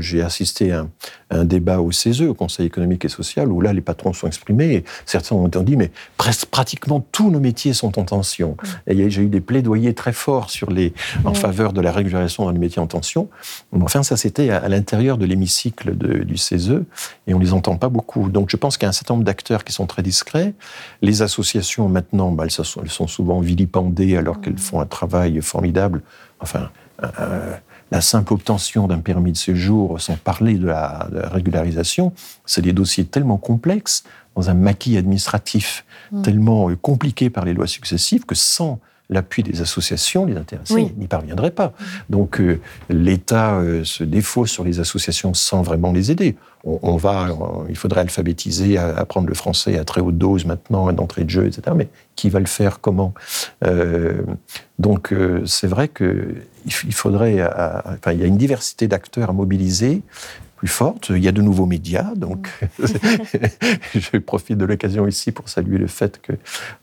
j'ai 0.00 0.22
assisté 0.22 0.72
à 0.72 0.86
un, 1.30 1.44
débat 1.44 1.80
au 1.80 1.90
CESE, 1.90 2.22
au 2.22 2.34
Conseil 2.34 2.66
économique 2.66 3.04
et 3.04 3.08
social, 3.08 3.50
où 3.50 3.60
là, 3.60 3.72
les 3.72 3.80
patrons 3.80 4.12
sont 4.12 4.26
exprimés. 4.26 4.74
Et 4.74 4.84
certains 5.04 5.34
ont 5.34 5.48
dit, 5.48 5.76
mais 5.76 5.90
presque, 6.16 6.46
pratiquement 6.46 7.04
tous 7.12 7.30
nos 7.30 7.40
métiers 7.40 7.72
sont 7.72 7.98
en 7.98 8.04
tension. 8.04 8.56
Mmh. 8.86 8.90
Et 8.90 9.10
j'ai 9.10 9.22
eu 9.22 9.28
des 9.28 9.40
plaidoyers 9.40 9.94
très 9.94 10.12
forts 10.12 10.50
sur 10.50 10.70
les, 10.70 10.92
en 11.24 11.32
mmh. 11.32 11.34
faveur 11.34 11.72
de 11.72 11.80
la 11.80 11.92
régularisation 11.92 12.44
dans 12.44 12.50
les 12.50 12.58
métiers 12.58 12.80
en 12.80 12.86
tension. 12.86 13.28
Enfin, 13.72 14.02
ça, 14.02 14.16
c'était 14.16 14.50
à, 14.50 14.68
l'intérieur 14.68 15.18
de 15.18 15.26
l'hémicycle 15.26 15.94
du 15.96 16.36
CESE, 16.36 16.82
et 17.26 17.34
on 17.34 17.38
ne 17.38 17.44
les 17.44 17.52
entend 17.52 17.76
pas 17.76 17.88
beaucoup. 17.88 18.28
Donc, 18.28 18.50
je 18.50 18.56
pense 18.56 18.76
qu'il 18.76 18.84
y 18.84 18.86
a 18.86 18.90
un 18.90 18.92
certain 18.92 19.14
nombre 19.14 19.24
d'acteurs 19.24 19.64
qui 19.64 19.72
sont 19.72 19.86
très 19.86 20.02
discrets. 20.02 20.54
Les 21.02 21.22
associations, 21.22 21.88
maintenant, 21.88 22.30
bah, 22.30 22.44
elles, 22.44 22.50
sont, 22.50 23.03
sont 23.06 23.14
souvent 23.16 23.40
vilipendées 23.40 24.16
alors 24.16 24.40
qu'elles 24.40 24.58
font 24.58 24.80
un 24.80 24.86
travail 24.86 25.40
formidable. 25.42 26.02
Enfin, 26.40 26.70
la 27.90 28.00
simple 28.00 28.32
obtention 28.32 28.86
d'un 28.86 28.98
permis 28.98 29.32
de 29.32 29.36
séjour, 29.36 30.00
sans 30.00 30.16
parler 30.16 30.54
de 30.54 30.66
la, 30.66 31.08
régularisation, 31.12 32.12
c'est 32.46 32.62
des 32.62 32.72
dossiers 32.72 33.04
tellement 33.04 33.36
complexes, 33.36 34.04
dans 34.34 34.50
un 34.50 34.54
maquis 34.54 34.96
administratif 34.96 35.84
mm. 36.10 36.22
tellement 36.22 36.68
euh, 36.68 36.74
compliqué 36.74 37.30
par 37.30 37.44
les 37.44 37.52
lois 37.52 37.68
successives, 37.68 38.26
que 38.26 38.34
sans 38.34 38.80
l'appui 39.10 39.42
des 39.42 39.60
associations, 39.60 40.24
les 40.24 40.36
intéressés 40.36 40.92
n'y 40.96 41.06
parviendraient 41.06 41.50
pas. 41.50 41.72
Donc 42.08 42.40
euh, 42.40 42.60
l'État 42.88 43.56
euh, 43.56 43.84
se 43.84 44.02
défausse 44.02 44.50
sur 44.50 44.64
les 44.64 44.80
associations 44.80 45.34
sans 45.34 45.62
vraiment 45.62 45.92
les 45.92 46.10
aider. 46.10 46.36
On, 46.66 46.96
va, 46.96 47.28
il 47.68 47.76
faudrait 47.76 48.00
alphabétiser, 48.00 48.78
apprendre 48.78 49.28
le 49.28 49.34
français 49.34 49.78
à 49.78 49.84
très 49.84 50.00
haute 50.00 50.16
dose 50.16 50.46
maintenant, 50.46 50.90
d'entrée 50.94 51.24
de 51.24 51.28
jeu, 51.28 51.46
etc. 51.46 51.76
Mais 51.76 51.88
qui 52.16 52.30
va 52.30 52.40
le 52.40 52.46
faire? 52.46 52.80
Comment? 52.80 53.12
Euh, 53.66 54.22
Donc 54.78 55.14
c'est 55.44 55.66
vrai 55.66 55.88
que 55.88 56.36
il 56.64 56.94
faudrait, 56.94 57.42
enfin, 57.42 58.12
il 58.12 58.20
y 58.20 58.22
a 58.22 58.26
une 58.26 58.38
diversité 58.38 58.88
d'acteurs 58.88 59.28
à 59.28 59.32
mobiliser 59.34 60.00
forte. 60.66 61.10
Il 61.10 61.22
y 61.22 61.28
a 61.28 61.32
de 61.32 61.42
nouveaux 61.42 61.66
médias, 61.66 62.14
donc 62.14 62.48
je 63.94 64.18
profite 64.18 64.58
de 64.58 64.64
l'occasion 64.64 65.06
ici 65.06 65.32
pour 65.32 65.48
saluer 65.48 65.78
le 65.78 65.86
fait 65.86 66.20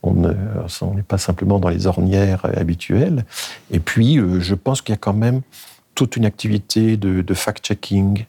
qu'on 0.02 0.14
n'est 0.14 1.02
pas 1.02 1.18
simplement 1.18 1.58
dans 1.58 1.68
les 1.68 1.86
ornières 1.86 2.46
habituelles. 2.56 3.24
Et 3.70 3.80
puis, 3.80 4.18
euh, 4.18 4.40
je 4.40 4.54
pense 4.54 4.82
qu'il 4.82 4.92
y 4.92 4.96
a 4.96 4.98
quand 4.98 5.14
même 5.14 5.42
toute 5.94 6.16
une 6.16 6.24
activité 6.24 6.96
de 6.96 7.34
fact-checking 7.34 8.24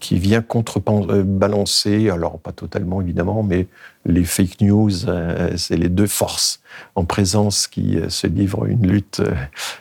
qui 0.00 0.18
vient 0.18 0.42
contrebalancer, 0.42 2.10
alors 2.10 2.38
pas 2.38 2.52
totalement 2.52 3.00
évidemment, 3.00 3.42
mais 3.42 3.66
les 4.04 4.24
fake 4.24 4.60
news, 4.60 5.08
euh, 5.08 5.56
c'est 5.56 5.76
les 5.76 5.88
deux 5.88 6.06
forces 6.06 6.60
en 6.94 7.04
présence 7.04 7.66
qui 7.66 7.96
euh, 7.96 8.08
se 8.08 8.26
livrent 8.26 8.66
une 8.66 8.86
lutte 8.86 9.20
euh, 9.20 9.34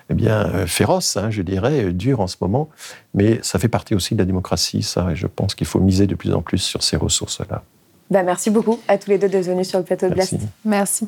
eh 0.09 0.13
bien 0.13 0.65
féroce, 0.67 1.17
hein, 1.17 1.29
je 1.31 1.41
dirais, 1.41 1.91
dure 1.91 2.21
en 2.21 2.27
ce 2.27 2.37
moment, 2.41 2.69
mais 3.13 3.39
ça 3.41 3.59
fait 3.59 3.67
partie 3.67 3.93
aussi 3.93 4.15
de 4.15 4.19
la 4.19 4.25
démocratie, 4.25 4.83
ça, 4.83 5.11
et 5.11 5.15
je 5.15 5.27
pense 5.27 5.53
qu'il 5.53 5.67
faut 5.67 5.79
miser 5.79 6.07
de 6.07 6.15
plus 6.15 6.33
en 6.33 6.41
plus 6.41 6.59
sur 6.59 6.81
ces 6.81 6.97
ressources-là. 6.97 7.63
Bah, 8.09 8.23
merci 8.23 8.49
beaucoup 8.49 8.79
à 8.87 8.97
tous 8.97 9.09
les 9.09 9.17
deux 9.17 9.29
d'être 9.29 9.45
venus 9.45 9.67
sur 9.67 9.79
le 9.79 9.85
plateau 9.85 10.09
de 10.09 10.13
Blast. 10.13 10.35
Merci. 10.63 11.07